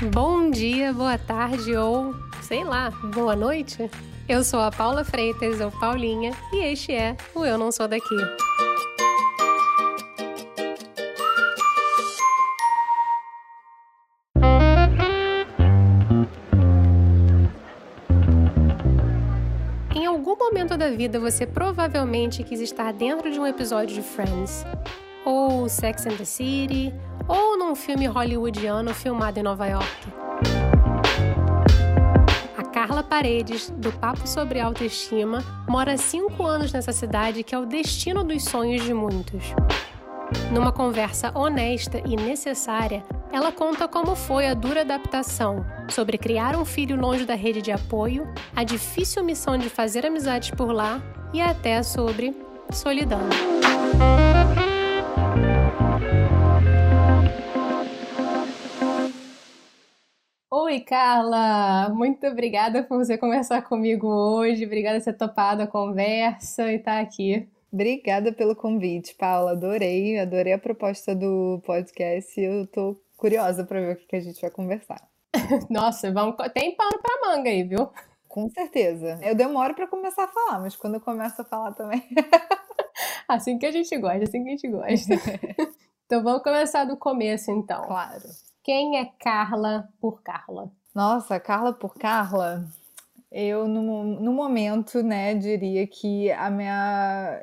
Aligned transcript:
Bom 0.00 0.48
dia, 0.48 0.92
boa 0.92 1.18
tarde 1.18 1.74
ou, 1.74 2.14
sei 2.40 2.62
lá, 2.62 2.88
boa 3.12 3.34
noite. 3.34 3.90
Eu 4.28 4.44
sou 4.44 4.60
a 4.60 4.70
Paula 4.70 5.02
Freitas, 5.02 5.60
ou 5.60 5.72
Paulinha, 5.72 6.32
e 6.52 6.64
este 6.66 6.92
é 6.92 7.16
o 7.34 7.44
Eu 7.44 7.58
Não 7.58 7.72
Sou 7.72 7.88
Daqui. 7.88 8.14
Em 19.96 20.06
algum 20.06 20.36
momento 20.36 20.76
da 20.76 20.90
vida 20.90 21.18
você 21.18 21.44
provavelmente 21.44 22.44
quis 22.44 22.60
estar 22.60 22.92
dentro 22.92 23.32
de 23.32 23.40
um 23.40 23.46
episódio 23.46 23.96
de 23.96 24.02
Friends, 24.02 24.64
ou 25.24 25.68
Sex 25.68 26.06
and 26.06 26.16
the 26.16 26.24
City, 26.24 26.94
ou 27.28 27.58
num 27.58 27.74
filme 27.74 28.06
hollywoodiano 28.06 28.94
filmado 28.94 29.38
em 29.38 29.42
Nova 29.42 29.66
York. 29.66 30.08
A 32.56 32.62
Carla 32.64 33.02
Paredes, 33.02 33.70
do 33.70 33.92
Papo 33.92 34.26
sobre 34.26 34.58
Autoestima, 34.58 35.44
mora 35.68 35.96
cinco 35.96 36.44
anos 36.44 36.72
nessa 36.72 36.92
cidade 36.92 37.42
que 37.42 37.54
é 37.54 37.58
o 37.58 37.66
destino 37.66 38.24
dos 38.24 38.44
sonhos 38.44 38.82
de 38.82 38.94
muitos. 38.94 39.54
Numa 40.52 40.72
conversa 40.72 41.30
honesta 41.34 42.02
e 42.04 42.16
necessária, 42.16 43.02
ela 43.32 43.52
conta 43.52 43.86
como 43.86 44.14
foi 44.14 44.46
a 44.46 44.54
dura 44.54 44.80
adaptação 44.80 45.64
sobre 45.88 46.18
criar 46.18 46.56
um 46.56 46.64
filho 46.64 46.96
longe 46.96 47.24
da 47.24 47.34
rede 47.34 47.62
de 47.62 47.70
apoio, 47.70 48.26
a 48.54 48.64
difícil 48.64 49.24
missão 49.24 49.56
de 49.56 49.68
fazer 49.68 50.04
amizades 50.06 50.50
por 50.50 50.72
lá 50.72 51.00
e 51.32 51.40
até 51.40 51.82
sobre 51.82 52.34
solidão. 52.72 53.20
Oi, 60.68 60.80
Carla! 60.80 61.88
Muito 61.94 62.26
obrigada 62.26 62.82
por 62.82 62.98
você 62.98 63.16
conversar 63.16 63.62
comigo 63.62 64.06
hoje. 64.06 64.66
Obrigada 64.66 64.98
por 64.98 65.04
ter 65.06 65.14
topado 65.14 65.62
a 65.62 65.66
conversa 65.66 66.70
e 66.70 66.76
estar 66.76 66.96
tá 66.96 67.00
aqui. 67.00 67.48
Obrigada 67.72 68.34
pelo 68.34 68.54
convite, 68.54 69.14
Paula. 69.14 69.52
Adorei, 69.52 70.18
adorei 70.18 70.52
a 70.52 70.58
proposta 70.58 71.14
do 71.14 71.58
podcast. 71.64 72.38
Eu 72.38 72.66
tô 72.66 73.00
curiosa 73.16 73.64
para 73.64 73.80
ver 73.80 73.92
o 73.94 73.96
que 73.96 74.14
a 74.14 74.20
gente 74.20 74.38
vai 74.42 74.50
conversar. 74.50 75.00
Nossa, 75.70 76.12
vamos... 76.12 76.36
tem 76.52 76.76
pano 76.76 77.00
para 77.00 77.30
manga 77.30 77.48
aí, 77.48 77.62
viu? 77.62 77.88
Com 78.28 78.50
certeza. 78.50 79.18
Eu 79.22 79.34
demoro 79.34 79.74
para 79.74 79.86
começar 79.86 80.24
a 80.24 80.28
falar, 80.28 80.60
mas 80.60 80.76
quando 80.76 80.96
eu 80.96 81.00
começo 81.00 81.40
a 81.40 81.46
falar 81.46 81.72
também. 81.72 82.06
assim 83.26 83.56
que 83.56 83.64
a 83.64 83.72
gente 83.72 83.96
gosta, 83.96 84.24
assim 84.24 84.44
que 84.44 84.50
a 84.50 84.52
gente 84.52 84.68
gosta. 84.68 85.14
então 86.04 86.22
vamos 86.22 86.42
começar 86.42 86.84
do 86.84 86.98
começo, 86.98 87.50
então. 87.50 87.86
Claro. 87.86 88.47
Quem 88.68 88.98
é 88.98 89.06
Carla 89.18 89.88
por 89.98 90.20
Carla? 90.20 90.70
Nossa, 90.94 91.40
Carla 91.40 91.72
por 91.72 91.94
Carla. 91.94 92.68
Eu, 93.32 93.66
no, 93.66 94.04
no 94.20 94.30
momento, 94.30 95.02
né, 95.02 95.34
diria 95.34 95.86
que 95.86 96.30
a 96.32 96.50
minha, 96.50 97.42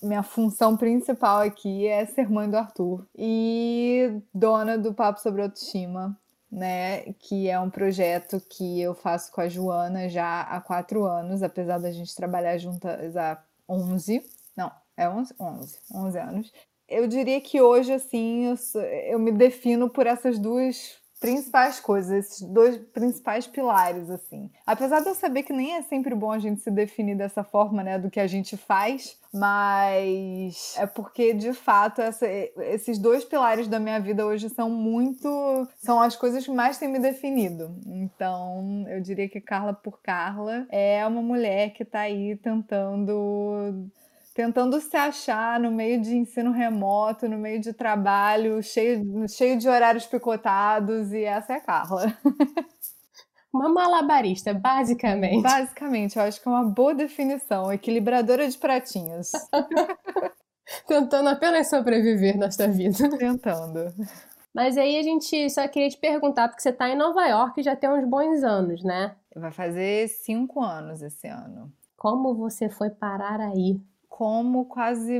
minha 0.00 0.22
função 0.22 0.76
principal 0.76 1.40
aqui 1.40 1.88
é 1.88 2.06
ser 2.06 2.30
mãe 2.30 2.48
do 2.48 2.56
Arthur 2.56 3.04
e 3.18 4.22
dona 4.32 4.78
do 4.78 4.94
Papo 4.94 5.18
sobre 5.18 5.42
Autoestima, 5.42 6.16
né, 6.48 7.14
que 7.14 7.50
é 7.50 7.58
um 7.58 7.68
projeto 7.68 8.40
que 8.48 8.80
eu 8.80 8.94
faço 8.94 9.32
com 9.32 9.40
a 9.40 9.48
Joana 9.48 10.08
já 10.08 10.42
há 10.42 10.60
quatro 10.60 11.04
anos, 11.04 11.42
apesar 11.42 11.78
da 11.78 11.90
gente 11.90 12.14
trabalhar 12.14 12.56
juntas 12.58 13.16
há 13.16 13.42
11, 13.68 14.24
não, 14.56 14.70
é 14.96 15.08
11, 15.08 15.34
11, 15.36 15.78
11 15.92 16.18
anos 16.20 16.52
eu 16.90 17.06
diria 17.06 17.40
que 17.40 17.60
hoje, 17.60 17.92
assim, 17.92 18.46
eu, 18.46 18.82
eu 19.12 19.18
me 19.18 19.30
defino 19.30 19.88
por 19.88 20.06
essas 20.06 20.38
duas 20.38 21.00
principais 21.20 21.78
coisas, 21.78 22.10
esses 22.10 22.40
dois 22.40 22.78
principais 22.78 23.46
pilares, 23.46 24.08
assim. 24.08 24.50
Apesar 24.66 25.00
de 25.00 25.08
eu 25.10 25.14
saber 25.14 25.42
que 25.42 25.52
nem 25.52 25.76
é 25.76 25.82
sempre 25.82 26.14
bom 26.14 26.32
a 26.32 26.38
gente 26.38 26.62
se 26.62 26.70
definir 26.70 27.14
dessa 27.14 27.44
forma, 27.44 27.84
né, 27.84 27.98
do 27.98 28.10
que 28.10 28.18
a 28.18 28.26
gente 28.26 28.56
faz, 28.56 29.18
mas 29.32 30.74
é 30.78 30.86
porque, 30.86 31.34
de 31.34 31.52
fato, 31.52 32.00
essa, 32.00 32.26
esses 32.26 32.98
dois 32.98 33.22
pilares 33.22 33.68
da 33.68 33.78
minha 33.78 34.00
vida 34.00 34.24
hoje 34.24 34.48
são 34.48 34.70
muito. 34.70 35.68
são 35.76 36.00
as 36.00 36.16
coisas 36.16 36.44
que 36.44 36.50
mais 36.50 36.78
têm 36.78 36.88
me 36.88 36.98
definido. 36.98 37.78
Então, 37.86 38.86
eu 38.88 39.00
diria 39.00 39.28
que 39.28 39.40
Carla 39.40 39.74
por 39.74 40.00
Carla 40.00 40.66
é 40.70 41.06
uma 41.06 41.22
mulher 41.22 41.74
que 41.74 41.82
está 41.82 42.00
aí 42.00 42.34
tentando 42.36 43.90
tentando 44.40 44.80
se 44.80 44.96
achar 44.96 45.60
no 45.60 45.70
meio 45.70 46.00
de 46.00 46.16
ensino 46.16 46.50
remoto, 46.50 47.28
no 47.28 47.36
meio 47.36 47.60
de 47.60 47.74
trabalho, 47.74 48.62
cheio, 48.62 49.28
cheio 49.28 49.58
de 49.58 49.68
horários 49.68 50.06
picotados, 50.06 51.12
e 51.12 51.24
essa 51.24 51.52
é 51.52 51.56
a 51.56 51.60
Carla. 51.60 52.16
Uma 53.52 53.68
malabarista, 53.68 54.54
basicamente. 54.54 55.42
Basicamente, 55.42 56.16
eu 56.16 56.22
acho 56.22 56.40
que 56.40 56.48
é 56.48 56.50
uma 56.50 56.64
boa 56.64 56.94
definição, 56.94 57.70
equilibradora 57.70 58.48
de 58.48 58.56
pratinhos. 58.56 59.32
Tentando 60.88 61.28
apenas 61.28 61.68
sobreviver 61.68 62.38
nesta 62.38 62.66
vida. 62.66 63.10
Tentando. 63.18 63.92
Mas 64.54 64.78
aí 64.78 64.98
a 64.98 65.02
gente 65.02 65.50
só 65.50 65.68
queria 65.68 65.90
te 65.90 65.98
perguntar, 65.98 66.48
porque 66.48 66.62
você 66.62 66.70
está 66.70 66.88
em 66.88 66.96
Nova 66.96 67.26
York 67.26 67.62
já 67.62 67.76
tem 67.76 67.90
uns 67.90 68.08
bons 68.08 68.42
anos, 68.42 68.82
né? 68.84 69.14
Vai 69.36 69.50
fazer 69.50 70.08
cinco 70.08 70.62
anos 70.62 71.02
esse 71.02 71.26
ano. 71.26 71.70
Como 71.96 72.34
você 72.34 72.70
foi 72.70 72.88
parar 72.88 73.40
aí? 73.40 73.80
Como 74.20 74.66
quase 74.66 75.18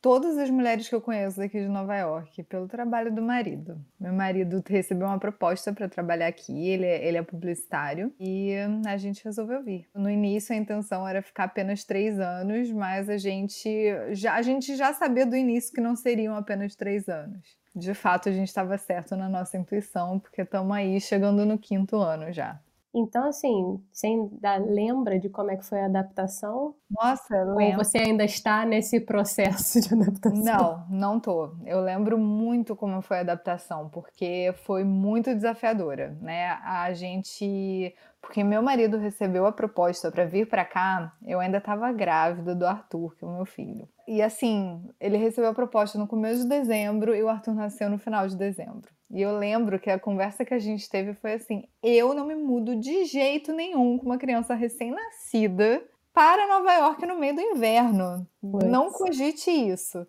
todas 0.00 0.38
as 0.38 0.48
mulheres 0.48 0.88
que 0.88 0.94
eu 0.94 1.00
conheço 1.02 1.42
aqui 1.42 1.60
de 1.60 1.68
Nova 1.68 1.94
York, 1.94 2.42
pelo 2.44 2.66
trabalho 2.66 3.14
do 3.14 3.20
marido. 3.20 3.78
Meu 4.00 4.14
marido 4.14 4.64
recebeu 4.66 5.06
uma 5.06 5.18
proposta 5.18 5.74
para 5.74 5.90
trabalhar 5.90 6.28
aqui, 6.28 6.70
ele 6.70 6.86
é, 6.86 7.06
ele 7.06 7.18
é 7.18 7.22
publicitário, 7.22 8.14
e 8.18 8.54
a 8.86 8.96
gente 8.96 9.22
resolveu 9.22 9.62
vir. 9.62 9.86
No 9.94 10.08
início 10.08 10.54
a 10.54 10.58
intenção 10.58 11.06
era 11.06 11.20
ficar 11.20 11.44
apenas 11.44 11.84
três 11.84 12.18
anos, 12.18 12.72
mas 12.72 13.10
a 13.10 13.18
gente 13.18 13.68
já, 14.12 14.36
a 14.36 14.40
gente 14.40 14.74
já 14.74 14.94
sabia 14.94 15.26
do 15.26 15.36
início 15.36 15.74
que 15.74 15.82
não 15.82 15.94
seriam 15.94 16.34
apenas 16.34 16.74
três 16.74 17.10
anos. 17.10 17.58
De 17.76 17.92
fato, 17.92 18.30
a 18.30 18.32
gente 18.32 18.48
estava 18.48 18.78
certo 18.78 19.16
na 19.16 19.28
nossa 19.28 19.58
intuição, 19.58 20.18
porque 20.18 20.40
estamos 20.40 20.74
aí 20.74 20.98
chegando 20.98 21.44
no 21.44 21.58
quinto 21.58 21.96
ano 21.96 22.32
já. 22.32 22.58
Então, 22.94 23.26
assim, 23.26 23.82
você 23.92 24.06
ainda 24.06 24.56
lembra 24.56 25.18
de 25.18 25.28
como 25.28 25.50
é 25.50 25.56
que 25.56 25.64
foi 25.64 25.80
a 25.80 25.86
adaptação? 25.86 26.76
Nossa, 26.88 27.34
eu 27.34 27.56
lembro. 27.56 27.78
Ou 27.78 27.84
você 27.84 27.98
ainda 27.98 28.24
está 28.24 28.64
nesse 28.64 29.00
processo 29.00 29.80
de 29.80 29.92
adaptação? 29.92 30.44
Não, 30.44 30.86
não 30.88 31.20
tô. 31.20 31.56
Eu 31.66 31.80
lembro 31.80 32.16
muito 32.16 32.76
como 32.76 33.02
foi 33.02 33.18
a 33.18 33.20
adaptação, 33.20 33.88
porque 33.88 34.54
foi 34.64 34.84
muito 34.84 35.34
desafiadora, 35.34 36.16
né? 36.20 36.50
A 36.62 36.92
gente 36.94 37.94
porque 38.24 38.42
meu 38.42 38.62
marido 38.62 38.96
recebeu 38.96 39.44
a 39.44 39.52
proposta 39.52 40.10
para 40.10 40.24
vir 40.24 40.48
para 40.48 40.64
cá, 40.64 41.12
eu 41.26 41.40
ainda 41.40 41.58
estava 41.58 41.92
grávida 41.92 42.54
do 42.54 42.66
Arthur, 42.66 43.14
que 43.14 43.24
é 43.24 43.28
o 43.28 43.34
meu 43.34 43.44
filho. 43.44 43.86
E 44.08 44.22
assim, 44.22 44.82
ele 44.98 45.18
recebeu 45.18 45.50
a 45.50 45.54
proposta 45.54 45.98
no 45.98 46.06
começo 46.06 46.42
de 46.42 46.48
dezembro 46.48 47.14
e 47.14 47.22
o 47.22 47.28
Arthur 47.28 47.54
nasceu 47.54 47.90
no 47.90 47.98
final 47.98 48.26
de 48.26 48.36
dezembro. 48.36 48.90
E 49.14 49.22
eu 49.22 49.38
lembro 49.38 49.78
que 49.78 49.88
a 49.88 49.98
conversa 49.98 50.44
que 50.44 50.52
a 50.52 50.58
gente 50.58 50.90
teve 50.90 51.14
foi 51.14 51.34
assim: 51.34 51.62
eu 51.80 52.12
não 52.12 52.26
me 52.26 52.34
mudo 52.34 52.74
de 52.74 53.04
jeito 53.04 53.52
nenhum 53.52 53.96
com 53.96 54.06
uma 54.06 54.18
criança 54.18 54.54
recém-nascida 54.54 55.80
para 56.12 56.48
Nova 56.48 56.72
York 56.72 57.06
no 57.06 57.16
meio 57.16 57.36
do 57.36 57.40
inverno. 57.40 58.26
Não 58.42 58.90
cogite 58.90 59.50
isso. 59.50 60.04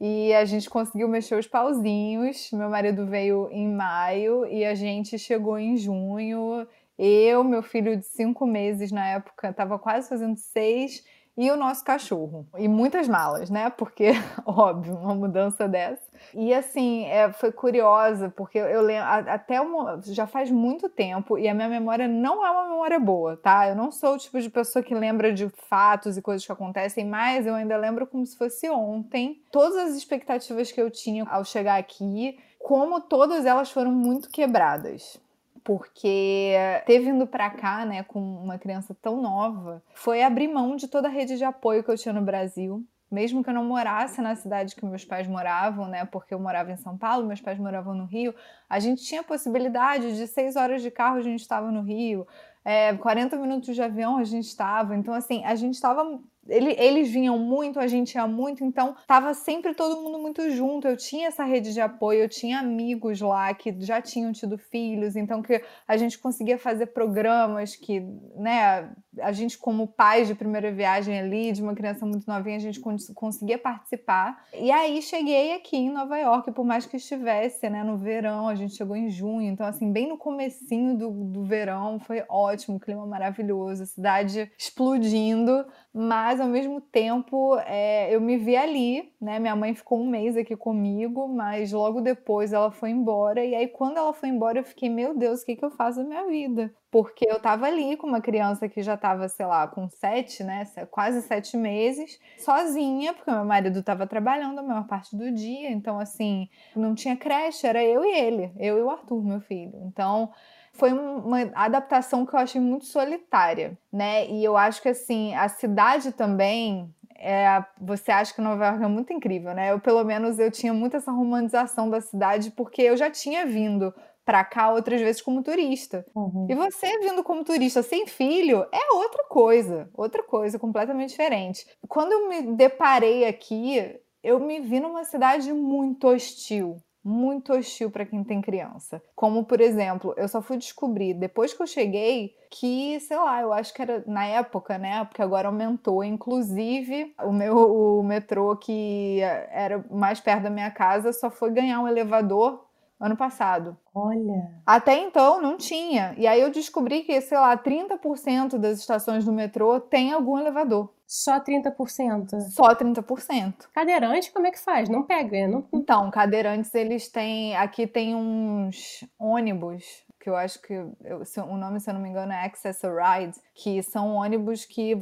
E 0.00 0.32
a 0.32 0.46
gente 0.46 0.70
conseguiu 0.70 1.08
mexer 1.08 1.38
os 1.38 1.46
pauzinhos. 1.46 2.50
Meu 2.52 2.70
marido 2.70 3.06
veio 3.06 3.50
em 3.50 3.68
maio 3.68 4.46
e 4.46 4.64
a 4.64 4.74
gente 4.74 5.18
chegou 5.18 5.58
em 5.58 5.76
junho. 5.76 6.66
Eu, 6.98 7.44
meu 7.44 7.62
filho 7.62 7.98
de 7.98 8.06
cinco 8.06 8.46
meses 8.46 8.90
na 8.90 9.06
época, 9.08 9.50
estava 9.50 9.78
quase 9.78 10.08
fazendo 10.08 10.36
seis, 10.36 11.04
e 11.38 11.50
o 11.52 11.56
nosso 11.56 11.84
cachorro. 11.84 12.48
E 12.56 12.66
muitas 12.66 13.06
malas, 13.06 13.48
né? 13.48 13.70
Porque, 13.70 14.10
óbvio, 14.44 14.96
uma 14.96 15.14
mudança 15.14 15.68
dessa. 15.68 16.07
E 16.34 16.52
assim, 16.52 17.06
é, 17.06 17.32
foi 17.32 17.52
curiosa, 17.52 18.32
porque 18.36 18.58
eu 18.58 18.82
lembro, 18.82 19.08
até 19.08 19.60
uma, 19.60 20.00
já 20.04 20.26
faz 20.26 20.50
muito 20.50 20.88
tempo, 20.88 21.38
e 21.38 21.48
a 21.48 21.54
minha 21.54 21.68
memória 21.68 22.06
não 22.06 22.44
é 22.44 22.50
uma 22.50 22.68
memória 22.68 22.98
boa, 22.98 23.36
tá? 23.36 23.68
Eu 23.68 23.76
não 23.76 23.90
sou 23.90 24.14
o 24.14 24.18
tipo 24.18 24.40
de 24.40 24.50
pessoa 24.50 24.82
que 24.82 24.94
lembra 24.94 25.32
de 25.32 25.48
fatos 25.68 26.16
e 26.16 26.22
coisas 26.22 26.44
que 26.44 26.52
acontecem, 26.52 27.04
mas 27.04 27.46
eu 27.46 27.54
ainda 27.54 27.76
lembro 27.76 28.06
como 28.06 28.24
se 28.26 28.36
fosse 28.36 28.68
ontem. 28.70 29.42
Todas 29.50 29.76
as 29.76 29.96
expectativas 29.96 30.72
que 30.72 30.80
eu 30.80 30.90
tinha 30.90 31.24
ao 31.24 31.44
chegar 31.44 31.78
aqui, 31.78 32.38
como 32.58 33.00
todas 33.00 33.46
elas 33.46 33.70
foram 33.70 33.92
muito 33.92 34.28
quebradas 34.30 35.20
porque 35.68 36.54
ter 36.86 36.98
vindo 37.00 37.26
para 37.26 37.50
cá, 37.50 37.84
né, 37.84 38.02
com 38.02 38.18
uma 38.18 38.56
criança 38.56 38.96
tão 39.02 39.20
nova, 39.20 39.82
foi 39.92 40.22
abrir 40.22 40.48
mão 40.48 40.76
de 40.76 40.88
toda 40.88 41.08
a 41.08 41.10
rede 41.10 41.36
de 41.36 41.44
apoio 41.44 41.84
que 41.84 41.90
eu 41.90 41.98
tinha 41.98 42.14
no 42.14 42.22
Brasil. 42.22 42.82
Mesmo 43.10 43.42
que 43.42 43.50
eu 43.50 43.54
não 43.54 43.64
morasse 43.64 44.20
na 44.20 44.34
cidade 44.36 44.76
que 44.76 44.84
meus 44.84 45.04
pais 45.04 45.26
moravam, 45.26 45.88
né, 45.88 46.04
porque 46.04 46.34
eu 46.34 46.38
morava 46.38 46.70
em 46.70 46.76
São 46.76 46.96
Paulo, 46.96 47.26
meus 47.26 47.40
pais 47.40 47.58
moravam 47.58 47.94
no 47.94 48.04
Rio, 48.04 48.34
a 48.68 48.78
gente 48.78 49.02
tinha 49.02 49.22
possibilidade 49.22 50.16
de 50.16 50.26
seis 50.26 50.56
horas 50.56 50.82
de 50.82 50.90
carro 50.90 51.16
a 51.16 51.22
gente 51.22 51.40
estava 51.40 51.70
no 51.70 51.82
Rio, 51.82 52.26
é, 52.64 52.94
40 52.94 53.36
minutos 53.36 53.74
de 53.74 53.80
avião 53.80 54.18
a 54.18 54.24
gente 54.24 54.44
estava. 54.44 54.94
Então, 54.94 55.14
assim, 55.14 55.42
a 55.44 55.54
gente 55.54 55.74
estava 55.74 56.20
ele, 56.48 56.74
eles 56.78 57.10
vinham 57.10 57.38
muito, 57.38 57.78
a 57.78 57.86
gente 57.86 58.14
ia 58.14 58.26
muito, 58.26 58.64
então 58.64 58.96
tava 59.06 59.34
sempre 59.34 59.74
todo 59.74 60.00
mundo 60.00 60.18
muito 60.18 60.50
junto. 60.50 60.88
Eu 60.88 60.96
tinha 60.96 61.28
essa 61.28 61.44
rede 61.44 61.72
de 61.72 61.80
apoio, 61.80 62.22
eu 62.22 62.28
tinha 62.28 62.58
amigos 62.60 63.20
lá 63.20 63.52
que 63.52 63.74
já 63.80 64.00
tinham 64.00 64.32
tido 64.32 64.56
filhos, 64.56 65.14
então 65.14 65.42
que 65.42 65.62
a 65.86 65.96
gente 65.96 66.18
conseguia 66.18 66.58
fazer 66.58 66.86
programas 66.86 67.76
que, 67.76 68.00
né, 68.34 68.90
a 69.20 69.32
gente 69.32 69.58
como 69.58 69.86
pais 69.86 70.28
de 70.28 70.34
primeira 70.34 70.70
viagem 70.72 71.18
ali, 71.18 71.52
de 71.52 71.62
uma 71.62 71.74
criança 71.74 72.04
muito 72.04 72.26
novinha, 72.26 72.56
a 72.56 72.60
gente 72.60 72.80
conseguia 73.14 73.58
participar. 73.58 74.44
E 74.54 74.70
aí 74.70 75.00
cheguei 75.02 75.54
aqui 75.54 75.76
em 75.76 75.90
Nova 75.90 76.18
York, 76.18 76.52
por 76.52 76.64
mais 76.64 76.86
que 76.86 76.96
estivesse, 76.96 77.68
né, 77.68 77.82
no 77.82 77.96
verão, 77.96 78.48
a 78.48 78.54
gente 78.54 78.74
chegou 78.74 78.96
em 78.96 79.10
junho, 79.10 79.50
então 79.50 79.66
assim, 79.66 79.92
bem 79.92 80.08
no 80.08 80.16
comecinho 80.16 80.96
do, 80.96 81.10
do 81.10 81.44
verão, 81.44 81.98
foi 81.98 82.22
ótimo, 82.28 82.80
clima 82.80 83.06
maravilhoso, 83.06 83.82
a 83.82 83.86
cidade 83.86 84.50
explodindo, 84.58 85.64
mas 85.92 86.40
ao 86.40 86.48
mesmo 86.48 86.80
tempo 86.80 87.56
é, 87.66 88.14
eu 88.14 88.20
me 88.20 88.36
vi 88.36 88.56
ali, 88.56 89.12
né? 89.20 89.38
Minha 89.38 89.56
mãe 89.56 89.74
ficou 89.74 90.00
um 90.00 90.08
mês 90.08 90.36
aqui 90.36 90.56
comigo, 90.56 91.28
mas 91.28 91.72
logo 91.72 92.00
depois 92.00 92.52
ela 92.52 92.70
foi 92.70 92.90
embora. 92.90 93.44
E 93.44 93.54
aí, 93.54 93.68
quando 93.68 93.96
ela 93.96 94.12
foi 94.12 94.28
embora, 94.28 94.58
eu 94.58 94.64
fiquei, 94.64 94.88
meu 94.88 95.16
Deus, 95.16 95.42
o 95.42 95.46
que, 95.46 95.56
que 95.56 95.64
eu 95.64 95.70
faço 95.70 96.02
na 96.02 96.08
minha 96.08 96.26
vida? 96.26 96.74
Porque 96.90 97.26
eu 97.28 97.38
tava 97.38 97.66
ali 97.66 97.96
com 97.96 98.06
uma 98.06 98.20
criança 98.20 98.68
que 98.68 98.82
já 98.82 98.96
tava, 98.96 99.28
sei 99.28 99.44
lá, 99.44 99.68
com 99.68 99.88
sete, 99.90 100.42
né? 100.42 100.64
Quase 100.90 101.20
sete 101.22 101.56
meses, 101.56 102.18
sozinha, 102.38 103.12
porque 103.12 103.30
meu 103.30 103.44
marido 103.44 103.82
tava 103.82 104.06
trabalhando 104.06 104.58
a 104.58 104.62
maior 104.62 104.86
parte 104.86 105.14
do 105.14 105.30
dia. 105.30 105.70
Então, 105.70 105.98
assim, 105.98 106.48
não 106.74 106.94
tinha 106.94 107.16
creche, 107.16 107.66
era 107.66 107.84
eu 107.84 108.04
e 108.04 108.10
ele, 108.10 108.52
eu 108.58 108.78
e 108.78 108.82
o 108.82 108.90
Arthur, 108.90 109.22
meu 109.22 109.40
filho. 109.40 109.78
Então, 109.84 110.30
foi 110.72 110.92
uma 110.92 111.42
adaptação 111.54 112.24
que 112.24 112.34
eu 112.34 112.38
achei 112.38 112.60
muito 112.60 112.86
solitária, 112.86 113.76
né? 113.92 114.26
E 114.26 114.42
eu 114.42 114.56
acho 114.56 114.80
que 114.80 114.88
assim, 114.88 115.34
a 115.34 115.48
cidade 115.48 116.12
também 116.12 116.94
é, 117.18 117.64
você 117.80 118.12
acha 118.12 118.32
que 118.32 118.40
Nova 118.40 118.64
York 118.64 118.84
é 118.84 118.86
muito 118.86 119.12
incrível, 119.12 119.52
né? 119.52 119.72
Eu, 119.72 119.80
pelo 119.80 120.04
menos, 120.04 120.38
eu 120.38 120.50
tinha 120.52 120.72
muito 120.72 120.96
essa 120.96 121.10
romantização 121.10 121.90
da 121.90 122.00
cidade, 122.00 122.52
porque 122.52 122.80
eu 122.80 122.96
já 122.96 123.10
tinha 123.10 123.44
vindo 123.44 123.92
para 124.28 124.44
cá 124.44 124.70
outras 124.74 125.00
vezes 125.00 125.22
como 125.22 125.42
turista. 125.42 126.04
Uhum. 126.14 126.46
E 126.50 126.54
você 126.54 126.98
vindo 126.98 127.24
como 127.24 127.42
turista 127.42 127.82
sem 127.82 128.06
filho 128.06 128.66
é 128.70 128.94
outra 128.94 129.24
coisa, 129.24 129.88
outra 129.94 130.22
coisa 130.22 130.58
completamente 130.58 131.08
diferente. 131.08 131.66
Quando 131.88 132.12
eu 132.12 132.28
me 132.28 132.42
deparei 132.54 133.24
aqui, 133.24 133.98
eu 134.22 134.38
me 134.38 134.60
vi 134.60 134.80
numa 134.80 135.02
cidade 135.04 135.50
muito 135.50 136.08
hostil, 136.08 136.76
muito 137.02 137.54
hostil 137.54 137.90
para 137.90 138.04
quem 138.04 138.22
tem 138.22 138.42
criança. 138.42 139.02
Como, 139.16 139.46
por 139.46 139.62
exemplo, 139.62 140.12
eu 140.18 140.28
só 140.28 140.42
fui 140.42 140.58
descobrir 140.58 141.14
depois 141.14 141.54
que 141.54 141.62
eu 141.62 141.66
cheguei 141.66 142.34
que, 142.50 143.00
sei 143.00 143.16
lá, 143.16 143.40
eu 143.40 143.50
acho 143.50 143.72
que 143.72 143.80
era 143.80 144.04
na 144.06 144.26
época, 144.26 144.76
né? 144.76 145.06
Porque 145.06 145.22
agora 145.22 145.48
aumentou. 145.48 146.04
Inclusive, 146.04 147.14
o 147.24 147.32
meu 147.32 147.56
o 147.56 148.02
metrô 148.02 148.54
que 148.56 149.20
era 149.22 149.82
mais 149.90 150.20
perto 150.20 150.42
da 150.42 150.50
minha 150.50 150.70
casa 150.70 151.14
só 151.14 151.30
foi 151.30 151.50
ganhar 151.50 151.80
um 151.80 151.88
elevador 151.88 152.67
ano 153.00 153.16
passado. 153.16 153.76
Olha. 153.94 154.50
Até 154.66 154.98
então 154.98 155.40
não 155.40 155.56
tinha. 155.56 156.14
E 156.16 156.26
aí 156.26 156.40
eu 156.40 156.50
descobri 156.50 157.02
que, 157.02 157.20
sei 157.20 157.38
lá, 157.38 157.56
30% 157.56 158.58
das 158.58 158.78
estações 158.78 159.24
do 159.24 159.32
metrô 159.32 159.80
tem 159.80 160.12
algum 160.12 160.38
elevador. 160.38 160.92
Só 161.06 161.40
30%? 161.40 162.38
Só 162.50 162.74
30%. 162.74 163.68
Cadeirante, 163.72 164.30
como 164.30 164.46
é 164.46 164.50
que 164.50 164.60
faz? 164.60 164.90
Não 164.90 165.04
pega, 165.04 165.48
não... 165.48 165.66
Então, 165.72 166.10
cadeirantes, 166.10 166.74
eles 166.74 167.08
têm... 167.08 167.56
Aqui 167.56 167.86
tem 167.86 168.14
uns 168.14 169.04
ônibus 169.18 170.06
que 170.20 170.28
eu 170.28 170.36
acho 170.36 170.60
que 170.60 170.74
eu, 170.74 171.22
o 171.46 171.56
nome, 171.56 171.80
se 171.80 171.88
eu 171.88 171.94
não 171.94 172.00
me 172.00 172.08
engano, 172.08 172.32
é 172.32 172.44
Accessoride, 172.44 173.38
que 173.54 173.82
são 173.82 174.16
ônibus 174.16 174.64
que 174.64 174.92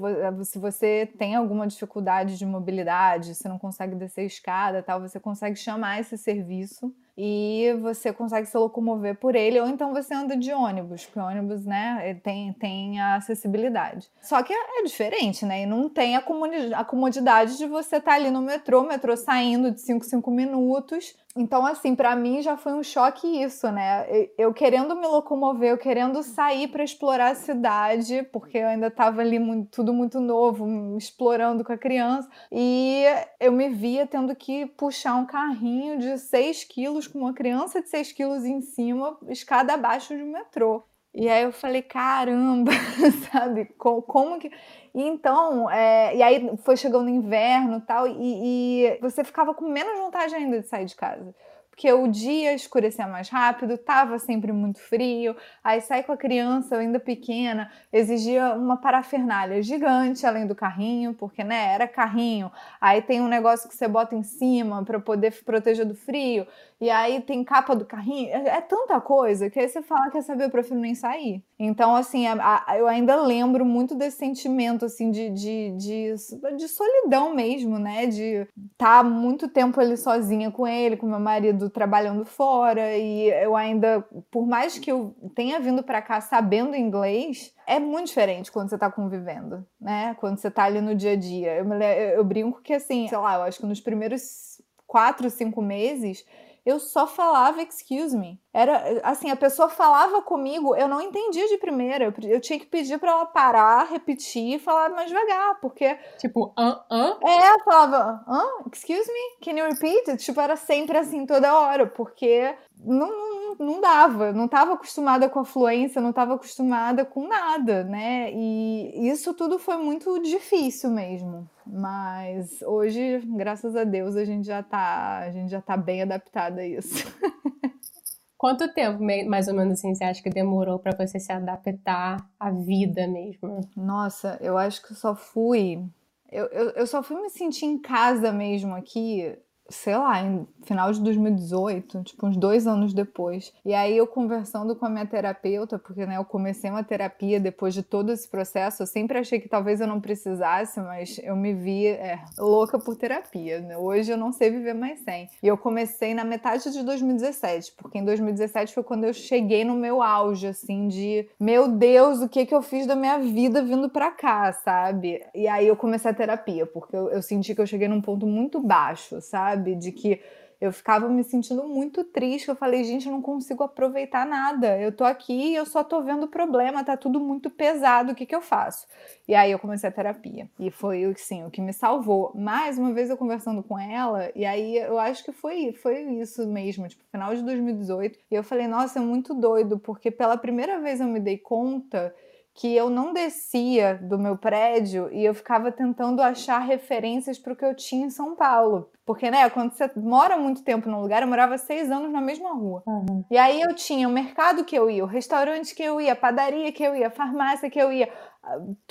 se 0.45 0.59
você 0.59 1.11
tem 1.19 1.35
alguma 1.35 1.67
dificuldade 1.67 2.39
de 2.39 2.47
mobilidade, 2.47 3.35
se 3.35 3.49
não 3.49 3.59
consegue 3.59 3.97
descer 3.97 4.27
escada, 4.27 4.83
tal, 4.83 5.01
você 5.01 5.19
consegue 5.19 5.57
chamar 5.57 5.99
esse 5.99 6.17
serviço 6.17 6.95
e 7.17 7.75
você 7.81 8.13
consegue 8.13 8.47
se 8.47 8.57
locomover 8.57 9.17
por 9.17 9.35
ele, 9.35 9.61
ou 9.61 9.67
então 9.67 9.93
você 9.93 10.15
anda 10.15 10.37
de 10.37 10.53
ônibus, 10.53 11.07
porque 11.07 11.19
ônibus, 11.19 11.65
né, 11.65 12.19
tem, 12.23 12.53
tem 12.53 13.01
a 13.01 13.17
acessibilidade. 13.17 14.11
Só 14.21 14.43
que 14.43 14.53
é, 14.53 14.81
é 14.81 14.83
diferente, 14.85 15.45
né, 15.47 15.63
e 15.63 15.67
não 15.67 15.89
tem 15.89 16.17
a 16.17 16.21
comodidade, 16.21 16.75
a 16.75 16.85
comodidade 16.85 17.57
de 17.57 17.67
você 17.67 17.97
estar 17.97 18.13
tá 18.13 18.17
ali 18.17 18.31
no 18.31 18.43
metrô, 18.43 18.83
metrô 18.83 19.17
saindo 19.17 19.71
de 19.71 19.81
5, 19.81 20.05
5 20.05 20.31
minutos, 20.31 21.15
então, 21.37 21.67
assim, 21.67 21.95
para 21.95 22.17
mim 22.17 22.41
já 22.41 22.57
foi 22.57 22.73
um 22.73 22.83
choque 22.83 23.27
isso, 23.43 23.71
né? 23.71 24.07
Eu 24.39 24.55
querendo 24.55 24.97
me 24.97 25.07
locomover, 25.07 25.69
eu 25.69 25.77
querendo 25.77 26.23
sair 26.23 26.67
para 26.67 26.83
explorar 26.83 27.33
a 27.33 27.35
cidade, 27.35 28.23
porque 28.33 28.57
eu 28.57 28.67
ainda 28.67 28.87
estava 28.87 29.21
ali 29.21 29.39
muito, 29.39 29.69
tudo 29.71 29.93
muito 29.93 30.19
novo, 30.19 30.97
explorando 30.97 31.63
com 31.63 31.73
a 31.73 31.77
criança, 31.77 32.27
e 32.51 33.05
eu 33.39 33.53
me 33.53 33.69
via 33.69 34.07
tendo 34.07 34.35
que 34.35 34.65
puxar 34.65 35.17
um 35.17 35.27
carrinho 35.27 35.99
de 35.99 36.17
6 36.17 36.65
quilos 36.65 37.06
com 37.07 37.21
uma 37.21 37.33
criança 37.33 37.81
de 37.83 37.89
6 37.89 38.13
quilos 38.13 38.45
em 38.45 38.61
cima, 38.61 39.19
escada 39.29 39.75
abaixo 39.75 40.17
de 40.17 40.23
um 40.23 40.33
metrô. 40.33 40.85
E 41.15 41.29
aí 41.31 41.45
eu 41.45 41.53
falei, 41.53 41.81
caramba, 41.81 42.73
sabe? 43.33 43.65
Como, 43.79 44.03
como 44.03 44.39
que. 44.39 44.51
E 44.95 45.03
então, 45.03 45.71
é... 45.71 46.15
e 46.15 46.23
aí 46.23 46.57
foi 46.59 46.77
chegando 46.77 47.07
o 47.07 47.11
inverno 47.11 47.81
tal, 47.81 48.07
e, 48.07 48.15
e 48.19 48.99
você 49.01 49.25
ficava 49.25 49.55
com 49.55 49.67
menos 49.67 49.99
vontade 49.99 50.35
ainda 50.35 50.61
de 50.61 50.67
sair 50.67 50.85
de 50.85 50.95
casa 50.95 51.35
porque 51.77 51.93
o 51.93 52.09
dia 52.09 52.55
escurecia 52.55 53.07
mais 53.07 53.29
rápido, 53.29 53.77
tava 53.77 54.19
sempre 54.19 54.51
muito 54.51 54.81
frio. 54.81 55.37
Aí 55.63 55.83
sair 55.83 56.05
com 56.05 56.13
a 56.13 56.17
criança, 56.17 56.75
ainda 56.79 56.99
pequena, 56.99 57.71
exigia 57.93 58.55
uma 58.55 58.79
parafernália 58.79 59.63
gigante 59.63 60.27
além 60.27 60.47
do 60.47 60.55
carrinho, 60.55 61.13
porque 61.13 61.45
né, 61.45 61.75
era 61.75 61.87
carrinho. 61.87 62.51
Aí 62.81 63.03
tem 63.03 63.21
um 63.21 63.29
negócio 63.29 63.69
que 63.69 63.75
você 63.75 63.87
bota 63.87 64.15
em 64.15 64.23
cima 64.23 64.83
para 64.87 64.99
poder 64.99 65.35
proteger 65.45 65.85
do 65.85 65.95
frio. 65.95 66.47
E 66.79 66.91
aí 66.91 67.23
tem 67.23 67.43
capa 67.43 67.75
do 67.75 67.87
carrinho. 67.87 68.29
É, 68.29 68.49
é, 68.49 68.61
tanta 68.61 69.01
coisa 69.01 69.49
que 69.49 69.59
aí 69.59 69.67
você 69.69 69.81
fala, 69.81 70.11
quer 70.11 70.23
saber, 70.23 70.45
eu 70.45 70.51
prefiro 70.51 70.79
nem 70.79 70.95
sair. 70.95 71.43
Então, 71.59 71.97
assim, 71.97 72.27
a, 72.27 72.65
a, 72.67 72.77
eu 72.77 72.87
ainda 72.87 73.17
lembro 73.17 73.65
muito 73.65 73.95
desse 73.95 74.19
sentimento, 74.19 74.85
assim, 74.85 75.11
de, 75.11 75.31
de, 75.31 75.71
de, 75.71 76.15
de 76.57 76.69
solidão 76.69 77.35
mesmo, 77.35 77.79
né? 77.79 78.07
De 78.07 78.47
estar 78.73 78.99
tá 78.99 79.03
muito 79.03 79.49
tempo 79.49 79.81
ali 79.81 79.97
sozinha 79.97 80.51
com 80.51 80.67
ele, 80.67 80.99
com 80.99 81.07
meu 81.07 81.19
marido 81.19 81.71
trabalhando 81.71 82.27
fora 82.27 82.95
e 82.95 83.29
eu 83.43 83.57
ainda, 83.57 84.07
por 84.31 84.47
mais 84.47 84.79
que 84.79 84.93
eu 84.93 85.17
tenha 85.35 85.59
vindo 85.59 85.83
para 85.83 86.03
cá 86.03 86.21
sabendo 86.21 86.77
inglês, 86.77 87.55
é 87.67 87.79
muito 87.79 88.09
diferente 88.09 88.53
quando 88.53 88.69
você 88.69 88.77
tá 88.77 88.91
convivendo, 88.91 89.67
né? 89.81 90.15
Quando 90.21 90.37
você 90.37 90.51
tá 90.51 90.65
ali 90.65 90.83
no 90.83 90.95
dia 90.95 91.13
a 91.13 91.17
dia. 91.17 91.55
Eu, 91.57 91.65
eu, 91.65 92.11
eu 92.17 92.25
brinco 92.25 92.61
que 92.61 92.75
assim, 92.75 93.09
sei 93.09 93.17
lá, 93.17 93.37
eu 93.37 93.43
acho 93.45 93.61
que 93.61 93.67
nos 93.67 93.81
primeiros 93.81 94.61
quatro, 94.87 95.31
cinco 95.31 95.63
meses 95.63 96.25
eu 96.67 96.81
só 96.81 97.07
falava 97.07 97.63
excuse 97.63 98.17
me. 98.17 98.41
Era 98.53 99.01
assim, 99.05 99.31
a 99.31 99.37
pessoa 99.37 99.69
falava 99.69 100.21
comigo, 100.23 100.75
eu 100.75 100.89
não 100.89 101.01
entendia 101.01 101.47
de 101.47 101.59
primeira. 101.59 102.07
Eu, 102.07 102.29
eu 102.29 102.41
tinha 102.41 102.59
que 102.59 102.67
pedir 102.67 102.99
para 102.99 103.13
ela 103.13 103.27
parar, 103.27 103.87
repetir 103.87 104.57
e 104.57 104.59
falar 104.59 104.91
mais 104.91 105.09
devagar, 105.09 105.61
porque 105.61 105.95
tipo, 106.19 106.53
hã, 106.59 106.81
hã? 106.91 107.19
É, 107.23 107.51
eu 107.53 107.65
falava, 107.65 108.25
hã? 108.27 108.43
Excuse 108.73 109.13
me? 109.13 109.45
Can 109.45 109.59
you 109.59 109.67
repeat? 109.67 110.17
Tipo, 110.17 110.41
era 110.41 110.57
sempre 110.57 110.99
assim 110.99 111.25
toda 111.25 111.57
hora, 111.57 111.87
porque 111.87 112.57
não, 112.85 113.09
não, 113.09 113.46
não 113.59 113.81
dava, 113.81 114.33
não 114.33 114.47
estava 114.47 114.75
acostumada 114.75 115.29
com 115.29 115.41
a 115.41 115.45
fluência, 115.45 116.01
não 116.01 116.11
estava 116.11 116.35
acostumada 116.35 117.05
com 117.05 117.27
nada, 117.27 117.85
né? 117.85 118.33
E 118.33 119.09
isso 119.09 119.35
tudo 119.35 119.59
foi 119.59 119.77
muito 119.77 120.21
difícil 120.21 120.91
mesmo. 120.91 121.49
Mas 121.67 122.63
hoje, 122.63 123.21
graças 123.25 123.75
a 123.75 123.85
Deus, 123.85 124.17
a 124.17 124.25
gente 124.25 124.47
já 124.47 124.63
tá, 124.63 125.19
a 125.19 125.31
gente 125.31 125.51
já 125.51 125.61
tá 125.61 125.77
bem 125.77 126.03
adaptada 126.03 126.61
a 126.61 126.67
isso. 126.67 127.07
Quanto 128.39 128.73
tempo, 128.75 129.03
mais 129.03 129.49
ou 129.49 129.55
menos 129.55 129.75
assim, 129.75 129.95
você 129.95 130.05
acha 130.05 130.23
que 130.23 130.29
demorou 130.29 130.79
para 130.79 130.97
você 130.97 131.19
se 131.19 131.33
adaptar 131.33 132.29
à 132.39 132.51
vida 132.51 133.07
mesmo? 133.09 133.61
Nossa, 133.75 134.39
eu 134.43 134.59
acho 134.59 134.87
que 134.87 134.93
eu 134.93 134.97
só 134.97 135.17
fui. 135.17 135.83
Eu, 136.31 136.47
eu, 136.47 136.71
eu 136.71 136.87
só 136.87 137.03
fui 137.03 137.21
me 137.21 137.31
sentir 137.31 137.65
em 137.65 137.81
casa 137.81 138.31
mesmo 138.33 138.75
aqui 138.75 139.37
sei 139.69 139.97
lá, 139.97 140.23
em 140.23 140.47
final 140.63 140.93
de 140.93 141.01
2018, 141.01 142.03
tipo 142.03 142.27
uns 142.27 142.37
dois 142.37 142.67
anos 142.67 142.93
depois. 142.93 143.53
E 143.65 143.73
aí 143.73 143.97
eu 143.97 144.07
conversando 144.07 144.75
com 144.75 144.85
a 144.87 144.91
minha 144.91 145.07
terapeuta, 145.07 145.79
porque 145.79 146.05
né, 146.07 146.17
eu 146.17 146.25
comecei 146.25 146.71
uma 146.71 146.83
terapia 146.83 147.39
depois 147.39 147.75
de 147.75 147.83
todo 147.83 148.13
esse 148.13 148.29
processo, 148.29 148.83
eu 148.83 148.87
sempre 148.87 149.19
achei 149.19 149.41
que 149.41 149.49
talvez 149.49 149.81
eu 149.81 149.87
não 149.87 150.01
precisasse, 150.01 150.81
mas 150.81 151.19
eu 151.23 151.37
me 151.37 151.55
vi 151.55 151.87
é, 151.87 152.19
louca 152.39 152.79
por 152.79 152.97
terapia. 152.97 153.61
Né? 153.61 153.77
Hoje 153.77 154.13
eu 154.13 154.17
não 154.17 154.33
sei 154.33 154.51
viver 154.51 154.75
mais 154.75 155.01
sem. 155.01 155.29
E 155.43 155.47
eu 155.47 155.57
comecei 155.57 156.15
na 156.15 156.25
metade 156.25 156.71
de 156.73 156.83
2017, 156.83 157.75
porque 157.77 157.99
em 157.99 158.05
2017 158.05 158.75
foi 158.75 158.83
quando 158.83 159.05
eu 159.05 159.13
cheguei 159.13 159.65
no 159.65 159.75
meu 159.75 160.03
auge, 160.03 160.49
assim, 160.49 160.89
de 160.89 161.29
meu 161.39 161.69
Deus, 161.69 162.21
o 162.21 162.29
que 162.29 162.47
que 162.47 162.55
eu 162.55 162.63
fiz 162.63 162.87
da 162.87 162.97
minha 162.97 163.19
vida 163.19 163.63
vindo 163.63 163.89
pra 163.89 164.11
cá, 164.11 164.53
sabe? 164.53 165.25
E 165.35 165.47
aí 165.47 165.67
eu 165.67 165.77
comecei 165.77 166.11
a 166.11 166.15
terapia, 166.15 166.67
porque 166.67 166.97
eu, 166.97 167.11
eu 167.11 167.23
senti 167.23 167.55
que 167.55 167.61
eu 167.61 167.67
cheguei 167.67 167.89
num 167.89 168.01
ponto 168.01 168.27
muito 168.27 168.61
baixo, 168.61 169.21
sabe? 169.21 169.56
Sabe? 169.57 169.75
De 169.75 169.93
que 169.93 170.21
Eu 170.59 170.73
ficava 170.73 171.07
me 171.09 171.23
sentindo 171.23 171.65
muito 171.65 172.03
triste. 172.03 172.49
Eu 172.49 172.57
falei, 172.57 172.83
gente, 172.83 173.07
eu 173.07 173.13
não 173.13 173.21
consigo 173.21 173.63
aproveitar 173.63 174.25
nada. 174.27 174.81
Eu 174.81 174.91
tô 174.91 175.05
aqui 175.05 175.51
e 175.53 175.55
eu 175.55 175.67
só 175.67 175.85
tô 175.85 176.03
vendo 176.03 176.29
problema, 176.29 176.83
tá 176.83 176.97
tudo 176.97 177.21
muito 177.21 177.51
pesado. 177.51 178.13
O 178.13 178.15
que 178.15 178.25
que 178.25 178.35
eu 178.35 178.41
faço? 178.41 178.87
E 179.29 179.35
aí 179.35 179.51
eu 179.51 179.59
comecei 179.59 179.89
a 179.89 179.93
terapia. 179.93 180.49
E 180.59 180.71
foi 180.71 181.13
sim, 181.17 181.45
o 181.45 181.51
que 181.51 181.61
me 181.61 181.75
salvou. 181.75 182.33
Mais 182.35 182.79
uma 182.79 182.93
vez 182.95 183.11
eu 183.11 183.19
conversando 183.19 183.63
com 183.63 183.79
ela, 183.79 184.31
e 184.35 184.47
aí 184.47 184.79
eu 184.79 184.99
acho 184.99 185.23
que 185.25 185.33
foi, 185.33 185.73
foi 185.75 186.01
isso 186.21 186.47
mesmo, 186.49 186.89
tipo, 186.89 187.05
final 187.11 187.35
de 187.35 187.43
2018. 187.43 188.19
E 188.31 188.35
eu 188.35 188.43
falei, 188.43 188.67
nossa, 188.67 188.99
é 188.99 189.03
muito 189.03 189.35
doido, 189.35 189.79
porque 189.79 190.11
pela 190.11 190.39
primeira 190.39 190.81
vez 190.81 191.01
eu 191.01 191.07
me 191.07 191.21
dei 191.21 191.37
conta 191.37 192.15
que 192.57 192.75
eu 192.75 192.89
não 192.89 193.13
descia 193.13 194.01
do 194.03 194.19
meu 194.19 194.37
prédio 194.37 195.11
e 195.13 195.23
eu 195.23 195.35
ficava 195.35 195.71
tentando 195.71 196.23
achar 196.23 196.59
referências 196.59 197.39
para 197.39 197.53
o 197.53 197.57
que 197.57 197.65
eu 197.65 197.77
tinha 197.77 198.07
em 198.07 198.11
São 198.11 198.35
Paulo. 198.35 198.91
Porque, 199.05 199.31
né, 199.31 199.49
quando 199.51 199.73
você 199.73 199.89
mora 199.95 200.39
muito 200.39 200.65
tempo 200.65 200.89
num 200.89 201.01
lugar, 201.01 201.23
eu 201.23 201.29
morava 201.29 201.59
seis 201.59 201.91
anos 201.91 202.11
na 202.11 202.21
mesma 202.21 202.53
rua. 202.55 202.83
Uhum. 202.87 203.25
E 203.31 203.37
aí 203.37 203.61
eu 203.61 203.75
tinha 203.75 204.09
o 204.09 204.11
mercado 204.11 204.65
que 204.65 204.77
eu 204.77 204.91
ia, 204.91 205.05
o 205.05 205.07
restaurante 205.07 205.75
que 205.75 205.83
eu 205.83 206.01
ia, 206.01 206.15
a 206.15 206.17
padaria 206.17 206.73
que 206.73 206.83
eu 206.83 206.97
ia, 206.97 207.09
a 207.09 207.11
farmácia 207.11 207.71
que 207.71 207.79
eu 207.79 207.93
ia, 207.93 208.11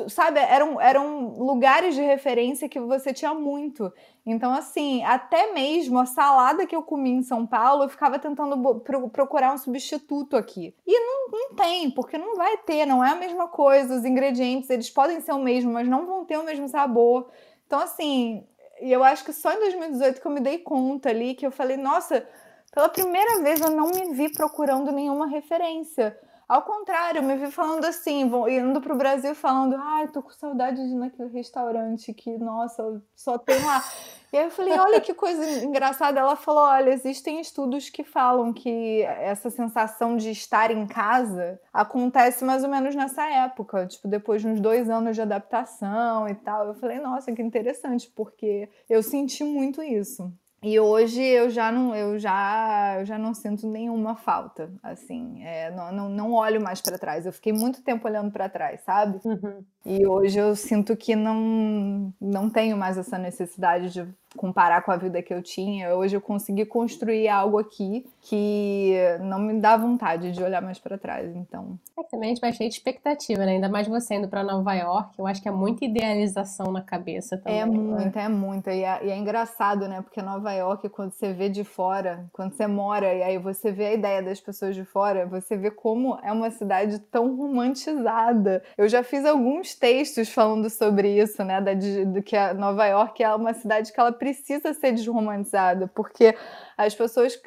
sabe, 0.09 0.39
eram, 0.39 0.79
eram 0.79 1.29
lugares 1.38 1.95
de 1.95 2.01
referência 2.01 2.67
que 2.67 2.79
você 2.79 3.13
tinha 3.13 3.33
muito. 3.33 3.91
Então, 4.25 4.53
assim, 4.53 5.03
até 5.03 5.53
mesmo 5.53 6.00
a 6.00 6.05
salada 6.05 6.65
que 6.65 6.75
eu 6.75 6.83
comi 6.83 7.12
em 7.12 7.21
São 7.21 7.45
Paulo, 7.45 7.83
eu 7.83 7.89
ficava 7.89 8.19
tentando 8.19 8.79
procurar 9.09 9.53
um 9.53 9.57
substituto 9.57 10.35
aqui. 10.35 10.75
E 10.85 11.00
não, 11.00 11.31
não 11.31 11.55
tem, 11.55 11.89
porque 11.91 12.17
não 12.17 12.35
vai 12.35 12.57
ter, 12.57 12.85
não 12.85 13.03
é 13.03 13.12
a 13.12 13.15
mesma 13.15 13.47
coisa. 13.47 13.95
Os 13.95 14.05
ingredientes, 14.05 14.69
eles 14.69 14.89
podem 14.89 15.21
ser 15.21 15.31
o 15.31 15.39
mesmo, 15.39 15.71
mas 15.71 15.88
não 15.88 16.05
vão 16.05 16.25
ter 16.25 16.38
o 16.38 16.43
mesmo 16.43 16.67
sabor. 16.67 17.29
Então, 17.65 17.79
assim, 17.79 18.45
eu 18.79 19.03
acho 19.03 19.24
que 19.24 19.31
só 19.31 19.53
em 19.53 19.59
2018 19.59 20.21
que 20.21 20.27
eu 20.27 20.31
me 20.31 20.41
dei 20.41 20.57
conta 20.57 21.09
ali, 21.09 21.33
que 21.33 21.45
eu 21.45 21.51
falei, 21.51 21.77
nossa, 21.77 22.27
pela 22.74 22.89
primeira 22.89 23.41
vez 23.41 23.62
eu 23.62 23.71
não 23.71 23.89
me 23.89 24.13
vi 24.13 24.31
procurando 24.33 24.91
nenhuma 24.91 25.27
referência. 25.27 26.17
Ao 26.47 26.61
contrário, 26.61 27.23
me 27.23 27.35
vi 27.37 27.49
falando 27.49 27.85
assim, 27.85 28.29
vou, 28.29 28.47
indo 28.47 28.79
pro 28.79 28.95
Brasil 28.95 29.33
falando, 29.33 29.75
ai, 29.79 30.07
tô 30.09 30.21
com 30.21 30.29
saudade 30.29 30.77
de 30.77 30.93
ir 30.93 30.95
naquele 30.95 31.29
restaurante 31.29 32.13
que, 32.13 32.37
nossa, 32.37 33.01
só 33.15 33.37
tem 33.37 33.59
lá. 33.65 33.83
E 34.31 34.37
aí 34.37 34.43
eu 34.43 34.51
falei, 34.51 34.77
olha 34.77 35.01
que 35.01 35.13
coisa 35.13 35.43
engraçada. 35.63 36.19
Ela 36.19 36.35
falou, 36.35 36.63
olha, 36.63 36.91
existem 36.91 37.39
estudos 37.39 37.89
que 37.89 38.03
falam 38.03 38.53
que 38.53 39.01
essa 39.03 39.49
sensação 39.49 40.17
de 40.17 40.29
estar 40.29 40.69
em 40.71 40.85
casa 40.85 41.59
acontece 41.73 42.43
mais 42.43 42.63
ou 42.63 42.69
menos 42.69 42.93
nessa 42.93 43.25
época, 43.25 43.87
tipo, 43.87 44.07
depois 44.07 44.41
de 44.41 44.47
uns 44.47 44.59
dois 44.59 44.89
anos 44.89 45.15
de 45.15 45.21
adaptação 45.21 46.27
e 46.27 46.35
tal. 46.35 46.67
Eu 46.67 46.75
falei, 46.75 46.99
nossa, 46.99 47.31
que 47.31 47.41
interessante, 47.41 48.11
porque 48.15 48.69
eu 48.89 49.01
senti 49.01 49.43
muito 49.43 49.81
isso. 49.81 50.31
E 50.67 50.79
hoje 50.79 51.22
eu 51.22 51.48
já 51.48 51.72
não, 51.72 51.95
eu 51.95 52.17
já, 52.17 52.95
eu 53.00 53.05
já 53.05 53.19
não 53.19 53.36
sinto 53.36 53.69
nenhuma 53.69 54.15
falta, 54.15 54.74
assim, 54.81 55.43
é, 55.43 55.69
não, 55.69 55.91
não, 55.91 56.10
não 56.10 56.34
olho 56.34 56.60
mais 56.60 56.81
para 56.81 56.98
trás. 56.98 57.24
Eu 57.24 57.31
fiquei 57.31 57.53
muito 57.53 57.84
tempo 57.84 58.07
olhando 58.07 58.31
para 58.31 58.50
trás, 58.50 58.81
sabe? 58.81 59.19
Uhum. 59.24 59.63
E 59.85 60.05
hoje 60.07 60.39
eu 60.39 60.55
sinto 60.55 60.95
que 60.97 61.15
não, 61.15 62.11
não 62.19 62.49
tenho 62.49 62.75
mais 62.75 62.97
essa 62.97 63.17
necessidade 63.19 63.91
de 63.91 64.07
comparar 64.35 64.81
com 64.81 64.91
a 64.91 64.97
vida 64.97 65.21
que 65.21 65.33
eu 65.33 65.41
tinha. 65.41 65.95
Hoje 65.95 66.15
eu 66.15 66.21
consegui 66.21 66.65
construir 66.65 67.27
algo 67.27 67.57
aqui 67.57 68.05
que 68.21 68.95
não 69.21 69.39
me 69.39 69.59
dá 69.59 69.77
vontade 69.77 70.31
de 70.31 70.43
olhar 70.43 70.61
mais 70.61 70.77
para 70.77 70.97
trás. 70.97 71.35
Então. 71.35 71.79
É 71.97 72.03
que 72.03 72.11
também 72.11 72.29
a 72.29 72.33
gente 72.33 72.41
vai 72.41 72.51
cheio 72.51 72.69
de 72.69 72.75
expectativa, 72.75 73.45
né? 73.45 73.53
Ainda 73.53 73.69
mais 73.69 73.87
você 73.87 74.15
indo 74.15 74.27
para 74.27 74.43
Nova 74.43 74.73
York. 74.73 75.17
Eu 75.17 75.25
acho 75.25 75.41
que 75.41 75.47
é 75.47 75.51
muita 75.51 75.85
idealização 75.85 76.71
na 76.71 76.81
cabeça 76.81 77.37
também. 77.37 77.61
É 77.61 77.65
muita, 77.65 78.19
é 78.19 78.27
muita. 78.27 78.73
E 78.73 78.83
é, 78.83 79.05
e 79.05 79.09
é 79.09 79.17
engraçado, 79.17 79.87
né? 79.87 80.01
Porque 80.01 80.21
Nova 80.21 80.51
York, 80.51 80.89
quando 80.89 81.11
você 81.11 81.33
vê 81.33 81.49
de 81.49 81.63
fora, 81.63 82.25
quando 82.33 82.53
você 82.53 82.67
mora 82.67 83.13
e 83.13 83.23
aí 83.23 83.37
você 83.37 83.71
vê 83.71 83.85
a 83.87 83.93
ideia 83.93 84.21
das 84.21 84.39
pessoas 84.39 84.75
de 84.75 84.83
fora, 84.83 85.25
você 85.25 85.55
vê 85.55 85.71
como 85.71 86.17
é 86.23 86.31
uma 86.31 86.51
cidade 86.51 86.99
tão 86.99 87.35
romantizada. 87.35 88.63
Eu 88.77 88.89
já 88.89 89.03
fiz 89.03 89.23
alguns 89.25 89.75
textos 89.75 90.29
falando 90.29 90.70
sobre 90.70 91.17
isso, 91.20 91.44
né? 91.44 91.62
Da, 91.62 91.74
de, 91.74 92.05
de 92.05 92.22
que 92.22 92.36
a 92.36 92.53
Nova 92.53 92.86
York 92.86 93.22
é 93.22 93.34
uma 93.36 93.53
cidade 93.53 93.91
que 93.91 94.00
ela 94.00 94.12
precisa 94.12 94.74
ser 94.74 94.91
desromantizada, 94.94 95.88
porque 95.94 96.36
as 96.77 96.96
pessoas. 96.96 97.39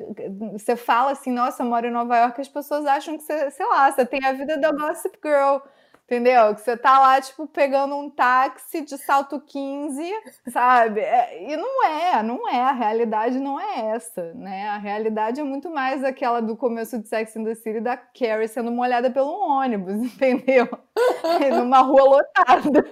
Você 0.52 0.76
fala 0.76 1.12
assim, 1.12 1.32
nossa, 1.32 1.62
eu 1.62 1.66
moro 1.66 1.86
em 1.86 1.90
Nova 1.90 2.16
York, 2.16 2.40
as 2.40 2.48
pessoas 2.48 2.86
acham 2.86 3.16
que 3.16 3.24
você, 3.24 3.50
sei 3.50 3.66
lá, 3.66 3.90
você 3.90 4.06
tem 4.06 4.24
a 4.24 4.32
vida 4.32 4.56
da 4.58 4.70
Gossip 4.72 5.18
Girl. 5.24 5.58
Entendeu? 6.08 6.54
Que 6.54 6.62
você 6.62 6.74
tá 6.74 6.98
lá, 6.98 7.20
tipo, 7.20 7.46
pegando 7.46 7.94
um 7.94 8.08
táxi 8.08 8.80
de 8.80 8.96
salto 8.96 9.38
15, 9.38 10.02
sabe? 10.48 11.00
É, 11.00 11.52
e 11.52 11.54
não 11.54 11.84
é, 11.84 12.22
não 12.22 12.48
é. 12.48 12.62
A 12.62 12.72
realidade 12.72 13.38
não 13.38 13.60
é 13.60 13.90
essa, 13.94 14.32
né? 14.32 14.70
A 14.70 14.78
realidade 14.78 15.38
é 15.38 15.44
muito 15.44 15.68
mais 15.68 16.02
aquela 16.02 16.40
do 16.40 16.56
começo 16.56 16.98
de 16.98 17.06
Sex 17.06 17.36
and 17.36 17.44
the 17.44 17.54
City 17.54 17.80
da 17.80 17.94
Carrie 17.94 18.48
sendo 18.48 18.72
molhada 18.72 19.10
pelo 19.10 19.28
ônibus, 19.28 19.96
entendeu? 20.16 20.66
Numa 21.54 21.80
rua 21.80 22.04
lotada. 22.04 22.84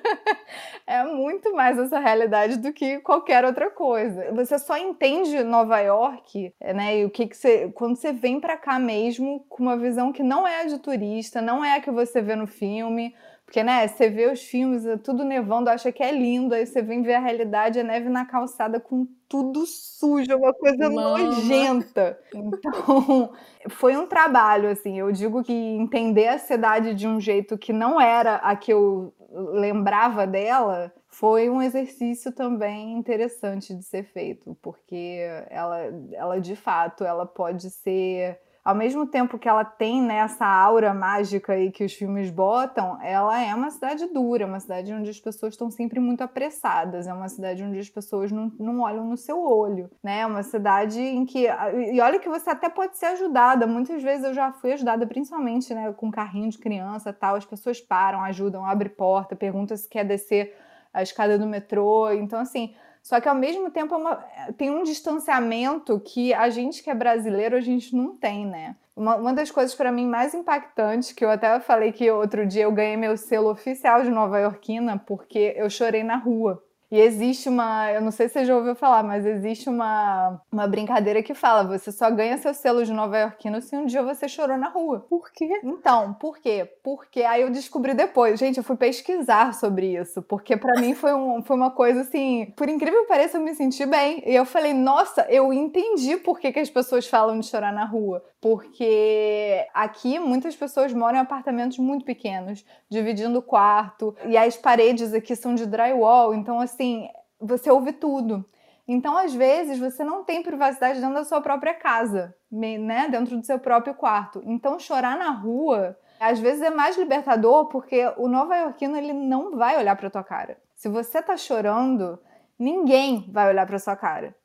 É 0.87 1.02
muito 1.02 1.54
mais 1.54 1.78
essa 1.78 1.99
realidade 1.99 2.58
do 2.58 2.73
que 2.73 3.00
qualquer 3.00 3.44
outra 3.46 3.70
coisa. 3.70 4.30
Você 4.35 4.58
só 4.58 4.76
entende 4.76 5.42
Nova 5.42 5.80
York, 5.80 6.52
né? 6.61 6.99
E 6.99 7.04
o 7.06 7.11
que, 7.11 7.26
que 7.26 7.37
você. 7.37 7.73
Quando 7.75 7.96
você 7.96 8.12
vem 8.12 8.38
para 8.38 8.58
cá 8.58 8.78
mesmo 8.78 9.44
com 9.49 9.62
uma 9.62 9.76
visão 9.76 10.12
que 10.12 10.23
não 10.23 10.46
é 10.46 10.61
a 10.61 10.64
de 10.66 10.78
turista, 10.78 11.40
não 11.40 11.64
é 11.64 11.76
a 11.76 11.80
que 11.80 11.90
você 11.90 12.20
vê 12.20 12.37
no 12.37 12.46
filme 12.46 13.05
porque, 13.46 13.62
né, 13.62 13.86
você 13.86 14.10
vê 14.10 14.26
os 14.30 14.42
filmes, 14.42 14.84
é 14.84 14.96
tudo 14.96 15.24
nevando, 15.24 15.70
acha 15.70 15.92
que 15.92 16.02
é 16.02 16.10
lindo, 16.10 16.52
aí 16.52 16.66
você 16.66 16.82
vem 16.82 17.00
ver 17.02 17.14
a 17.14 17.20
realidade, 17.20 17.78
a 17.78 17.84
neve 17.84 18.08
na 18.08 18.26
calçada 18.26 18.80
com 18.80 19.06
tudo 19.28 19.64
sujo, 19.66 20.36
uma 20.36 20.52
coisa 20.52 20.90
Mama. 20.90 21.16
nojenta. 21.18 22.18
Então, 22.34 23.32
foi 23.70 23.96
um 23.96 24.06
trabalho, 24.06 24.68
assim. 24.68 24.98
Eu 24.98 25.12
digo 25.12 25.44
que 25.44 25.52
entender 25.52 26.26
a 26.26 26.38
cidade 26.38 26.92
de 26.92 27.06
um 27.06 27.20
jeito 27.20 27.56
que 27.56 27.72
não 27.72 28.00
era 28.00 28.34
a 28.36 28.56
que 28.56 28.72
eu 28.72 29.14
lembrava 29.30 30.26
dela 30.26 30.92
foi 31.08 31.48
um 31.48 31.62
exercício 31.62 32.32
também 32.32 32.92
interessante 32.98 33.74
de 33.74 33.84
ser 33.84 34.04
feito, 34.04 34.56
porque 34.60 35.20
ela, 35.48 35.78
ela 36.12 36.40
de 36.40 36.56
fato, 36.56 37.04
ela 37.04 37.24
pode 37.24 37.70
ser 37.70 38.38
ao 38.66 38.75
mesmo 38.75 39.06
tempo 39.06 39.38
que 39.38 39.49
ela 39.49 39.64
tem 39.64 40.02
né, 40.02 40.16
essa 40.16 40.44
aura 40.44 40.92
mágica 40.92 41.52
aí 41.52 41.70
que 41.70 41.85
os 41.85 41.92
filmes 41.92 42.30
botam, 42.30 43.00
ela 43.00 43.40
é 43.40 43.54
uma 43.54 43.70
cidade 43.70 44.12
dura, 44.12 44.44
uma 44.44 44.58
cidade 44.58 44.92
onde 44.92 45.08
as 45.08 45.20
pessoas 45.20 45.52
estão 45.52 45.70
sempre 45.70 46.00
muito 46.00 46.23
apressadas, 46.23 47.06
é 47.06 47.14
uma 47.14 47.28
cidade 47.28 47.62
onde 47.62 47.78
as 47.78 47.88
pessoas 47.88 48.32
não, 48.32 48.50
não 48.58 48.80
olham 48.80 49.04
no 49.04 49.16
seu 49.16 49.40
olho, 49.40 49.88
né? 50.02 50.23
É 50.23 50.26
uma 50.26 50.42
cidade 50.42 51.00
em 51.00 51.25
que. 51.25 51.46
E 51.46 52.00
olha 52.00 52.18
que 52.18 52.28
você 52.28 52.50
até 52.50 52.68
pode 52.68 52.99
ser 52.99 53.06
ajudada. 53.06 53.68
Muitas 53.68 54.02
vezes 54.02 54.25
eu 54.25 54.35
já 54.35 54.50
fui 54.50 54.73
ajudada, 54.73 55.06
principalmente 55.06 55.73
né, 55.73 55.92
com 55.92 56.11
carrinho 56.11 56.50
de 56.50 56.58
criança 56.58 57.12
tal. 57.12 57.37
As 57.37 57.46
pessoas 57.46 57.80
param, 57.80 58.20
ajudam, 58.25 58.66
abrem 58.66 58.90
porta, 58.90 59.37
perguntam 59.37 59.76
se 59.76 59.88
quer 59.88 60.02
descer 60.02 60.56
a 60.92 61.04
escada 61.04 61.38
do 61.38 61.46
metrô. 61.46 62.11
Então, 62.11 62.40
assim, 62.40 62.75
só 63.06 63.20
que 63.20 63.28
ao 63.28 63.36
mesmo 63.36 63.70
tempo 63.70 63.94
é 63.94 63.98
uma, 63.98 64.16
tem 64.58 64.68
um 64.68 64.82
distanciamento 64.82 66.00
que 66.00 66.34
a 66.34 66.50
gente 66.50 66.82
que 66.82 66.90
é 66.90 66.94
brasileiro 66.94 67.54
a 67.54 67.60
gente 67.60 67.94
não 67.94 68.16
tem, 68.16 68.44
né? 68.44 68.75
Uma, 68.96 69.14
uma 69.14 69.32
das 69.32 69.48
coisas 69.48 69.76
para 69.76 69.92
mim 69.92 70.08
mais 70.08 70.34
impactantes, 70.34 71.12
que 71.12 71.25
eu 71.25 71.30
até 71.30 71.60
falei 71.60 71.92
que 71.92 72.10
outro 72.10 72.44
dia 72.44 72.64
eu 72.64 72.72
ganhei 72.72 72.96
meu 72.96 73.16
selo 73.16 73.48
oficial 73.48 74.02
de 74.02 74.10
Nova 74.10 74.40
Yorkina 74.40 74.98
porque 75.06 75.54
eu 75.56 75.70
chorei 75.70 76.02
na 76.02 76.16
rua. 76.16 76.60
E 76.90 77.00
existe 77.00 77.49
uma, 77.49 77.90
eu 77.93 78.00
não 78.00 78.11
sei 78.11 78.28
se 78.28 78.35
você 78.35 78.45
já 78.45 78.57
ouviu 78.57 78.75
falar, 78.76 79.02
mas 79.02 79.26
existe 79.26 79.69
uma, 79.69 80.40
uma 80.52 80.66
brincadeira 80.69 81.23
que 81.23 81.35
fala: 81.35 81.64
você 81.64 81.90
só 81.90 82.11
ganha 82.11 82.38
seu 82.38 82.55
selo 82.55 82.85
de 82.85 82.93
nova 82.93 83.19
iorquino 83.19 83.61
se 83.61 83.76
um 83.76 83.87
dia 83.87 84.02
você 84.02 84.28
chorou 84.28 84.57
na 84.57 84.69
rua. 84.69 85.00
Por 85.09 85.31
quê? 85.33 85.61
Então, 85.64 86.14
por 86.14 86.38
quê? 86.38 86.71
Porque 86.85 87.23
aí 87.23 87.43
eu 87.43 87.50
descobri 87.50 87.95
depois. 87.95 88.38
Gente, 88.38 88.59
eu 88.59 88.64
fui 88.64 88.76
pesquisar 88.76 89.52
sobre 89.55 89.97
isso, 89.97 90.23
porque 90.23 90.57
para 90.57 90.81
mim 90.81 90.95
foi, 90.95 91.12
um, 91.12 91.43
foi 91.43 91.57
uma 91.57 91.71
coisa 91.71 92.02
assim, 92.02 92.52
por 92.57 92.69
incrível 92.69 93.02
que 93.02 93.09
pareça, 93.09 93.38
eu 93.38 93.43
me 93.43 93.55
senti 93.55 93.85
bem. 93.85 94.23
E 94.25 94.35
eu 94.35 94.45
falei: 94.45 94.73
nossa, 94.73 95.26
eu 95.28 95.52
entendi 95.52 96.16
por 96.16 96.38
que, 96.38 96.52
que 96.52 96.61
as 96.61 96.71
pessoas 96.71 97.07
falam 97.07 97.40
de 97.40 97.47
chorar 97.47 97.73
na 97.73 97.85
rua. 97.85 98.23
Porque 98.48 99.66
aqui 99.74 100.20
muitas 100.20 100.54
pessoas 100.54 100.92
moram 100.92 101.18
em 101.18 101.20
apartamentos 101.20 101.78
muito 101.78 102.04
pequenos, 102.04 102.64
dividindo 102.88 103.42
quarto, 103.42 104.14
e 104.24 104.36
as 104.36 104.56
paredes 104.56 105.12
aqui 105.12 105.34
são 105.34 105.54
de 105.54 105.66
drywall, 105.66 106.32
então 106.32 106.60
assim 106.60 106.76
assim, 106.86 107.08
você 107.40 107.70
ouve 107.70 107.92
tudo. 107.92 108.44
Então, 108.88 109.16
às 109.16 109.34
vezes, 109.34 109.78
você 109.78 110.04
não 110.04 110.22
tem 110.22 110.42
privacidade 110.42 111.00
dentro 111.00 111.14
da 111.14 111.24
sua 111.24 111.40
própria 111.40 111.74
casa, 111.74 112.34
né? 112.50 113.08
Dentro 113.08 113.36
do 113.36 113.44
seu 113.44 113.58
próprio 113.58 113.94
quarto. 113.94 114.40
Então, 114.44 114.78
chorar 114.78 115.18
na 115.18 115.30
rua, 115.30 115.98
às 116.20 116.38
vezes 116.38 116.62
é 116.62 116.70
mais 116.70 116.96
libertador, 116.96 117.66
porque 117.66 118.06
o 118.16 118.28
nova-iorquino 118.28 118.96
ele 118.96 119.12
não 119.12 119.56
vai 119.56 119.76
olhar 119.76 119.96
para 119.96 120.10
tua 120.10 120.22
cara. 120.22 120.56
Se 120.76 120.88
você 120.88 121.20
tá 121.20 121.36
chorando, 121.36 122.16
ninguém 122.56 123.28
vai 123.32 123.48
olhar 123.48 123.66
para 123.66 123.78
sua 123.78 123.96
cara. 123.96 124.36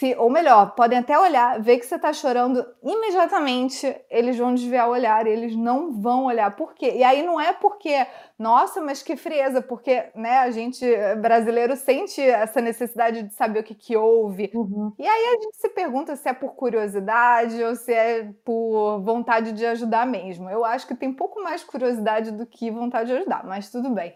Se, 0.00 0.14
ou 0.16 0.30
melhor, 0.30 0.74
podem 0.74 0.98
até 0.98 1.18
olhar, 1.18 1.60
ver 1.60 1.78
que 1.78 1.84
você 1.84 1.98
tá 1.98 2.10
chorando, 2.10 2.64
imediatamente 2.82 3.94
eles 4.08 4.38
vão 4.38 4.54
desviar 4.54 4.88
o 4.88 4.92
olhar 4.92 5.26
e 5.26 5.30
eles 5.30 5.54
não 5.54 5.92
vão 6.00 6.24
olhar. 6.24 6.56
Por 6.56 6.72
quê? 6.72 6.94
E 6.96 7.04
aí 7.04 7.22
não 7.22 7.38
é 7.38 7.52
porque, 7.52 8.06
nossa, 8.38 8.80
mas 8.80 9.02
que 9.02 9.14
frieza, 9.14 9.60
porque, 9.60 10.06
né, 10.14 10.38
a 10.38 10.50
gente 10.50 10.86
brasileiro 11.20 11.76
sente 11.76 12.18
essa 12.22 12.62
necessidade 12.62 13.24
de 13.24 13.34
saber 13.34 13.60
o 13.60 13.62
que 13.62 13.74
que 13.74 13.94
houve. 13.94 14.50
Uhum. 14.54 14.90
E 14.98 15.06
aí 15.06 15.36
a 15.36 15.42
gente 15.42 15.58
se 15.58 15.68
pergunta 15.68 16.16
se 16.16 16.30
é 16.30 16.32
por 16.32 16.54
curiosidade 16.54 17.62
ou 17.62 17.76
se 17.76 17.92
é 17.92 18.30
por 18.42 19.02
vontade 19.02 19.52
de 19.52 19.66
ajudar 19.66 20.06
mesmo. 20.06 20.48
Eu 20.48 20.64
acho 20.64 20.86
que 20.86 20.94
tem 20.94 21.12
pouco 21.12 21.42
mais 21.42 21.62
curiosidade 21.62 22.30
do 22.30 22.46
que 22.46 22.70
vontade 22.70 23.10
de 23.10 23.18
ajudar, 23.18 23.44
mas 23.44 23.70
tudo 23.70 23.90
bem. 23.90 24.14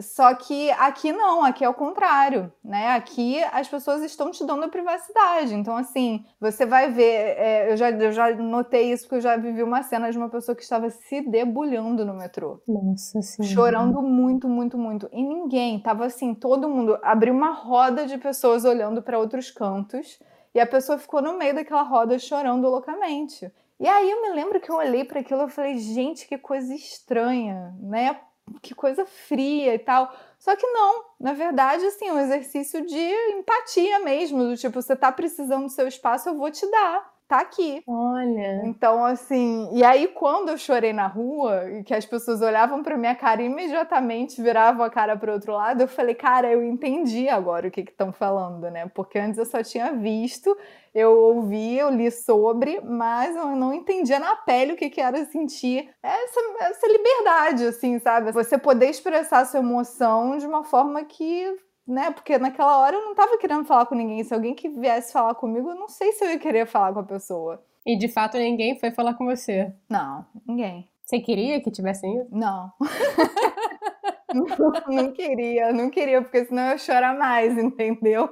Só 0.00 0.34
que 0.34 0.70
aqui 0.72 1.12
não, 1.12 1.44
aqui 1.44 1.62
é 1.62 1.68
o 1.68 1.74
contrário, 1.74 2.50
né? 2.64 2.92
Aqui 2.92 3.42
as 3.52 3.68
pessoas 3.68 4.02
estão 4.02 4.30
te 4.30 4.44
dando 4.44 4.64
a 4.64 4.68
privacidade. 4.68 5.54
Então, 5.54 5.76
assim, 5.76 6.24
você 6.40 6.64
vai 6.64 6.90
ver. 6.90 7.36
É, 7.36 7.72
eu, 7.72 7.76
já, 7.76 7.90
eu 7.90 8.12
já 8.12 8.34
notei 8.34 8.90
isso 8.90 9.04
porque 9.04 9.16
eu 9.16 9.20
já 9.20 9.36
vivi 9.36 9.62
uma 9.62 9.82
cena 9.82 10.10
de 10.10 10.16
uma 10.16 10.30
pessoa 10.30 10.56
que 10.56 10.62
estava 10.62 10.88
se 10.88 11.20
debulhando 11.20 12.06
no 12.06 12.14
metrô. 12.14 12.62
Nossa 12.66 13.20
Senhora. 13.20 13.54
Chorando 13.54 14.00
muito, 14.00 14.48
muito, 14.48 14.78
muito. 14.78 15.08
E 15.12 15.22
ninguém, 15.22 15.78
tava 15.78 16.06
assim, 16.06 16.34
todo 16.34 16.70
mundo 16.70 16.98
abriu 17.02 17.34
uma 17.34 17.52
roda 17.52 18.06
de 18.06 18.16
pessoas 18.16 18.64
olhando 18.64 19.02
para 19.02 19.18
outros 19.18 19.50
cantos. 19.50 20.18
E 20.54 20.60
a 20.60 20.66
pessoa 20.66 20.98
ficou 20.98 21.20
no 21.20 21.36
meio 21.36 21.54
daquela 21.54 21.82
roda 21.82 22.18
chorando 22.18 22.68
loucamente. 22.68 23.50
E 23.80 23.88
aí 23.88 24.10
eu 24.10 24.22
me 24.22 24.30
lembro 24.30 24.60
que 24.60 24.70
eu 24.70 24.76
olhei 24.76 25.04
para 25.04 25.20
aquilo 25.20 25.44
e 25.44 25.50
falei, 25.50 25.76
gente, 25.76 26.28
que 26.28 26.38
coisa 26.38 26.72
estranha, 26.74 27.74
né? 27.80 28.20
Que 28.60 28.74
coisa 28.74 29.06
fria 29.06 29.74
e 29.74 29.78
tal. 29.78 30.12
Só 30.38 30.56
que 30.56 30.66
não, 30.66 31.04
na 31.20 31.32
verdade, 31.32 31.84
assim, 31.86 32.08
é 32.08 32.12
um 32.12 32.20
exercício 32.20 32.84
de 32.84 33.12
empatia 33.30 34.00
mesmo, 34.00 34.44
do 34.44 34.56
tipo, 34.56 34.80
você 34.80 34.96
tá 34.96 35.12
precisando 35.12 35.64
do 35.64 35.70
seu 35.70 35.86
espaço, 35.86 36.28
eu 36.28 36.36
vou 36.36 36.50
te 36.50 36.68
dar. 36.70 37.11
Tá 37.28 37.40
aqui. 37.40 37.82
Olha. 37.86 38.62
Então, 38.64 39.04
assim, 39.04 39.70
e 39.72 39.82
aí 39.82 40.08
quando 40.08 40.50
eu 40.50 40.58
chorei 40.58 40.92
na 40.92 41.06
rua 41.06 41.70
e 41.70 41.82
que 41.82 41.94
as 41.94 42.04
pessoas 42.04 42.42
olhavam 42.42 42.82
para 42.82 42.96
minha 42.96 43.14
cara 43.14 43.42
e 43.42 43.46
imediatamente 43.46 44.42
viravam 44.42 44.84
a 44.84 44.90
cara 44.90 45.16
para 45.16 45.32
outro 45.32 45.52
lado, 45.54 45.80
eu 45.82 45.88
falei, 45.88 46.14
cara, 46.14 46.52
eu 46.52 46.62
entendi 46.62 47.28
agora 47.28 47.68
o 47.68 47.70
que 47.70 47.80
estão 47.80 48.12
falando, 48.12 48.70
né? 48.70 48.86
Porque 48.94 49.18
antes 49.18 49.38
eu 49.38 49.46
só 49.46 49.62
tinha 49.62 49.92
visto 49.92 50.54
eu 50.94 51.10
ouvi, 51.18 51.78
eu 51.78 51.88
li 51.88 52.10
sobre, 52.10 52.80
mas 52.82 53.34
eu 53.34 53.56
não 53.56 53.72
entendia 53.72 54.18
na 54.18 54.36
pele 54.36 54.74
o 54.74 54.76
que, 54.76 54.90
que 54.90 55.00
era 55.00 55.24
sentir 55.24 55.88
essa, 56.02 56.40
essa 56.60 56.86
liberdade, 56.86 57.64
assim, 57.66 57.98
sabe? 57.98 58.30
Você 58.32 58.58
poder 58.58 58.90
expressar 58.90 59.46
sua 59.46 59.60
emoção 59.60 60.36
de 60.36 60.46
uma 60.46 60.64
forma 60.64 61.02
que 61.04 61.56
né? 61.86 62.10
Porque 62.10 62.38
naquela 62.38 62.78
hora 62.78 62.96
eu 62.96 63.04
não 63.04 63.14
tava 63.14 63.38
querendo 63.38 63.64
falar 63.64 63.86
com 63.86 63.94
ninguém. 63.94 64.22
Se 64.24 64.34
alguém 64.34 64.54
que 64.54 64.68
viesse 64.68 65.12
falar 65.12 65.34
comigo, 65.34 65.70
eu 65.70 65.74
não 65.74 65.88
sei 65.88 66.12
se 66.12 66.24
eu 66.24 66.30
ia 66.30 66.38
querer 66.38 66.66
falar 66.66 66.92
com 66.92 67.00
a 67.00 67.04
pessoa. 67.04 67.62
E 67.84 67.96
de 67.96 68.08
fato 68.08 68.38
ninguém 68.38 68.78
foi 68.78 68.90
falar 68.92 69.14
com 69.14 69.24
você? 69.24 69.72
Não, 69.88 70.24
ninguém. 70.46 70.88
Você 71.04 71.18
queria 71.20 71.60
que 71.60 71.70
tivesse 71.70 72.06
ido? 72.06 72.28
Não. 72.30 72.72
não, 74.32 74.72
não 74.86 75.12
queria, 75.12 75.72
não 75.72 75.90
queria, 75.90 76.22
porque 76.22 76.44
senão 76.44 76.62
eu 76.62 76.70
ia 76.70 76.78
chorar 76.78 77.18
mais, 77.18 77.56
entendeu? 77.58 78.30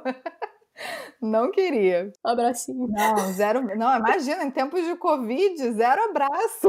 Não 1.21 1.51
queria. 1.51 2.13
abracinho. 2.25 2.89
Não, 2.89 3.33
zero. 3.33 3.77
Não, 3.77 3.99
imagina, 3.99 4.45
em 4.45 4.51
tempos 4.51 4.83
de 4.85 4.97
Covid, 4.97 5.73
zero 5.73 6.05
abraço. 6.05 6.69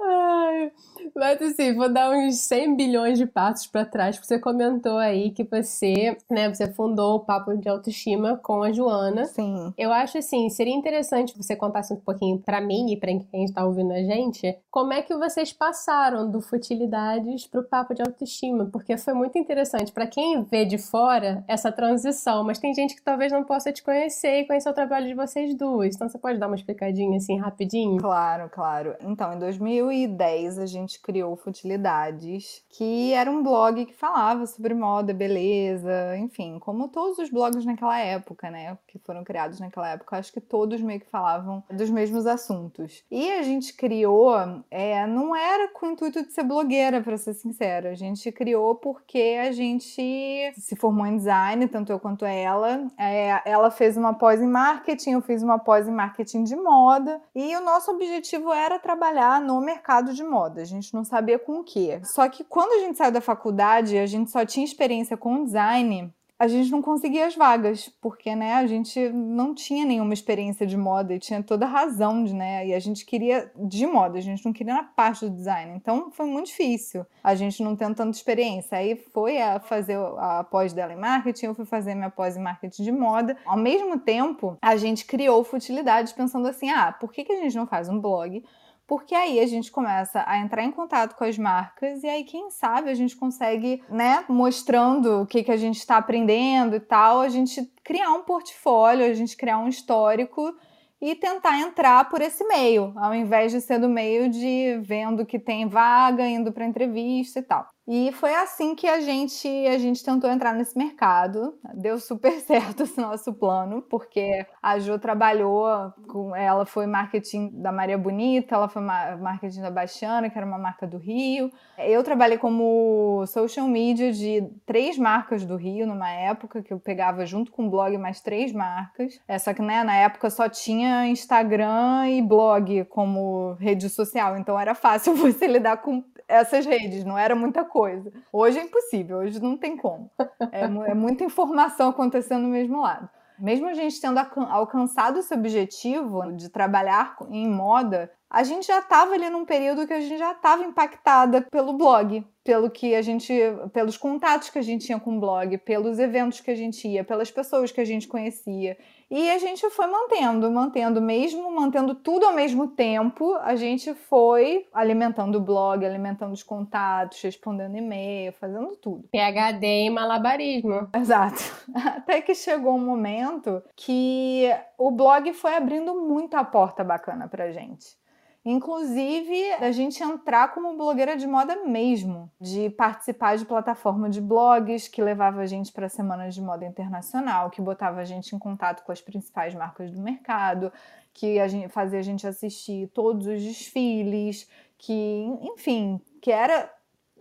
Ai, 0.00 0.72
mas 1.14 1.42
assim, 1.42 1.74
vou 1.74 1.88
dar 1.88 2.10
uns 2.10 2.38
100 2.40 2.76
bilhões 2.76 3.18
de 3.18 3.26
passos 3.26 3.66
para 3.66 3.84
trás. 3.84 4.18
Você 4.18 4.38
comentou 4.38 4.98
aí 4.98 5.30
que 5.30 5.44
você, 5.44 6.16
né, 6.30 6.52
você 6.52 6.72
fundou 6.72 7.16
o 7.16 7.20
Papo 7.20 7.56
de 7.56 7.68
Autoestima 7.68 8.36
com 8.42 8.62
a 8.62 8.72
Joana. 8.72 9.26
Sim. 9.26 9.72
Eu 9.76 9.92
acho 9.92 10.18
assim, 10.18 10.48
seria 10.48 10.74
interessante 10.74 11.36
você 11.36 11.54
contasse 11.54 11.92
um 11.92 11.96
pouquinho 11.96 12.38
para 12.38 12.60
mim 12.60 12.90
e 12.92 12.96
para 12.96 13.12
quem 13.30 13.44
está 13.44 13.64
ouvindo 13.64 13.92
a 13.92 14.02
gente, 14.02 14.56
como 14.70 14.92
é 14.92 15.02
que 15.02 15.14
vocês 15.14 15.52
passaram 15.52 16.30
do 16.30 16.40
Futilidades 16.40 17.46
pro 17.46 17.64
Papo 17.64 17.94
de 17.94 18.02
Autoestima, 18.02 18.66
porque 18.66 18.96
foi 18.96 19.14
muito 19.14 19.38
interessante 19.38 19.92
para 19.92 20.06
quem 20.06 20.42
vê 20.44 20.64
de 20.64 20.78
fora 20.78 21.33
essa 21.48 21.72
transição, 21.72 22.44
mas 22.44 22.58
tem 22.58 22.74
gente 22.74 22.94
que 22.94 23.02
talvez 23.02 23.32
não 23.32 23.44
possa 23.44 23.72
te 23.72 23.82
conhecer 23.82 24.40
e 24.40 24.46
conhecer 24.46 24.68
o 24.68 24.74
trabalho 24.74 25.06
de 25.06 25.14
vocês 25.14 25.54
duas. 25.56 25.94
Então 25.94 26.08
você 26.08 26.18
pode 26.18 26.38
dar 26.38 26.46
uma 26.46 26.56
explicadinha 26.56 27.16
assim 27.16 27.38
rapidinho? 27.38 27.98
Claro, 27.98 28.48
claro. 28.50 28.96
Então, 29.00 29.34
em 29.34 29.38
2010 29.38 30.58
a 30.58 30.66
gente 30.66 31.00
criou 31.00 31.36
Futilidades, 31.36 32.64
que 32.70 33.12
era 33.12 33.30
um 33.30 33.42
blog 33.42 33.86
que 33.86 33.94
falava 33.94 34.46
sobre 34.46 34.74
moda, 34.74 35.12
beleza, 35.12 36.16
enfim, 36.18 36.58
como 36.58 36.88
todos 36.88 37.18
os 37.18 37.30
blogs 37.30 37.64
naquela 37.64 37.98
época, 37.98 38.50
né, 38.50 38.76
que 38.86 38.98
foram 38.98 39.24
criados 39.24 39.60
naquela 39.60 39.90
época, 39.90 40.16
acho 40.16 40.32
que 40.32 40.40
todos 40.40 40.80
meio 40.80 41.00
que 41.00 41.08
falavam 41.08 41.62
dos 41.70 41.90
mesmos 41.90 42.26
assuntos. 42.26 43.04
E 43.10 43.30
a 43.32 43.42
gente 43.42 43.74
criou, 43.74 44.34
é, 44.70 45.06
não 45.06 45.34
era 45.34 45.68
com 45.72 45.86
o 45.86 45.90
intuito 45.90 46.22
de 46.22 46.32
ser 46.32 46.44
blogueira, 46.44 47.00
para 47.00 47.16
ser 47.16 47.34
sincera, 47.34 47.90
a 47.90 47.94
gente 47.94 48.30
criou 48.32 48.74
porque 48.74 49.38
a 49.40 49.52
gente 49.52 50.52
se 50.56 50.76
formou 50.76 51.06
em 51.06 51.16
design, 51.24 51.66
tanto 51.68 51.90
eu 51.90 51.98
quanto 51.98 52.24
ela. 52.24 52.86
É, 52.98 53.40
ela 53.44 53.70
fez 53.70 53.96
uma 53.96 54.12
pós 54.14 54.40
em 54.40 54.46
marketing, 54.46 55.12
eu 55.12 55.22
fiz 55.22 55.42
uma 55.42 55.58
pós 55.58 55.88
em 55.88 55.92
marketing 55.92 56.44
de 56.44 56.54
moda, 56.54 57.20
e 57.34 57.56
o 57.56 57.60
nosso 57.60 57.90
objetivo 57.90 58.52
era 58.52 58.78
trabalhar 58.78 59.40
no 59.40 59.60
mercado 59.60 60.12
de 60.12 60.22
moda. 60.22 60.60
A 60.60 60.64
gente 60.64 60.92
não 60.92 61.04
sabia 61.04 61.38
com 61.38 61.60
o 61.60 61.64
que. 61.64 62.00
Só 62.04 62.28
que 62.28 62.44
quando 62.44 62.72
a 62.72 62.78
gente 62.80 62.98
saiu 62.98 63.10
da 63.10 63.20
faculdade, 63.20 63.96
a 63.96 64.06
gente 64.06 64.30
só 64.30 64.44
tinha 64.44 64.64
experiência 64.64 65.16
com 65.16 65.44
design 65.44 66.12
a 66.44 66.48
gente 66.48 66.70
não 66.70 66.82
conseguia 66.82 67.26
as 67.26 67.34
vagas, 67.34 67.88
porque 68.02 68.36
né, 68.36 68.54
a 68.54 68.66
gente 68.66 69.08
não 69.08 69.54
tinha 69.54 69.86
nenhuma 69.86 70.12
experiência 70.12 70.66
de 70.66 70.76
moda 70.76 71.14
e 71.14 71.18
tinha 71.18 71.42
toda 71.42 71.64
razão 71.64 72.22
de, 72.22 72.34
né? 72.34 72.66
E 72.66 72.74
a 72.74 72.78
gente 72.78 73.06
queria 73.06 73.50
de 73.56 73.86
moda, 73.86 74.18
a 74.18 74.20
gente 74.20 74.44
não 74.44 74.52
queria 74.52 74.74
na 74.74 74.82
parte 74.82 75.24
do 75.24 75.34
design. 75.34 75.72
Então 75.74 76.10
foi 76.10 76.26
muito 76.26 76.46
difícil 76.46 77.06
a 77.22 77.34
gente 77.34 77.62
não 77.62 77.74
tendo 77.74 77.94
tanta 77.94 78.14
experiência. 78.14 78.76
Aí 78.76 78.94
foi 78.94 79.40
a 79.40 79.58
fazer 79.58 79.96
a 80.18 80.44
pós 80.44 80.74
dela 80.74 80.92
em 80.92 80.96
marketing, 80.96 81.46
eu 81.46 81.54
fui 81.54 81.64
fazer 81.64 81.94
minha 81.94 82.10
pós 82.10 82.36
em 82.36 82.42
marketing 82.42 82.82
de 82.82 82.92
moda. 82.92 83.36
Ao 83.46 83.56
mesmo 83.56 83.98
tempo, 83.98 84.58
a 84.60 84.76
gente 84.76 85.06
criou 85.06 85.42
futilidades 85.44 86.12
pensando 86.12 86.46
assim: 86.46 86.68
ah, 86.68 86.92
por 86.92 87.10
que, 87.10 87.24
que 87.24 87.32
a 87.32 87.40
gente 87.40 87.56
não 87.56 87.66
faz 87.66 87.88
um 87.88 87.98
blog? 87.98 88.44
Porque 88.86 89.14
aí 89.14 89.40
a 89.40 89.46
gente 89.46 89.70
começa 89.70 90.24
a 90.26 90.38
entrar 90.38 90.62
em 90.62 90.70
contato 90.70 91.16
com 91.16 91.24
as 91.24 91.38
marcas 91.38 92.02
e 92.02 92.08
aí 92.08 92.24
quem 92.24 92.50
sabe 92.50 92.90
a 92.90 92.94
gente 92.94 93.16
consegue, 93.16 93.82
né, 93.88 94.24
mostrando 94.28 95.22
o 95.22 95.26
que, 95.26 95.42
que 95.42 95.52
a 95.52 95.56
gente 95.56 95.78
está 95.78 95.96
aprendendo 95.96 96.76
e 96.76 96.80
tal, 96.80 97.20
a 97.20 97.28
gente 97.28 97.70
criar 97.82 98.12
um 98.12 98.22
portfólio, 98.22 99.04
a 99.04 99.14
gente 99.14 99.36
criar 99.36 99.58
um 99.58 99.68
histórico 99.68 100.54
e 101.00 101.14
tentar 101.14 101.58
entrar 101.58 102.08
por 102.08 102.20
esse 102.22 102.44
meio, 102.44 102.92
ao 102.96 103.14
invés 103.14 103.52
de 103.52 103.60
ser 103.60 103.78
do 103.78 103.88
meio 103.88 104.28
de 104.30 104.78
vendo 104.82 105.26
que 105.26 105.38
tem 105.38 105.66
vaga, 105.66 106.26
indo 106.26 106.52
para 106.52 106.66
entrevista 106.66 107.40
e 107.40 107.42
tal. 107.42 107.73
E 107.86 108.12
foi 108.12 108.34
assim 108.34 108.74
que 108.74 108.86
a 108.86 109.00
gente 109.00 109.46
a 109.66 109.78
gente 109.78 110.02
tentou 110.02 110.30
entrar 110.30 110.54
nesse 110.54 110.76
mercado. 110.76 111.54
Deu 111.74 111.98
super 111.98 112.32
certo 112.40 112.84
esse 112.84 112.98
nosso 113.00 113.32
plano, 113.34 113.82
porque 113.82 114.46
a 114.62 114.78
Jo 114.78 114.98
trabalhou 114.98 115.92
com 116.08 116.34
ela 116.34 116.64
foi 116.64 116.86
marketing 116.86 117.50
da 117.60 117.70
Maria 117.70 117.98
Bonita, 117.98 118.54
ela 118.54 118.68
foi 118.68 118.80
marketing 118.82 119.60
da 119.60 119.70
Baixana, 119.70 120.30
que 120.30 120.38
era 120.38 120.46
uma 120.46 120.58
marca 120.58 120.86
do 120.86 120.96
Rio. 120.96 121.50
Eu 121.78 122.02
trabalhei 122.02 122.38
como 122.38 123.24
social 123.26 123.66
media 123.66 124.12
de 124.12 124.48
três 124.64 124.96
marcas 124.96 125.44
do 125.44 125.56
Rio 125.56 125.86
numa 125.86 126.10
época 126.10 126.62
que 126.62 126.72
eu 126.72 126.80
pegava 126.80 127.26
junto 127.26 127.52
com 127.52 127.66
o 127.66 127.70
blog 127.70 127.98
mais 127.98 128.20
três 128.20 128.52
marcas. 128.52 129.20
É 129.28 129.38
só 129.38 129.52
que 129.52 129.60
né, 129.60 129.84
na 129.84 129.94
época 129.94 130.30
só 130.30 130.48
tinha 130.48 131.06
Instagram 131.06 132.08
e 132.08 132.22
blog 132.22 132.84
como 132.86 133.52
rede 133.54 133.90
social, 133.90 134.38
então 134.38 134.58
era 134.58 134.74
fácil 134.74 135.14
você 135.16 135.46
lidar 135.46 135.78
com 135.78 136.02
essas 136.28 136.66
redes, 136.66 137.04
não 137.04 137.18
era 137.18 137.34
muita 137.34 137.64
coisa. 137.64 138.12
Hoje 138.32 138.58
é 138.58 138.62
impossível, 138.62 139.18
hoje 139.18 139.40
não 139.40 139.56
tem 139.56 139.76
como. 139.76 140.10
É, 140.52 140.62
é 140.90 140.94
muita 140.94 141.24
informação 141.24 141.90
acontecendo 141.90 142.42
no 142.42 142.48
mesmo 142.48 142.80
lado. 142.80 143.08
Mesmo 143.38 143.66
a 143.66 143.74
gente 143.74 144.00
tendo 144.00 144.18
alcançado 144.18 145.18
esse 145.18 145.34
objetivo 145.34 146.32
de 146.32 146.48
trabalhar 146.48 147.16
em 147.30 147.48
moda, 147.48 148.10
a 148.30 148.42
gente 148.42 148.66
já 148.66 148.78
estava 148.78 149.14
ali 149.14 149.28
num 149.28 149.44
período 149.44 149.86
que 149.86 149.92
a 149.92 150.00
gente 150.00 150.18
já 150.18 150.32
estava 150.32 150.64
impactada 150.64 151.42
pelo 151.42 151.72
blog, 151.72 152.24
pelo 152.44 152.70
que 152.70 152.94
a 152.94 153.02
gente, 153.02 153.32
pelos 153.72 153.96
contatos 153.96 154.50
que 154.50 154.58
a 154.58 154.62
gente 154.62 154.86
tinha 154.86 155.00
com 155.00 155.16
o 155.16 155.20
blog, 155.20 155.58
pelos 155.58 155.98
eventos 155.98 156.40
que 156.40 156.50
a 156.50 156.54
gente 156.54 156.86
ia, 156.86 157.04
pelas 157.04 157.30
pessoas 157.30 157.72
que 157.72 157.80
a 157.80 157.84
gente 157.84 158.06
conhecia. 158.06 158.76
E 159.14 159.30
a 159.30 159.38
gente 159.38 159.70
foi 159.70 159.86
mantendo, 159.86 160.50
mantendo 160.50 161.00
mesmo, 161.00 161.48
mantendo 161.48 161.94
tudo 161.94 162.26
ao 162.26 162.34
mesmo 162.34 162.66
tempo. 162.66 163.36
A 163.36 163.54
gente 163.54 163.94
foi 163.94 164.66
alimentando 164.74 165.38
o 165.38 165.40
blog, 165.40 165.86
alimentando 165.86 166.32
os 166.32 166.42
contatos, 166.42 167.22
respondendo 167.22 167.76
e-mail, 167.76 168.32
fazendo 168.32 168.74
tudo. 168.74 169.08
PHD 169.12 169.84
e 169.84 169.90
malabarismo. 169.90 170.88
Exato. 170.92 171.44
Até 171.96 172.20
que 172.22 172.34
chegou 172.34 172.74
um 172.74 172.84
momento 172.84 173.62
que 173.76 174.50
o 174.76 174.90
blog 174.90 175.32
foi 175.32 175.54
abrindo 175.54 175.94
muita 175.94 176.42
porta 176.42 176.82
bacana 176.82 177.28
pra 177.28 177.52
gente. 177.52 177.96
Inclusive 178.44 179.52
a 179.54 179.72
gente 179.72 180.02
entrar 180.02 180.52
como 180.52 180.76
blogueira 180.76 181.16
de 181.16 181.26
moda 181.26 181.64
mesmo, 181.64 182.30
de 182.40 182.68
participar 182.70 183.38
de 183.38 183.44
plataforma 183.46 184.10
de 184.10 184.20
blogs 184.20 184.86
que 184.88 185.02
levava 185.02 185.40
a 185.40 185.46
gente 185.46 185.72
para 185.72 185.88
semanas 185.88 186.34
de 186.34 186.42
moda 186.42 186.66
internacional, 186.66 187.50
que 187.50 187.62
botava 187.62 188.00
a 188.00 188.04
gente 188.04 188.34
em 188.34 188.38
contato 188.38 188.84
com 188.84 188.92
as 188.92 189.00
principais 189.00 189.54
marcas 189.54 189.90
do 189.90 190.00
mercado, 190.00 190.72
que 191.14 191.38
a 191.38 191.48
gente, 191.48 191.68
fazia 191.68 192.00
a 192.00 192.02
gente 192.02 192.26
assistir 192.26 192.88
todos 192.88 193.26
os 193.26 193.42
desfiles, 193.42 194.48
que, 194.76 195.24
enfim, 195.40 196.00
que 196.20 196.30
era 196.30 196.70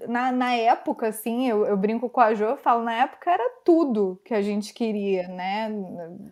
na, 0.08 0.32
na 0.32 0.54
época, 0.54 1.08
assim, 1.08 1.48
eu, 1.48 1.66
eu 1.66 1.78
brinco 1.78 2.10
com 2.10 2.20
a 2.20 2.34
Jo, 2.34 2.46
eu 2.46 2.58
falo, 2.58 2.84
na 2.84 2.94
época 2.94 3.30
era 3.30 3.50
tudo 3.64 4.20
que 4.26 4.34
a 4.34 4.42
gente 4.42 4.74
queria, 4.74 5.28
né? 5.28 5.72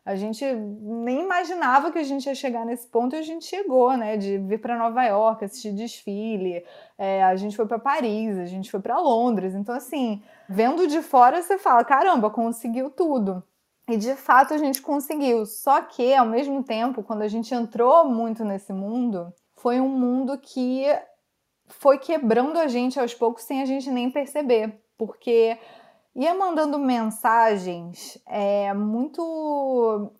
A 0.04 0.16
gente 0.16 0.44
nem 0.54 1.22
imaginava 1.22 1.92
que 1.92 2.00
a 2.00 2.04
gente 2.04 2.26
ia 2.26 2.34
chegar 2.36 2.66
nesse 2.66 2.88
ponto 2.88 3.16
e 3.16 3.20
a 3.20 3.22
gente 3.22 3.46
chegou, 3.46 3.96
né? 3.96 4.18
De 4.18 4.38
vir 4.40 4.60
para 4.60 4.78
Nova 4.78 5.04
York, 5.04 5.46
assistir 5.46 5.74
desfile, 5.74 6.66
é, 6.98 7.24
a 7.24 7.36
gente 7.36 7.56
foi 7.56 7.68
para 7.68 7.80
Paris, 7.80 8.38
a 8.38 8.46
gente 8.46 8.70
foi 8.70 8.80
para 8.80 9.00
Londres. 9.00 9.54
Então, 9.54 9.76
assim, 9.76 10.22
vendo 10.50 10.88
de 10.88 11.02
fora, 11.02 11.42
você 11.42 11.58
fala, 11.58 11.84
caramba, 11.86 12.30
conseguiu 12.30 12.90
tudo. 12.90 13.44
E 13.88 13.96
de 13.98 14.16
fato 14.16 14.54
a 14.54 14.58
gente 14.58 14.82
conseguiu. 14.82 15.46
Só 15.46 15.82
que, 15.82 16.14
ao 16.14 16.26
mesmo 16.26 16.64
tempo, 16.64 17.04
quando 17.04 17.22
a 17.22 17.28
gente 17.28 17.54
entrou 17.54 18.06
muito 18.06 18.44
nesse 18.44 18.74
mundo, 18.74 19.32
foi 19.56 19.80
um 19.80 19.90
mundo 19.90 20.38
que 20.38 20.86
foi 21.72 21.98
quebrando 21.98 22.58
a 22.58 22.68
gente 22.68 23.00
aos 23.00 23.14
poucos 23.14 23.44
sem 23.44 23.62
a 23.62 23.66
gente 23.66 23.90
nem 23.90 24.10
perceber, 24.10 24.82
porque 24.98 25.58
ia 26.16 26.34
mandando 26.34 26.78
mensagens 26.78 28.18
é, 28.28 28.74
muito 28.74 30.12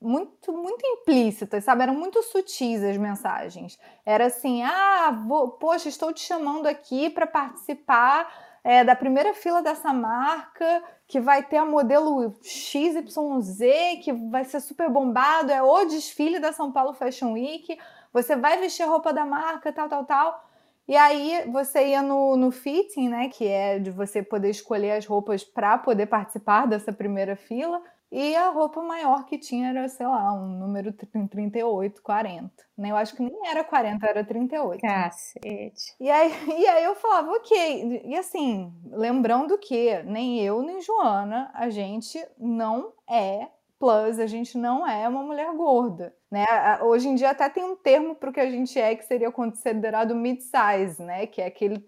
muito 0.00 0.52
muito 0.52 0.86
implícitas, 0.86 1.64
sabe? 1.64 1.82
Eram 1.82 1.94
muito 1.94 2.22
sutis 2.22 2.82
as 2.82 2.96
mensagens. 2.96 3.78
Era 4.04 4.26
assim: 4.26 4.62
"Ah, 4.62 5.10
vou, 5.26 5.50
poxa, 5.52 5.88
estou 5.88 6.12
te 6.12 6.20
chamando 6.20 6.66
aqui 6.66 7.10
para 7.10 7.26
participar 7.26 8.32
é, 8.62 8.84
da 8.84 8.94
primeira 8.94 9.34
fila 9.34 9.62
dessa 9.62 9.92
marca, 9.92 10.82
que 11.06 11.20
vai 11.20 11.42
ter 11.42 11.56
a 11.56 11.64
modelo 11.64 12.34
XYZ, 12.42 13.58
que 14.04 14.12
vai 14.30 14.44
ser 14.44 14.60
super 14.60 14.88
bombado, 14.90 15.50
é 15.50 15.62
o 15.62 15.84
desfile 15.86 16.38
da 16.38 16.52
São 16.52 16.70
Paulo 16.70 16.92
Fashion 16.92 17.32
Week, 17.32 17.78
você 18.12 18.36
vai 18.36 18.58
vestir 18.58 18.82
a 18.82 18.86
roupa 18.86 19.12
da 19.12 19.24
marca, 19.24 19.72
tal, 19.72 19.88
tal, 19.88 20.04
tal. 20.04 20.49
E 20.90 20.96
aí 20.96 21.48
você 21.52 21.90
ia 21.90 22.02
no, 22.02 22.36
no 22.36 22.50
fitting, 22.50 23.08
né? 23.08 23.28
Que 23.28 23.46
é 23.46 23.78
de 23.78 23.92
você 23.92 24.24
poder 24.24 24.50
escolher 24.50 24.90
as 24.90 25.06
roupas 25.06 25.44
para 25.44 25.78
poder 25.78 26.06
participar 26.06 26.66
dessa 26.66 26.92
primeira 26.92 27.36
fila. 27.36 27.80
E 28.10 28.34
a 28.34 28.50
roupa 28.50 28.82
maior 28.82 29.24
que 29.24 29.38
tinha 29.38 29.68
era, 29.68 29.88
sei 29.88 30.04
lá, 30.04 30.32
um 30.32 30.48
número 30.48 30.92
38, 30.92 32.02
40. 32.02 32.50
Né? 32.76 32.90
Eu 32.90 32.96
acho 32.96 33.14
que 33.14 33.22
nem 33.22 33.48
era 33.48 33.62
40, 33.62 34.04
era 34.04 34.24
38. 34.24 34.80
Cacete. 34.80 35.94
E 36.00 36.10
aí, 36.10 36.32
e 36.58 36.66
aí 36.66 36.82
eu 36.82 36.96
falava, 36.96 37.30
ok. 37.34 38.02
E 38.04 38.16
assim, 38.16 38.74
lembrando 38.86 39.56
que 39.58 40.02
nem 40.02 40.40
eu 40.40 40.60
nem 40.60 40.80
Joana, 40.80 41.52
a 41.54 41.70
gente 41.70 42.18
não 42.36 42.92
é 43.08 43.46
plus, 43.80 44.20
a 44.20 44.26
gente 44.26 44.58
não 44.58 44.86
é 44.86 45.08
uma 45.08 45.22
mulher 45.22 45.50
gorda. 45.54 46.14
Né? 46.30 46.44
Hoje 46.82 47.08
em 47.08 47.14
dia 47.14 47.30
até 47.30 47.48
tem 47.48 47.64
um 47.64 47.74
termo 47.74 48.14
para 48.14 48.28
o 48.28 48.32
que 48.32 48.38
a 48.38 48.50
gente 48.50 48.78
é 48.78 48.94
que 48.94 49.06
seria 49.06 49.32
considerado 49.32 50.14
mid-size, 50.14 51.02
né? 51.02 51.26
que, 51.26 51.40
é 51.40 51.46
aquele 51.46 51.82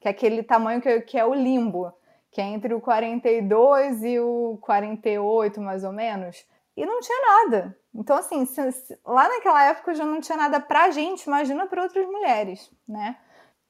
que 0.00 0.08
é 0.08 0.10
aquele 0.10 0.42
tamanho 0.42 0.82
que, 0.82 1.00
que 1.02 1.16
é 1.16 1.24
o 1.24 1.32
limbo, 1.32 1.92
que 2.32 2.40
é 2.40 2.44
entre 2.44 2.74
o 2.74 2.80
42 2.80 4.02
e 4.02 4.18
o 4.18 4.58
48, 4.60 5.60
mais 5.60 5.84
ou 5.84 5.92
menos. 5.92 6.44
E 6.76 6.84
não 6.84 7.00
tinha 7.00 7.18
nada. 7.22 7.78
Então, 7.94 8.18
assim, 8.18 8.44
se, 8.44 8.72
se, 8.72 8.98
lá 9.06 9.28
naquela 9.28 9.64
época 9.64 9.94
já 9.94 10.04
não 10.04 10.20
tinha 10.20 10.36
nada 10.36 10.60
pra 10.60 10.90
gente, 10.90 11.22
imagina 11.24 11.66
para 11.66 11.84
outras 11.84 12.06
mulheres, 12.06 12.70
né? 12.86 13.16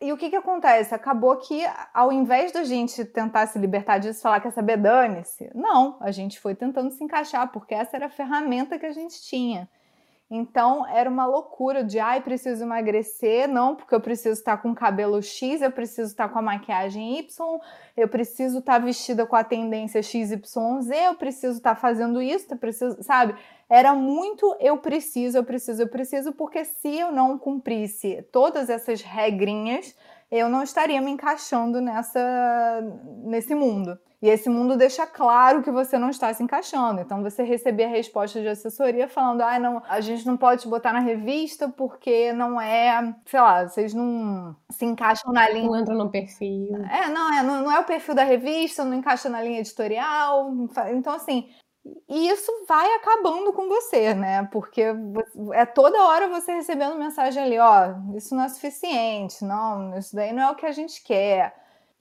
E 0.00 0.12
o 0.12 0.16
que 0.16 0.28
que 0.28 0.36
acontece? 0.36 0.94
Acabou 0.94 1.36
que, 1.38 1.64
ao 1.94 2.12
invés 2.12 2.52
da 2.52 2.64
gente 2.64 3.02
tentar 3.04 3.46
se 3.46 3.58
libertar 3.58 3.98
disso, 3.98 4.20
falar 4.20 4.40
que 4.40 4.50
saber, 4.50 4.76
dane-se, 4.76 5.50
não, 5.54 5.96
a 6.00 6.10
gente 6.10 6.38
foi 6.38 6.54
tentando 6.54 6.90
se 6.90 7.02
encaixar, 7.02 7.50
porque 7.50 7.74
essa 7.74 7.96
era 7.96 8.06
a 8.06 8.10
ferramenta 8.10 8.78
que 8.78 8.84
a 8.84 8.92
gente 8.92 9.22
tinha. 9.22 9.66
Então 10.28 10.84
era 10.88 11.08
uma 11.08 11.24
loucura 11.24 11.84
de 11.84 12.00
ai, 12.00 12.20
preciso 12.20 12.64
emagrecer, 12.64 13.48
não, 13.48 13.76
porque 13.76 13.94
eu 13.94 14.00
preciso 14.00 14.32
estar 14.32 14.56
com 14.56 14.74
cabelo 14.74 15.22
X, 15.22 15.62
eu 15.62 15.70
preciso 15.70 16.10
estar 16.10 16.28
com 16.28 16.38
a 16.40 16.42
maquiagem 16.42 17.18
Y, 17.20 17.60
eu 17.96 18.08
preciso 18.08 18.58
estar 18.58 18.78
vestida 18.78 19.24
com 19.24 19.36
a 19.36 19.44
tendência 19.44 20.02
XYZ, 20.02 20.90
eu 21.06 21.14
preciso 21.14 21.58
estar 21.58 21.76
fazendo 21.76 22.20
isso, 22.20 22.46
eu 22.50 22.58
preciso, 22.58 23.00
sabe? 23.04 23.36
Era 23.70 23.94
muito 23.94 24.56
eu 24.58 24.78
preciso, 24.78 25.38
eu 25.38 25.44
preciso, 25.44 25.82
eu 25.82 25.88
preciso, 25.88 26.32
porque 26.32 26.64
se 26.64 26.98
eu 26.98 27.12
não 27.12 27.38
cumprisse 27.38 28.22
todas 28.32 28.68
essas 28.68 29.02
regrinhas, 29.02 29.94
eu 30.28 30.48
não 30.48 30.62
estaria 30.64 31.00
me 31.00 31.12
encaixando 31.12 31.80
nessa 31.80 32.82
nesse 33.24 33.54
mundo. 33.54 33.96
E 34.26 34.28
esse 34.28 34.50
mundo 34.50 34.76
deixa 34.76 35.06
claro 35.06 35.62
que 35.62 35.70
você 35.70 35.96
não 35.96 36.10
está 36.10 36.34
se 36.34 36.42
encaixando. 36.42 37.00
Então 37.00 37.22
você 37.22 37.44
receber 37.44 37.84
a 37.84 37.88
resposta 37.88 38.40
de 38.40 38.48
assessoria 38.48 39.06
falando: 39.06 39.40
"Ah, 39.42 39.56
não, 39.56 39.80
a 39.88 40.00
gente 40.00 40.26
não 40.26 40.36
pode 40.36 40.62
te 40.62 40.68
botar 40.68 40.92
na 40.92 40.98
revista 40.98 41.68
porque 41.68 42.32
não 42.32 42.60
é, 42.60 43.14
sei 43.24 43.40
lá, 43.40 43.68
vocês 43.68 43.94
não 43.94 44.56
se 44.68 44.84
encaixam 44.84 45.32
na 45.32 45.48
linha. 45.48 45.66
Não 45.66 45.76
entra 45.76 45.94
no 45.94 46.10
perfil. 46.10 46.74
É, 46.90 47.08
não, 47.08 47.32
é, 47.32 47.42
não, 47.44 47.62
não 47.62 47.70
é 47.70 47.78
o 47.78 47.84
perfil 47.84 48.16
da 48.16 48.24
revista, 48.24 48.84
não 48.84 48.94
encaixa 48.94 49.28
na 49.28 49.40
linha 49.40 49.60
editorial. 49.60 50.52
Então 50.90 51.14
assim, 51.14 51.48
e 52.08 52.28
isso 52.28 52.50
vai 52.66 52.96
acabando 52.96 53.52
com 53.52 53.68
você, 53.68 54.12
né? 54.12 54.42
Porque 54.50 54.82
é 55.52 55.64
toda 55.64 56.02
hora 56.02 56.28
você 56.28 56.52
recebendo 56.52 56.98
mensagem 56.98 57.40
ali, 57.40 57.60
ó, 57.60 57.94
isso 58.16 58.34
não 58.34 58.42
é 58.42 58.48
suficiente, 58.48 59.44
não, 59.44 59.96
isso 59.96 60.16
daí 60.16 60.32
não 60.32 60.42
é 60.42 60.50
o 60.50 60.56
que 60.56 60.66
a 60.66 60.72
gente 60.72 61.00
quer. 61.04 61.54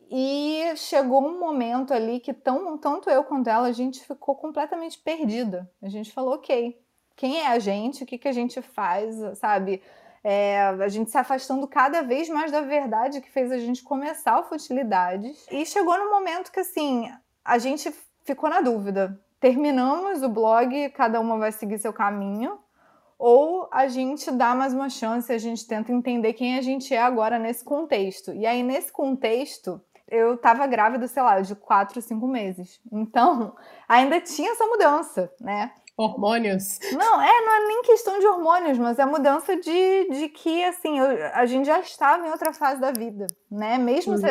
E 0.09 0.73
chegou 0.75 1.25
um 1.25 1.39
momento 1.39 1.93
ali 1.93 2.19
que 2.19 2.33
tão, 2.33 2.77
tanto 2.77 3.09
eu 3.09 3.23
quanto 3.23 3.49
ela, 3.49 3.67
a 3.67 3.71
gente 3.71 4.05
ficou 4.05 4.35
completamente 4.35 4.99
perdida. 4.99 5.69
A 5.81 5.89
gente 5.89 6.11
falou, 6.11 6.35
ok, 6.35 6.79
quem 7.15 7.39
é 7.39 7.47
a 7.47 7.59
gente? 7.59 8.03
O 8.03 8.05
que, 8.05 8.17
que 8.17 8.27
a 8.27 8.33
gente 8.33 8.61
faz, 8.61 9.15
sabe? 9.37 9.81
É, 10.23 10.61
a 10.61 10.87
gente 10.87 11.11
se 11.11 11.17
afastando 11.17 11.67
cada 11.67 12.01
vez 12.01 12.29
mais 12.29 12.51
da 12.51 12.61
verdade 12.61 13.21
que 13.21 13.29
fez 13.29 13.51
a 13.51 13.57
gente 13.57 13.83
começar 13.83 14.39
o 14.39 14.43
Futilidades. 14.43 15.45
E 15.51 15.65
chegou 15.65 15.97
no 15.97 16.09
momento 16.09 16.51
que, 16.51 16.59
assim, 16.59 17.11
a 17.43 17.57
gente 17.57 17.93
ficou 18.23 18.49
na 18.49 18.61
dúvida 18.61 19.19
terminamos 19.45 20.23
o 20.23 20.29
blog, 20.29 20.89
cada 20.89 21.19
uma 21.19 21.37
vai 21.37 21.51
seguir 21.51 21.77
seu 21.77 21.93
caminho, 21.93 22.57
ou 23.15 23.69
a 23.71 23.87
gente 23.87 24.31
dá 24.31 24.55
mais 24.55 24.73
uma 24.73 24.89
chance, 24.89 25.31
a 25.31 25.37
gente 25.37 25.67
tenta 25.67 25.91
entender 25.91 26.33
quem 26.33 26.57
a 26.57 26.61
gente 26.63 26.93
é 26.93 26.99
agora 26.99 27.37
nesse 27.37 27.63
contexto. 27.63 28.33
E 28.33 28.43
aí, 28.45 28.63
nesse 28.63 28.91
contexto, 28.91 29.79
eu 30.09 30.37
tava 30.37 30.67
grávida, 30.67 31.07
sei 31.07 31.23
lá, 31.23 31.39
de 31.41 31.55
quatro, 31.55 32.01
cinco 32.01 32.27
meses. 32.27 32.79
Então, 32.91 33.55
ainda 33.87 34.21
tinha 34.21 34.51
essa 34.51 34.65
mudança, 34.65 35.31
né? 35.39 35.71
Hormônios? 35.97 36.77
Não, 36.91 37.21
é, 37.21 37.41
não 37.41 37.53
é 37.53 37.67
nem 37.67 37.81
questão 37.83 38.19
de 38.19 38.27
hormônios, 38.27 38.77
mas 38.77 38.99
é 38.99 39.05
mudança 39.05 39.55
de, 39.55 40.09
de 40.09 40.27
que, 40.27 40.61
assim, 40.65 40.99
eu, 40.99 41.07
a 41.33 41.45
gente 41.45 41.65
já 41.65 41.79
estava 41.79 42.27
em 42.27 42.31
outra 42.31 42.51
fase 42.51 42.81
da 42.81 42.91
vida, 42.91 43.27
né? 43.49 43.77
Mesmo 43.77 44.13
uhum. 44.13 44.19
se, 44.19 44.27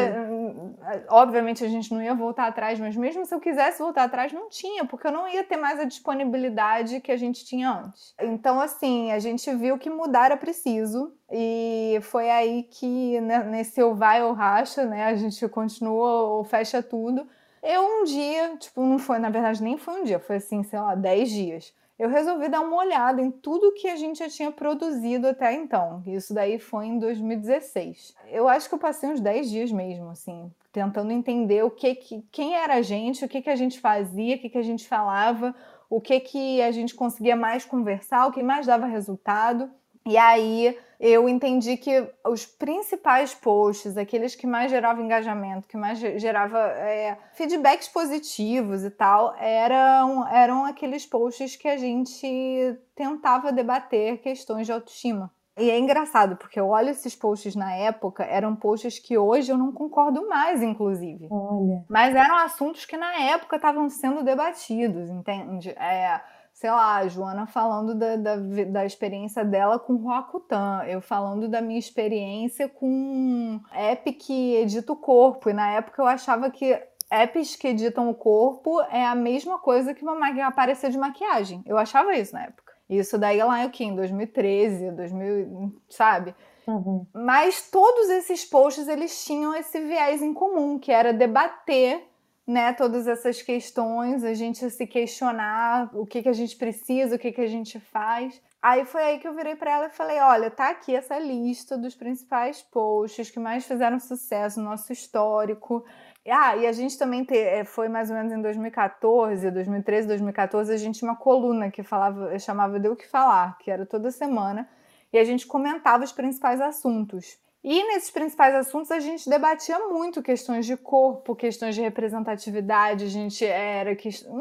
obviamente 1.09 1.65
a 1.65 1.69
gente 1.69 1.93
não 1.95 2.03
ia 2.03 2.15
voltar 2.15 2.49
atrás, 2.49 2.79
mas 2.79 2.95
mesmo 2.95 3.25
se 3.25 3.35
eu 3.35 3.41
quisesse 3.41 3.79
voltar 3.79 4.05
atrás, 4.05 4.31
não 4.31 4.51
tinha, 4.51 4.85
porque 4.85 5.07
eu 5.07 5.13
não 5.13 5.27
ia 5.27 5.43
ter 5.43 5.57
mais 5.57 5.81
a 5.81 5.85
disponibilidade 5.85 7.01
que 7.01 7.11
a 7.11 7.17
gente 7.17 7.47
tinha 7.47 7.71
antes. 7.71 8.15
Então, 8.21 8.61
assim, 8.61 9.11
a 9.11 9.19
gente 9.19 9.51
viu 9.55 9.79
que 9.79 9.89
mudar 9.89 10.27
era 10.27 10.37
preciso, 10.37 11.15
e 11.31 11.99
foi 12.03 12.31
aí 12.31 12.65
que, 12.65 13.19
né, 13.23 13.43
nesse 13.43 13.83
ou 13.83 13.95
vai 13.95 14.23
ou 14.23 14.35
racha, 14.35 14.85
né, 14.85 15.07
a 15.07 15.15
gente 15.15 15.49
continua 15.49 16.25
ou 16.25 16.45
fecha 16.45 16.83
tudo, 16.83 17.27
eu 17.65 17.83
um 17.83 18.05
dia, 18.05 18.57
tipo, 18.59 18.83
não 18.83 18.99
foi, 18.99 19.19
na 19.19 19.31
verdade, 19.31 19.63
nem 19.63 19.79
foi 19.79 20.01
um 20.01 20.05
dia, 20.05 20.21
foi 20.21 20.37
assim, 20.37 20.63
sei 20.63 20.79
lá, 20.79 20.95
10 20.95 21.31
dias. 21.31 21.75
Eu 21.99 22.09
resolvi 22.09 22.49
dar 22.49 22.61
uma 22.61 22.77
olhada 22.77 23.23
em 23.23 23.31
tudo 23.31 23.73
que 23.73 23.89
a 23.89 23.97
gente 23.97 24.19
já 24.19 24.29
tinha 24.29 24.51
produzido 24.51 25.29
até 25.29 25.55
então. 25.55 26.03
Isso 26.07 26.35
daí 26.35 26.59
foi 26.59 26.87
em 26.87 26.99
2016. 26.99 28.15
Eu 28.27 28.49
acho 28.49 28.69
que 28.69 28.75
eu 28.75 28.79
passei 28.79 29.09
uns 29.09 29.21
10 29.21 29.49
dias 29.49 29.73
mesmo, 29.73 30.11
assim, 30.11 30.53
tentando 30.73 31.13
entender 31.13 31.65
o 31.65 31.71
que, 31.71 31.95
que 31.95 32.23
quem 32.33 32.55
era 32.55 32.75
a 32.75 32.83
gente, 32.83 33.25
o 33.25 33.29
que, 33.29 33.41
que 33.41 33.51
a 33.51 33.57
gente 33.57 33.81
fazia, 33.81 34.35
o 34.35 34.39
que, 34.41 34.51
que 34.51 34.59
a 34.59 34.63
gente 34.63 34.89
falava, 34.89 35.55
o 35.89 36.01
que, 36.01 36.19
que 36.19 36.61
a 36.61 36.73
gente 36.73 36.95
conseguia 36.95 37.37
mais 37.37 37.65
conversar, 37.65 38.27
o 38.27 38.33
que 38.33 38.43
mais 38.43 38.67
dava 38.67 38.87
resultado. 38.87 39.71
E 40.07 40.19
aí 40.19 40.77
eu 41.01 41.29
entendi 41.29 41.77
que 41.77 42.07
os 42.27 42.47
principais 42.47 43.35
posts, 43.35 43.97
aqueles 43.97 44.35
que 44.35 44.47
mais 44.47 44.71
geravam 44.71 45.05
engajamento, 45.05 45.69
que 45.69 45.77
mais 45.77 45.99
gerava 45.99 46.59
é, 46.59 47.17
feedbacks 47.35 47.89
positivos 47.89 48.85
e 48.85 48.91
tal, 48.91 49.35
eram, 49.39 50.27
eram 50.29 50.65
aqueles 50.65 51.05
posts 51.05 51.57
que 51.57 51.69
a 51.69 51.77
gente 51.77 52.79
tentava 52.95 53.53
debater 53.53 54.19
questões 54.19 54.67
de 54.67 54.73
autoestima. 54.73 55.31
E 55.57 55.71
é 55.71 55.79
engraçado, 55.79 56.37
porque 56.37 56.59
eu 56.59 56.69
olho 56.69 56.91
esses 56.91 57.15
posts 57.15 57.55
na 57.55 57.73
época, 57.73 58.25
eram 58.25 58.57
posts 58.57 58.99
que 58.99 59.17
hoje 59.17 59.53
eu 59.53 59.57
não 59.57 59.71
concordo 59.71 60.29
mais, 60.29 60.61
inclusive. 60.61 61.29
Olha. 61.31 61.85
Mas 61.89 62.15
eram 62.15 62.39
assuntos 62.39 62.85
que 62.85 62.97
na 62.97 63.15
época 63.21 63.55
estavam 63.55 63.89
sendo 63.89 64.25
debatidos, 64.25 65.09
entende? 65.09 65.71
É, 65.71 66.21
sei 66.65 66.71
lá, 66.71 66.97
a 66.97 67.09
Joana 67.09 67.47
falando 67.47 67.95
da, 67.95 68.17
da, 68.17 68.37
da 68.37 68.87
experiência 68.87 69.45
dela 69.45 69.79
com 69.79 69.93
o 69.93 69.97
Roacutan, 69.99 70.83
eu 70.89 71.03
falando 71.03 71.47
da 71.47 71.61
minha 71.61 71.79
experiência 71.79 72.71
com 72.71 73.61
app 73.71 74.11
que 74.15 74.55
edita 74.55 74.91
o 74.91 74.97
corpo. 74.97 75.51
E 75.51 75.53
na 75.53 75.73
época 75.73 76.01
eu 76.01 76.07
achava 76.07 76.51
que 76.51 76.75
apps 77.11 77.55
que 77.55 77.69
editam 77.69 78.09
o 78.09 78.15
corpo 78.15 78.81
é 78.91 79.05
a 79.05 79.15
mesma 79.15 79.59
coisa 79.59 79.93
que 79.93 80.03
uma 80.03 80.15
máquina 80.15 80.47
aparecer 80.47 80.89
de 80.89 80.97
maquiagem. 80.97 81.63
Eu 81.67 81.77
achava 81.77 82.17
isso 82.17 82.33
na 82.33 82.45
época. 82.45 82.73
Isso 82.89 83.19
daí 83.19 83.43
lá 83.43 83.61
é 83.61 83.67
o 83.67 83.71
que? 83.71 83.85
Em 83.85 83.95
2013, 83.95 84.91
2000, 84.93 85.71
sabe? 85.91 86.35
Uhum. 86.67 87.05
Mas 87.13 87.69
todos 87.71 88.09
esses 88.09 88.43
posts 88.43 88.89
eles 88.89 89.23
tinham 89.23 89.55
esse 89.55 89.79
viés 89.81 90.23
em 90.23 90.33
comum, 90.33 90.79
que 90.79 90.91
era 90.91 91.13
debater 91.13 92.09
né, 92.47 92.73
todas 92.75 93.07
essas 93.07 93.41
questões, 93.41 94.23
a 94.23 94.35
gente 94.35 94.69
se 94.71 94.87
questionar 94.87 95.89
o 95.95 96.05
que, 96.05 96.23
que 96.23 96.29
a 96.29 96.33
gente 96.33 96.57
precisa, 96.57 97.17
o 97.17 97.19
que, 97.19 97.33
que 97.33 97.41
a 97.41 97.47
gente 97.47 97.81
faz. 97.81 98.41
Aí 98.61 98.85
foi 98.85 99.03
aí 99.03 99.19
que 99.19 99.27
eu 99.27 99.35
virei 99.35 99.57
para 99.57 99.71
ela 99.71 99.87
e 99.87 99.91
falei: 99.91 100.19
olha, 100.21 100.51
tá 100.51 100.71
aqui 100.71 100.95
essa 100.95 101.19
lista 101.19 101.77
dos 101.77 101.95
principais 101.95 102.63
posts 102.63 103.31
que 103.31 103.41
mais 103.41 103.65
fizeram 103.67 103.99
sucesso 103.99 104.61
no 104.61 104.71
nosso 104.71 104.93
histórico. 104.93 105.85
Ah, 106.27 106.57
e 106.57 106.67
a 106.67 106.73
gente 106.73 106.97
também 106.97 107.25
te, 107.25 107.37
eh, 107.37 107.65
foi 107.65 107.89
mais 107.89 108.09
ou 108.09 108.17
menos 108.17 108.33
em 108.33 108.41
2014, 108.41 109.51
2013, 109.51 110.09
2014, 110.09 110.73
a 110.73 110.77
gente 110.79 110.99
tinha 110.99 111.11
uma 111.11 111.17
coluna 111.17 111.71
que 111.71 111.83
falava, 111.83 112.39
chamava 112.39 112.79
Deu 112.79 112.93
o 112.93 112.97
que 112.97 113.07
falar, 113.07 113.59
que 113.59 113.71
era 113.71 113.85
toda 113.85 114.11
semana, 114.11 114.67
e 115.13 115.19
a 115.19 115.25
gente 115.25 115.47
comentava 115.47 116.03
os 116.03 116.13
principais 116.13 116.63
assuntos. 116.63 117.39
E 117.65 117.83
nesses 117.85 118.11
principais 118.11 118.55
assuntos 118.55 118.91
a 118.91 119.01
gente 119.01 119.27
debatia 119.27 119.79
muito 119.89 120.23
questões 120.23 120.67
de 120.67 120.77
corpo, 120.77 121.35
questões 121.35 121.75
de 121.75 121.81
representatividade, 121.81 123.05
a 123.05 123.09
gente 123.09 123.43
era, 123.43 123.91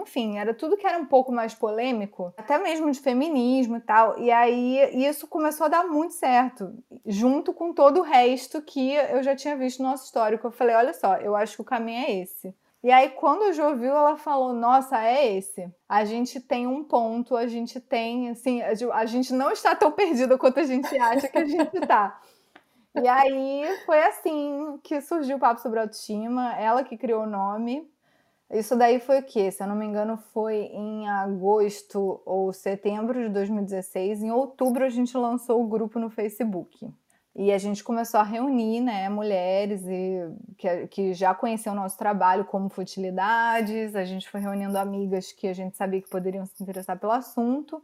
enfim, 0.02 0.38
era 0.38 0.54
tudo 0.54 0.76
que 0.76 0.86
era 0.86 0.98
um 0.98 1.06
pouco 1.06 1.32
mais 1.32 1.54
polêmico, 1.54 2.34
até 2.36 2.58
mesmo 2.58 2.92
de 2.92 3.00
feminismo 3.00 3.78
e 3.78 3.80
tal. 3.80 4.20
E 4.20 4.30
aí 4.30 5.08
isso 5.08 5.26
começou 5.26 5.68
a 5.68 5.70
dar 5.70 5.88
muito 5.88 6.14
certo, 6.16 6.74
junto 7.06 7.54
com 7.54 7.72
todo 7.72 8.02
o 8.02 8.04
resto 8.04 8.62
que 8.62 8.92
eu 8.94 9.24
já 9.24 9.34
tinha 9.34 9.56
visto 9.56 9.82
no 9.82 9.90
nosso 9.90 10.04
histórico. 10.04 10.48
Eu 10.48 10.52
falei, 10.52 10.76
olha 10.76 10.94
só, 10.94 11.16
eu 11.16 11.34
acho 11.34 11.56
que 11.56 11.62
o 11.62 11.66
caminho 11.66 12.06
é 12.06 12.12
esse. 12.24 12.54
E 12.84 12.92
aí, 12.92 13.12
quando 13.12 13.44
a 13.44 13.54
Jo 13.54 13.64
ouviu, 13.70 13.92
ela 13.92 14.18
falou: 14.18 14.52
Nossa, 14.52 15.02
é 15.02 15.38
esse. 15.38 15.72
A 15.88 16.04
gente 16.04 16.42
tem 16.42 16.68
um 16.68 16.84
ponto, 16.84 17.34
a 17.34 17.48
gente 17.48 17.80
tem, 17.80 18.30
assim, 18.30 18.62
a 18.62 19.06
gente 19.06 19.34
não 19.34 19.52
está 19.52 19.74
tão 19.74 19.90
perdida 19.90 20.38
quanto 20.38 20.60
a 20.60 20.64
gente 20.64 20.94
acha 21.00 21.30
que 21.30 21.38
a 21.38 21.46
gente 21.46 21.78
está. 21.78 22.20
E 22.96 23.08
aí 23.08 23.66
foi 23.86 24.04
assim 24.04 24.80
que 24.84 25.02
surgiu 25.02 25.38
o 25.38 25.40
Papo 25.40 25.62
sobre 25.62 25.80
Autoestima, 25.80 26.54
ela 26.56 26.84
que 26.84 26.98
criou 26.98 27.24
o 27.24 27.30
nome. 27.30 27.92
Isso 28.52 28.76
daí 28.76 29.00
foi 29.00 29.20
o 29.20 29.24
quê? 29.24 29.50
Se 29.52 29.64
eu 29.64 29.68
não 29.68 29.76
me 29.76 29.86
engano, 29.86 30.16
foi 30.32 30.56
em 30.56 31.10
agosto 31.10 32.22
ou 32.24 32.54
setembro 32.54 33.20
de 33.24 33.30
2016. 33.30 34.22
Em 34.22 34.32
outubro, 34.32 34.86
a 34.86 34.90
gente 34.90 35.18
lançou 35.18 35.64
o 35.64 35.68
grupo 35.68 36.00
no 36.00 36.10
Facebook. 36.10 36.88
E 37.36 37.52
a 37.52 37.58
gente 37.58 37.84
começou 37.84 38.20
a 38.20 38.24
reunir 38.24 38.80
né, 38.80 39.10
mulheres 39.10 39.84
e, 39.88 40.20
que, 40.56 40.88
que 40.88 41.14
já 41.16 41.34
conheciam 41.34 41.74
o 41.74 41.76
nosso 41.76 41.98
trabalho 41.98 42.46
como 42.46 42.70
futilidades. 42.70 43.96
A 43.96 44.06
gente 44.06 44.30
foi 44.30 44.40
reunindo 44.40 44.78
amigas 44.78 45.32
que 45.32 45.48
a 45.48 45.54
gente 45.54 45.76
sabia 45.76 46.00
que 46.00 46.10
poderiam 46.10 46.46
se 46.46 46.62
interessar 46.62 47.00
pelo 47.00 47.12
assunto. 47.12 47.84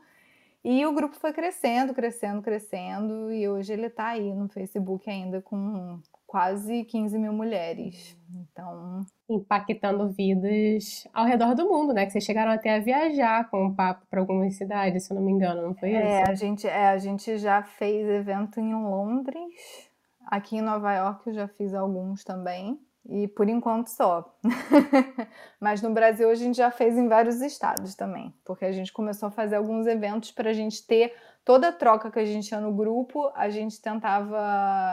E 0.64 0.86
o 0.86 0.94
grupo 0.94 1.16
foi 1.16 1.32
crescendo, 1.32 1.94
crescendo, 1.94 2.42
crescendo, 2.42 3.32
e 3.32 3.48
hoje 3.48 3.72
ele 3.72 3.88
está 3.88 4.08
aí 4.08 4.34
no 4.34 4.50
Facebook 4.50 5.10
ainda 5.10 5.42
com 5.42 6.00
quase 6.28 6.84
15 6.84 7.18
mil 7.18 7.32
mulheres. 7.32 8.18
Então. 8.30 9.06
Impactando 9.30 10.10
vidas 10.10 11.08
ao 11.14 11.26
redor 11.26 11.56
do 11.56 11.68
mundo, 11.68 11.94
né? 11.94 12.06
Que 12.06 12.12
vocês 12.12 12.24
chegaram 12.24 12.52
até 12.52 12.76
a 12.76 12.80
viajar 12.80 13.50
com 13.50 13.68
o 13.68 13.76
papo 13.76 14.06
para 14.10 14.20
algumas 14.20 14.56
cidades, 14.56 15.06
se 15.06 15.12
eu 15.12 15.16
não 15.16 15.24
me 15.24 15.32
engano, 15.32 15.62
não 15.62 15.76
foi 15.76 15.92
é, 15.94 16.22
isso? 16.22 16.32
A 16.32 16.36
gente, 16.36 16.68
é, 16.68 16.90
a 16.90 16.98
gente 16.98 17.38
já 17.38 17.64
fez 17.64 18.08
evento 18.08 18.60
em 18.60 18.74
Londres. 18.74 19.90
Aqui 20.28 20.58
em 20.58 20.62
Nova 20.62 20.94
York 20.94 21.28
eu 21.28 21.34
já 21.34 21.48
fiz 21.48 21.74
alguns 21.74 22.24
também. 22.24 22.80
E 23.06 23.28
por 23.28 23.50
enquanto 23.50 23.88
só. 23.88 24.38
Mas 25.60 25.82
no 25.82 25.92
Brasil 25.92 26.30
a 26.30 26.36
gente 26.36 26.58
já 26.58 26.70
fez 26.70 26.98
em 26.98 27.08
vários 27.08 27.42
estados 27.42 27.96
também, 27.96 28.34
porque 28.46 28.66
a 28.66 28.72
gente 28.72 28.94
começou 28.94 29.28
a 29.28 29.32
fazer 29.32 29.56
alguns 29.56 29.88
eventos 29.88 30.32
para 30.32 30.50
a 30.50 30.54
gente 30.54 30.86
ter 30.86 31.14
toda 31.50 31.72
troca 31.72 32.12
que 32.12 32.20
a 32.20 32.26
gente 32.26 32.48
tinha 32.48 32.62
no 32.62 32.72
grupo, 32.72 33.32
a 33.34 33.50
gente 33.50 33.82
tentava, 33.82 34.38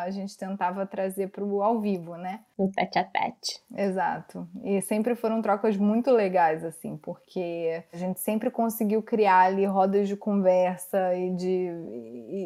a 0.01 0.09
gente 0.09 0.39
tentava 0.39 0.87
trazer 0.87 1.29
para 1.29 1.45
o 1.45 1.63
ao 1.63 1.83
vivo, 1.83 2.17
né? 2.17 2.41
No 2.59 2.73
tete 2.73 2.99
a 2.99 3.05
tete. 3.05 3.61
Exato. 3.77 4.49
E 4.65 4.81
sempre 4.81 5.15
foram 5.15 5.43
trocas 5.43 5.77
muito 5.77 6.11
legais, 6.11 6.65
assim, 6.65 6.97
porque 6.97 7.85
a 7.93 7.97
gente 7.99 8.21
sempre 8.21 8.51
conseguiu 8.51 9.03
criar 9.03 9.41
ali 9.41 9.67
rodas 9.67 10.09
de 10.09 10.17
conversa 10.17 11.15
e 11.15 11.31
de. 11.35 11.69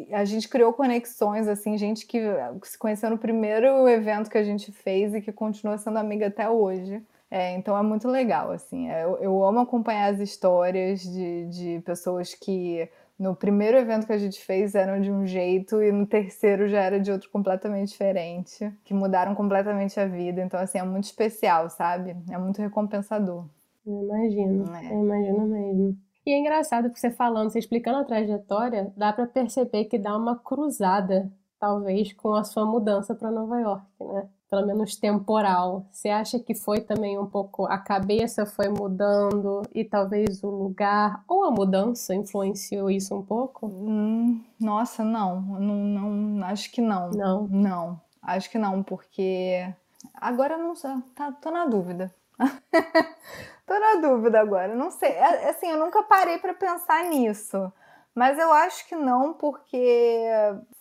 E 0.09 0.13
a 0.13 0.25
gente 0.25 0.49
criou 0.49 0.73
conexões, 0.73 1.47
assim, 1.47 1.77
gente 1.77 2.05
que 2.05 2.19
se 2.63 2.77
conheceu 2.77 3.09
no 3.09 3.17
primeiro 3.17 3.87
evento 3.87 4.29
que 4.29 4.37
a 4.37 4.43
gente 4.43 4.73
fez 4.73 5.13
e 5.13 5.21
que 5.21 5.31
continua 5.31 5.77
sendo 5.77 5.99
amiga 5.99 6.27
até 6.27 6.49
hoje. 6.49 7.01
É, 7.33 7.53
então 7.53 7.77
é 7.77 7.81
muito 7.81 8.09
legal, 8.09 8.51
assim. 8.51 8.89
É, 8.89 9.05
eu, 9.05 9.17
eu 9.21 9.43
amo 9.45 9.61
acompanhar 9.61 10.11
as 10.11 10.19
histórias 10.19 11.01
de, 11.01 11.45
de 11.45 11.81
pessoas 11.85 12.33
que 12.33 12.89
no 13.21 13.35
primeiro 13.35 13.77
evento 13.77 14.07
que 14.07 14.13
a 14.13 14.17
gente 14.17 14.43
fez 14.43 14.73
eram 14.73 14.99
de 14.99 15.11
um 15.11 15.27
jeito 15.27 15.79
e 15.79 15.91
no 15.91 16.07
terceiro 16.07 16.67
já 16.67 16.81
era 16.81 16.99
de 16.99 17.11
outro 17.11 17.29
completamente 17.29 17.89
diferente, 17.89 18.73
que 18.83 18.95
mudaram 18.95 19.35
completamente 19.35 19.99
a 19.99 20.07
vida. 20.07 20.41
Então, 20.41 20.59
assim, 20.59 20.79
é 20.79 20.83
muito 20.83 21.03
especial, 21.03 21.69
sabe? 21.69 22.15
É 22.31 22.37
muito 22.39 22.59
recompensador. 22.59 23.45
Eu 23.85 24.01
imagino, 24.01 24.75
é. 24.75 24.91
eu 24.91 25.03
imagino 25.03 25.47
mesmo. 25.47 25.97
E 26.25 26.31
é 26.31 26.39
engraçado 26.39 26.85
porque 26.85 26.99
você 26.99 27.11
falando, 27.11 27.51
você 27.51 27.59
explicando 27.59 27.99
a 27.99 28.05
trajetória, 28.05 28.91
dá 28.97 29.13
para 29.13 29.27
perceber 29.27 29.85
que 29.85 29.99
dá 29.99 30.17
uma 30.17 30.39
cruzada, 30.39 31.31
talvez, 31.59 32.13
com 32.13 32.33
a 32.33 32.43
sua 32.43 32.65
mudança 32.65 33.13
para 33.13 33.29
Nova 33.29 33.59
York, 33.59 33.85
né? 33.99 34.29
Pelo 34.51 34.67
menos 34.67 34.97
temporal. 34.97 35.85
Você 35.89 36.09
acha 36.09 36.37
que 36.37 36.53
foi 36.53 36.81
também 36.81 37.17
um 37.17 37.25
pouco 37.25 37.65
a 37.67 37.77
cabeça 37.77 38.45
foi 38.45 38.67
mudando 38.67 39.61
e 39.73 39.85
talvez 39.85 40.43
o 40.43 40.49
lugar 40.49 41.23
ou 41.25 41.45
a 41.45 41.51
mudança 41.51 42.13
influenciou 42.13 42.91
isso 42.91 43.15
um 43.15 43.23
pouco? 43.23 43.65
Hum, 43.67 44.43
nossa, 44.59 45.05
não, 45.05 45.39
não, 45.41 45.75
não, 46.11 46.45
acho 46.47 46.69
que 46.69 46.81
não. 46.81 47.09
Não, 47.11 47.47
não, 47.47 48.01
acho 48.21 48.49
que 48.49 48.57
não, 48.57 48.83
porque 48.83 49.73
agora 50.13 50.57
não 50.57 50.75
sei, 50.75 50.91
tá, 51.15 51.31
tô 51.31 51.49
na 51.49 51.65
dúvida. 51.65 52.13
tô 53.65 53.79
na 53.79 54.01
dúvida 54.01 54.41
agora, 54.41 54.75
não 54.75 54.91
sei. 54.91 55.11
É, 55.11 55.49
assim, 55.49 55.67
eu 55.67 55.79
nunca 55.79 56.03
parei 56.03 56.37
para 56.39 56.53
pensar 56.53 57.05
nisso. 57.05 57.71
Mas 58.13 58.37
eu 58.37 58.51
acho 58.51 58.85
que 58.89 58.95
não, 58.97 59.33
porque 59.33 60.25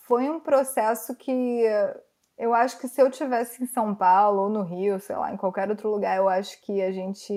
foi 0.00 0.28
um 0.28 0.40
processo 0.40 1.14
que 1.14 1.64
eu 2.40 2.54
acho 2.54 2.78
que 2.80 2.88
se 2.88 3.02
eu 3.02 3.10
tivesse 3.10 3.62
em 3.62 3.66
São 3.66 3.94
Paulo 3.94 4.44
ou 4.44 4.48
no 4.48 4.62
Rio, 4.62 4.98
sei 4.98 5.14
lá, 5.14 5.30
em 5.30 5.36
qualquer 5.36 5.68
outro 5.68 5.90
lugar, 5.90 6.16
eu 6.16 6.26
acho 6.26 6.58
que 6.62 6.80
a 6.80 6.90
gente. 6.90 7.34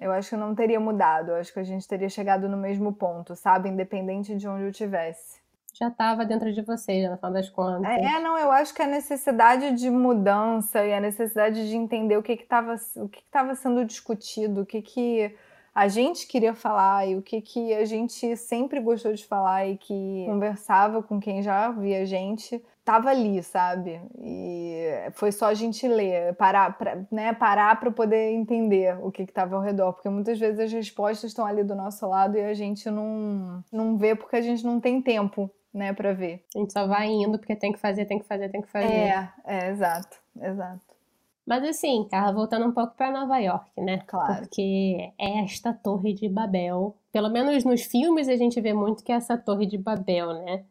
Eu 0.00 0.10
acho 0.10 0.30
que 0.30 0.36
não 0.36 0.52
teria 0.52 0.80
mudado. 0.80 1.30
Eu 1.30 1.36
acho 1.36 1.52
que 1.52 1.60
a 1.60 1.64
gente 1.64 1.86
teria 1.86 2.08
chegado 2.08 2.48
no 2.48 2.56
mesmo 2.56 2.92
ponto, 2.92 3.36
sabe? 3.36 3.68
Independente 3.68 4.34
de 4.34 4.48
onde 4.48 4.64
eu 4.64 4.72
tivesse. 4.72 5.40
Já 5.72 5.88
estava 5.88 6.24
dentro 6.24 6.52
de 6.52 6.60
você, 6.62 7.08
no 7.08 7.16
final 7.16 7.32
das 7.32 7.48
contas. 7.48 7.84
É, 7.84 8.18
não, 8.18 8.36
eu 8.36 8.50
acho 8.50 8.74
que 8.74 8.82
a 8.82 8.86
necessidade 8.86 9.72
de 9.72 9.90
mudança 9.90 10.84
e 10.84 10.92
a 10.92 11.00
necessidade 11.00 11.68
de 11.68 11.76
entender 11.76 12.16
o 12.16 12.22
que 12.22 12.32
estava 12.32 12.74
o 12.96 13.08
que 13.08 13.20
estava 13.20 13.54
sendo 13.54 13.84
discutido, 13.84 14.62
o 14.62 14.66
que, 14.66 14.82
que 14.82 15.36
a 15.72 15.86
gente 15.86 16.26
queria 16.26 16.54
falar 16.54 17.06
e 17.06 17.14
o 17.14 17.22
que, 17.22 17.40
que 17.40 17.72
a 17.74 17.84
gente 17.84 18.36
sempre 18.36 18.80
gostou 18.80 19.12
de 19.12 19.24
falar 19.24 19.66
e 19.66 19.76
que 19.76 20.24
conversava 20.26 21.02
com 21.02 21.20
quem 21.20 21.42
já 21.42 21.70
via 21.70 22.02
a 22.02 22.04
gente, 22.04 22.60
tava 22.86 23.10
ali, 23.10 23.42
sabe? 23.42 24.00
E 24.16 25.10
foi 25.14 25.32
só 25.32 25.46
a 25.46 25.54
gente 25.54 25.86
ler, 25.88 26.36
parar 26.36 26.78
para 26.78 27.04
né, 27.10 27.32
parar 27.34 27.78
para 27.80 27.90
poder 27.90 28.30
entender 28.30 28.96
o 29.02 29.10
que 29.10 29.22
estava 29.22 29.56
ao 29.56 29.60
redor, 29.60 29.92
porque 29.92 30.08
muitas 30.08 30.38
vezes 30.38 30.60
as 30.60 30.72
respostas 30.72 31.32
estão 31.32 31.44
ali 31.44 31.64
do 31.64 31.74
nosso 31.74 32.06
lado 32.06 32.38
e 32.38 32.44
a 32.44 32.54
gente 32.54 32.88
não, 32.88 33.62
não 33.72 33.98
vê 33.98 34.14
porque 34.14 34.36
a 34.36 34.40
gente 34.40 34.64
não 34.64 34.78
tem 34.78 35.02
tempo, 35.02 35.50
né, 35.74 35.92
para 35.92 36.12
ver. 36.12 36.44
A 36.54 36.60
gente 36.60 36.72
só 36.72 36.86
vai 36.86 37.08
indo 37.08 37.36
porque 37.40 37.56
tem 37.56 37.72
que 37.72 37.80
fazer, 37.80 38.04
tem 38.04 38.20
que 38.20 38.24
fazer, 38.24 38.48
tem 38.50 38.62
que 38.62 38.70
fazer. 38.70 38.86
É, 38.86 39.32
é, 39.44 39.68
exato, 39.68 40.16
exato. 40.40 40.96
Mas 41.44 41.64
assim, 41.64 42.06
Carla, 42.08 42.32
voltando 42.32 42.66
um 42.66 42.72
pouco 42.72 42.94
para 42.96 43.10
Nova 43.10 43.38
York, 43.38 43.68
né? 43.78 44.00
Claro. 44.06 44.42
Porque 44.42 45.12
é 45.18 45.42
esta 45.42 45.72
Torre 45.72 46.14
de 46.14 46.28
Babel. 46.28 46.96
Pelo 47.10 47.30
menos 47.30 47.64
nos 47.64 47.82
filmes 47.82 48.28
a 48.28 48.36
gente 48.36 48.60
vê 48.60 48.72
muito 48.72 49.02
que 49.02 49.10
é 49.10 49.16
essa 49.16 49.36
Torre 49.36 49.66
de 49.66 49.76
Babel, 49.76 50.32
né? 50.34 50.64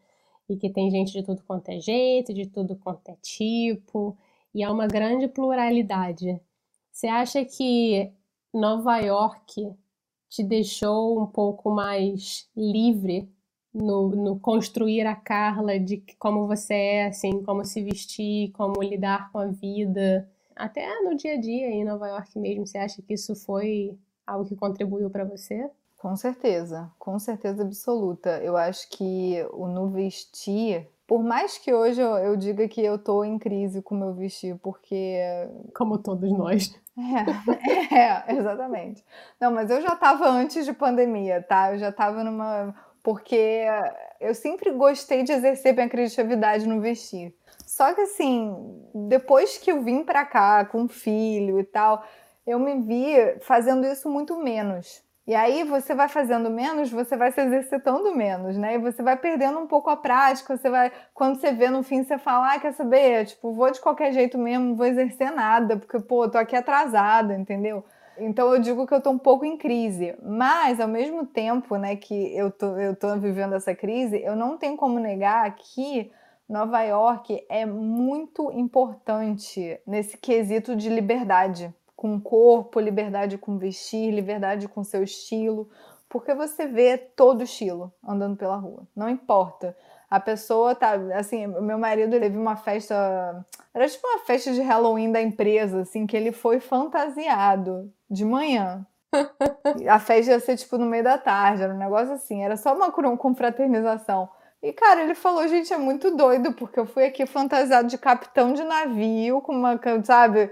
E 0.50 0.58
que 0.58 0.70
tem 0.70 0.92
gente 0.92 1.12
de 1.12 1.24
tudo 1.24 1.44
quanto 1.44 1.70
é 1.70 1.80
jeito, 1.80 2.34
de 2.34 2.46
tudo 2.48 2.76
quanto 2.76 3.10
é 3.10 3.16
tipo, 3.22 4.18
e 4.54 4.64
há 4.64 4.72
uma 4.72 4.88
grande 4.88 5.28
pluralidade. 5.28 6.40
Você 6.92 7.08
acha 7.08 7.44
que 7.44 8.12
Nova 8.54 8.98
York 9.00 9.76
te 10.30 10.44
deixou 10.44 11.22
um 11.22 11.28
pouco 11.28 11.72
mais 11.72 12.50
livre 12.56 13.30
no, 13.74 14.10
no, 14.10 14.40
construir 14.40 15.06
a 15.06 15.16
Carla 15.16 15.80
de 15.80 16.04
como 16.18 16.48
você 16.48 16.74
é, 16.74 17.08
assim, 17.08 17.44
como 17.44 17.66
se 17.66 17.84
vestir, 17.84 18.52
como 18.52 18.82
lidar 18.82 19.32
com 19.32 19.40
a 19.40 19.48
vida, 19.48 20.30
até 20.56 21.02
no 21.02 21.16
dia 21.16 21.34
a 21.34 21.40
dia 21.40 21.68
em 21.70 21.84
Nova 21.84 22.08
York 22.08 22.40
mesmo. 22.40 22.66
Você 22.66 22.78
acha 22.78 23.02
que 23.02 23.14
isso 23.14 23.36
foi 23.36 23.98
algo 24.26 24.48
que 24.48 24.56
contribuiu 24.56 25.10
para 25.10 25.26
você? 25.26 25.70
Com 26.06 26.16
certeza, 26.16 26.92
com 27.00 27.18
certeza 27.18 27.64
absoluta. 27.64 28.40
Eu 28.44 28.56
acho 28.56 28.88
que 28.92 29.44
o 29.52 29.66
no 29.66 29.90
vestir, 29.90 30.88
por 31.08 31.24
mais 31.24 31.58
que 31.58 31.74
hoje 31.74 32.00
eu, 32.00 32.12
eu 32.20 32.38
diga 32.38 32.68
que 32.68 32.80
eu 32.80 33.00
tô 33.00 33.24
em 33.24 33.40
crise 33.40 33.82
com 33.82 33.96
o 33.96 33.98
meu 33.98 34.14
vestir, 34.14 34.56
porque. 34.62 35.18
Como 35.76 35.98
todos 35.98 36.32
nós. 36.32 36.80
É, 37.92 37.98
é, 37.98 38.36
exatamente. 38.38 39.04
Não, 39.42 39.52
mas 39.52 39.70
eu 39.72 39.82
já 39.82 39.96
tava 39.96 40.30
antes 40.30 40.64
de 40.64 40.74
pandemia, 40.74 41.42
tá? 41.42 41.74
Eu 41.74 41.80
já 41.80 41.92
tava 41.92 42.24
numa. 42.24 42.76
Porque 43.02 43.66
eu 44.22 44.36
sempre 44.36 44.72
gostei 44.72 45.24
de 45.24 45.32
exercer 45.32 45.74
minha 45.74 45.90
criatividade 45.90 46.68
no 46.68 46.80
vestir. 46.80 47.36
Só 47.66 47.96
que 47.96 48.02
assim, 48.02 48.56
depois 48.94 49.58
que 49.58 49.72
eu 49.72 49.82
vim 49.82 50.04
pra 50.04 50.24
cá 50.24 50.66
com 50.66 50.88
filho 50.88 51.60
e 51.60 51.64
tal, 51.64 52.06
eu 52.46 52.60
me 52.60 52.80
vi 52.80 53.40
fazendo 53.42 53.88
isso 53.88 54.08
muito 54.08 54.38
menos. 54.38 55.04
E 55.28 55.34
aí 55.34 55.64
você 55.64 55.96
vai 55.96 56.08
fazendo 56.08 56.52
menos, 56.52 56.92
você 56.92 57.18
vai 57.18 57.32
se 57.32 57.42
exercitando 57.42 58.16
menos, 58.16 58.56
né? 58.56 58.76
E 58.76 58.78
você 58.78 59.02
vai 59.02 59.18
perdendo 59.18 59.58
um 59.58 59.66
pouco 59.66 59.90
a 59.90 59.98
prática, 59.98 60.56
você 60.56 60.70
vai, 60.70 60.92
quando 61.16 61.40
você 61.40 61.52
vê 61.52 61.68
no 61.68 61.82
fim, 61.82 62.04
você 62.04 62.20
fala, 62.20 62.54
ah, 62.54 62.60
quer 62.60 62.74
saber? 62.74 63.26
Tipo, 63.26 63.52
vou 63.52 63.72
de 63.72 63.82
qualquer 63.82 64.14
jeito 64.14 64.38
mesmo, 64.38 64.66
não 64.66 64.76
vou 64.76 64.86
exercer 64.86 65.32
nada, 65.32 65.78
porque, 65.78 66.00
pô, 66.00 66.30
tô 66.30 66.38
aqui 66.38 66.56
atrasada, 66.56 67.34
entendeu? 67.34 67.84
Então 68.20 68.54
eu 68.54 68.62
digo 68.62 68.86
que 68.86 68.94
eu 68.94 69.02
tô 69.02 69.10
um 69.10 69.18
pouco 69.18 69.44
em 69.44 69.58
crise, 69.58 70.16
mas 70.22 70.80
ao 70.80 70.88
mesmo 70.88 71.26
tempo, 71.26 71.76
né, 71.76 71.96
que 71.96 72.36
eu 72.36 72.52
tô, 72.52 72.78
eu 72.78 72.96
tô 72.96 73.18
vivendo 73.18 73.56
essa 73.56 73.74
crise, 73.74 74.22
eu 74.24 74.36
não 74.36 74.58
tenho 74.58 74.78
como 74.78 75.00
negar 75.00 75.54
que 75.56 76.12
Nova 76.48 76.82
York 76.84 77.44
é 77.50 77.66
muito 77.66 78.52
importante 78.52 79.80
nesse 79.88 80.18
quesito 80.18 80.76
de 80.76 80.88
liberdade 80.88 81.74
com 82.06 82.18
o 82.18 82.22
corpo, 82.22 82.80
liberdade 82.80 83.36
com 83.36 83.58
vestir, 83.58 84.12
liberdade 84.12 84.68
com 84.68 84.84
seu 84.84 85.04
estilo, 85.04 85.68
porque 86.08 86.36
você 86.36 86.68
vê 86.68 86.98
todo 87.00 87.42
estilo 87.42 87.92
andando 88.08 88.38
pela 88.38 88.56
rua, 88.56 88.84
não 88.96 89.10
importa. 89.10 89.76
A 90.08 90.20
pessoa 90.20 90.76
tá, 90.76 90.94
assim, 91.16 91.48
meu 91.48 91.80
marido 91.80 92.12
teve 92.20 92.38
uma 92.38 92.56
festa, 92.56 93.44
era 93.74 93.90
tipo 93.90 94.08
uma 94.08 94.20
festa 94.20 94.54
de 94.54 94.62
Halloween 94.62 95.12
da 95.12 95.20
empresa, 95.20 95.82
assim, 95.82 96.06
que 96.06 96.16
ele 96.16 96.32
foi 96.32 96.60
fantasiado 96.60 97.92
de 98.08 98.24
manhã. 98.24 98.86
A 99.90 99.98
festa 99.98 100.34
ia 100.34 100.40
ser 100.40 100.58
tipo 100.58 100.78
no 100.78 100.86
meio 100.86 101.04
da 101.04 101.18
tarde, 101.18 101.64
era 101.64 101.74
um 101.74 101.78
negócio 101.78 102.14
assim, 102.14 102.44
era 102.44 102.56
só 102.56 102.76
uma 102.76 102.92
confraternização. 103.18 104.30
E, 104.66 104.74
cara, 104.74 105.04
ele 105.04 105.14
falou, 105.14 105.48
gente, 105.48 105.72
é 105.72 105.78
muito 105.78 106.10
doido, 106.16 106.52
porque 106.54 106.80
eu 106.80 106.88
fui 106.88 107.06
aqui 107.06 107.28
fantasiado 107.28 107.88
de 107.88 108.00
capitão 108.00 108.52
de 108.52 108.64
navio, 108.64 109.40
com 109.40 109.54
uma, 109.54 109.80
sabe? 110.04 110.50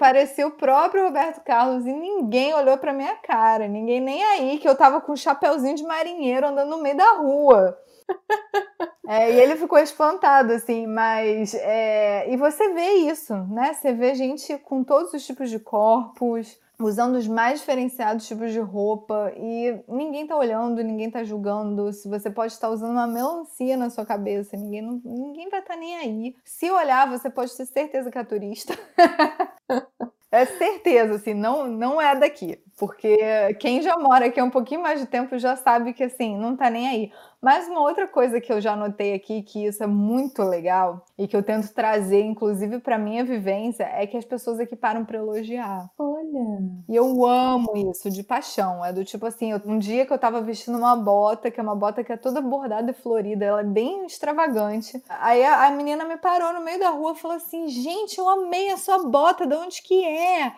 Parecia 0.00 0.48
o 0.48 0.50
próprio 0.50 1.04
Roberto 1.04 1.40
Carlos 1.44 1.86
e 1.86 1.92
ninguém 1.92 2.52
olhou 2.52 2.76
pra 2.76 2.92
minha 2.92 3.14
cara, 3.14 3.68
ninguém 3.68 4.00
nem 4.00 4.20
aí, 4.20 4.58
que 4.58 4.68
eu 4.68 4.74
tava 4.74 5.00
com 5.00 5.12
um 5.12 5.16
chapeuzinho 5.16 5.76
de 5.76 5.84
marinheiro 5.84 6.48
andando 6.48 6.70
no 6.70 6.82
meio 6.82 6.96
da 6.96 7.12
rua. 7.18 7.78
É, 9.08 9.32
e 9.32 9.40
ele 9.40 9.56
ficou 9.56 9.76
espantado, 9.80 10.52
assim, 10.52 10.86
mas. 10.86 11.52
É... 11.54 12.32
E 12.32 12.36
você 12.36 12.72
vê 12.72 12.92
isso, 13.10 13.34
né? 13.48 13.72
Você 13.72 13.92
vê 13.92 14.14
gente 14.14 14.56
com 14.58 14.84
todos 14.84 15.12
os 15.12 15.26
tipos 15.26 15.50
de 15.50 15.58
corpos, 15.58 16.56
usando 16.80 17.16
os 17.16 17.28
mais 17.28 17.60
diferenciados 17.60 18.26
tipos 18.26 18.52
de 18.52 18.58
roupa 18.58 19.32
e 19.36 19.82
ninguém 19.86 20.26
tá 20.26 20.36
olhando, 20.36 20.82
ninguém 20.82 21.10
tá 21.10 21.22
julgando. 21.22 21.92
Se 21.92 22.08
você 22.08 22.30
pode 22.30 22.52
estar 22.52 22.70
usando 22.70 22.92
uma 22.92 23.06
melancia 23.06 23.76
na 23.76 23.90
sua 23.90 24.06
cabeça, 24.06 24.56
ninguém, 24.56 24.82
não, 24.82 25.00
ninguém 25.04 25.48
vai 25.48 25.60
estar 25.60 25.74
tá 25.74 25.80
nem 25.80 25.96
aí. 25.96 26.36
Se 26.44 26.70
olhar, 26.70 27.08
você 27.08 27.28
pode 27.28 27.56
ter 27.56 27.66
certeza 27.66 28.10
que 28.10 28.18
é 28.18 28.24
turista. 28.24 28.78
é 30.32 30.44
certeza, 30.46 31.16
assim, 31.16 31.34
não, 31.34 31.66
não 31.66 32.00
é 32.00 32.16
daqui. 32.16 32.58
Porque 32.78 33.18
quem 33.58 33.82
já 33.82 33.98
mora 33.98 34.26
aqui 34.26 34.40
há 34.40 34.44
um 34.44 34.50
pouquinho 34.50 34.82
mais 34.82 35.00
de 35.00 35.06
tempo 35.06 35.38
já 35.38 35.56
sabe 35.56 35.92
que, 35.92 36.04
assim, 36.04 36.36
não 36.38 36.56
tá 36.56 36.70
nem 36.70 36.88
aí. 36.88 37.12
Mas 37.42 37.66
uma 37.68 37.80
outra 37.80 38.06
coisa 38.06 38.38
que 38.38 38.52
eu 38.52 38.60
já 38.60 38.76
notei 38.76 39.14
aqui, 39.14 39.42
que 39.42 39.64
isso 39.64 39.82
é 39.82 39.86
muito 39.86 40.42
legal 40.42 41.06
e 41.16 41.26
que 41.26 41.34
eu 41.34 41.42
tento 41.42 41.72
trazer, 41.72 42.22
inclusive, 42.22 42.80
para 42.80 42.98
minha 42.98 43.24
vivência, 43.24 43.84
é 43.84 44.06
que 44.06 44.16
as 44.16 44.26
pessoas 44.26 44.60
aqui 44.60 44.76
param 44.76 45.06
para 45.06 45.16
elogiar. 45.16 45.90
Olha! 45.98 46.60
E 46.86 46.94
eu 46.94 47.24
amo 47.26 47.72
isso, 47.90 48.10
de 48.10 48.22
paixão. 48.22 48.84
É 48.84 48.92
do 48.92 49.06
tipo 49.06 49.24
assim, 49.24 49.54
um 49.64 49.78
dia 49.78 50.04
que 50.04 50.12
eu 50.12 50.18
tava 50.18 50.42
vestindo 50.42 50.76
uma 50.76 50.94
bota, 50.94 51.50
que 51.50 51.58
é 51.58 51.62
uma 51.62 51.74
bota 51.74 52.04
que 52.04 52.12
é 52.12 52.16
toda 52.16 52.42
bordada 52.42 52.90
e 52.90 52.94
florida, 52.94 53.44
ela 53.46 53.60
é 53.62 53.64
bem 53.64 54.04
extravagante. 54.04 55.02
Aí 55.08 55.42
a, 55.42 55.66
a 55.66 55.70
menina 55.70 56.04
me 56.04 56.18
parou 56.18 56.52
no 56.52 56.60
meio 56.60 56.78
da 56.78 56.90
rua 56.90 57.12
e 57.12 57.18
falou 57.18 57.38
assim: 57.38 57.68
gente, 57.68 58.18
eu 58.18 58.28
amei 58.28 58.70
a 58.70 58.76
sua 58.76 58.98
bota, 59.08 59.46
de 59.46 59.54
onde 59.54 59.80
que 59.82 60.04
é? 60.04 60.52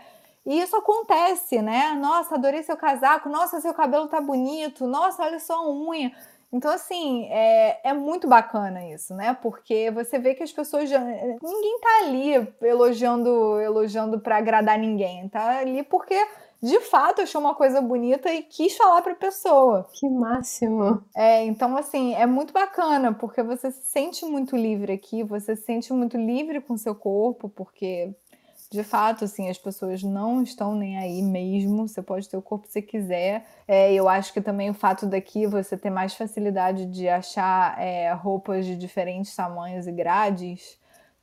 E 0.45 0.61
isso 0.61 0.75
acontece, 0.77 1.63
né? 1.63 1.95
Nossa, 1.95 2.35
adorei 2.35 2.63
seu 2.65 2.77
casaco. 2.77 3.29
Nossa, 3.29 3.61
seu 3.61 3.73
cabelo 3.73 4.09
tá 4.09 4.21
bonito. 4.21 4.87
Nossa, 4.87 5.23
olha 5.23 5.39
só 5.39 5.55
a 5.55 5.71
unha. 5.71 6.13
Então, 6.53 6.71
assim, 6.71 7.27
é, 7.31 7.81
é 7.83 7.93
muito 7.95 8.29
bacana 8.29 8.87
isso, 8.91 9.15
né? 9.15 9.35
Porque 9.41 9.91
você 9.91 10.19
vê 10.19 10.35
que 10.35 10.43
as 10.43 10.53
pessoas 10.53 10.91
já. 10.91 11.01
Ninguém 11.01 11.81
tá 11.81 11.89
ali 12.03 12.55
elogiando, 12.61 13.59
elogiando 13.61 14.21
para 14.21 14.37
agradar 14.37 14.79
ninguém. 14.79 15.29
Tá 15.29 15.59
ali 15.61 15.83
porque 15.83 16.15
de 16.63 16.79
fato 16.81 17.23
achou 17.23 17.41
uma 17.41 17.55
coisa 17.55 17.81
bonita 17.81 18.33
e 18.33 18.43
quis 18.43 18.77
falar 18.77 19.03
para 19.03 19.13
a 19.13 19.17
pessoa. 19.17 19.89
Que 19.93 20.09
máximo. 20.09 21.03
É, 21.17 21.45
então 21.45 21.77
assim, 21.77 22.15
é 22.15 22.25
muito 22.25 22.53
bacana, 22.53 23.13
porque 23.13 23.43
você 23.43 23.73
se 23.73 23.83
sente 23.87 24.25
muito 24.25 24.55
livre 24.55 24.93
aqui, 24.93 25.25
você 25.25 25.57
se 25.57 25.65
sente 25.65 25.93
muito 25.93 26.17
livre 26.17 26.61
com 26.61 26.77
seu 26.77 26.95
corpo, 26.95 27.49
porque 27.49 28.15
de 28.73 28.83
fato, 28.83 29.27
assim, 29.27 29.51
as 29.51 29.59
pessoas 29.59 30.03
não 30.03 30.43
estão 30.43 30.75
nem 30.75 30.97
aí 30.97 31.21
mesmo. 31.21 31.87
Você 31.87 32.01
pode 32.01 32.27
ter 32.27 32.39
o 32.39 32.43
corpo 32.43 32.67
que 32.67 32.73
você 32.73 32.81
quiser. 32.81 33.45
É, 33.69 33.93
eu 33.93 34.09
acho 34.09 34.33
que 34.33 34.41
também 34.41 34.71
o 34.71 34.75
fato 34.75 35.05
daqui 35.05 35.47
você 35.47 35.77
ter 35.77 35.91
mais 35.91 36.15
facilidade 36.15 36.87
de 36.87 37.07
achar 37.07 37.79
é, 37.79 38.11
roupas 38.15 38.65
de 38.65 38.75
diferentes 38.75 39.37
tamanhos 39.37 39.87
e 39.87 39.93
grades 39.93 40.81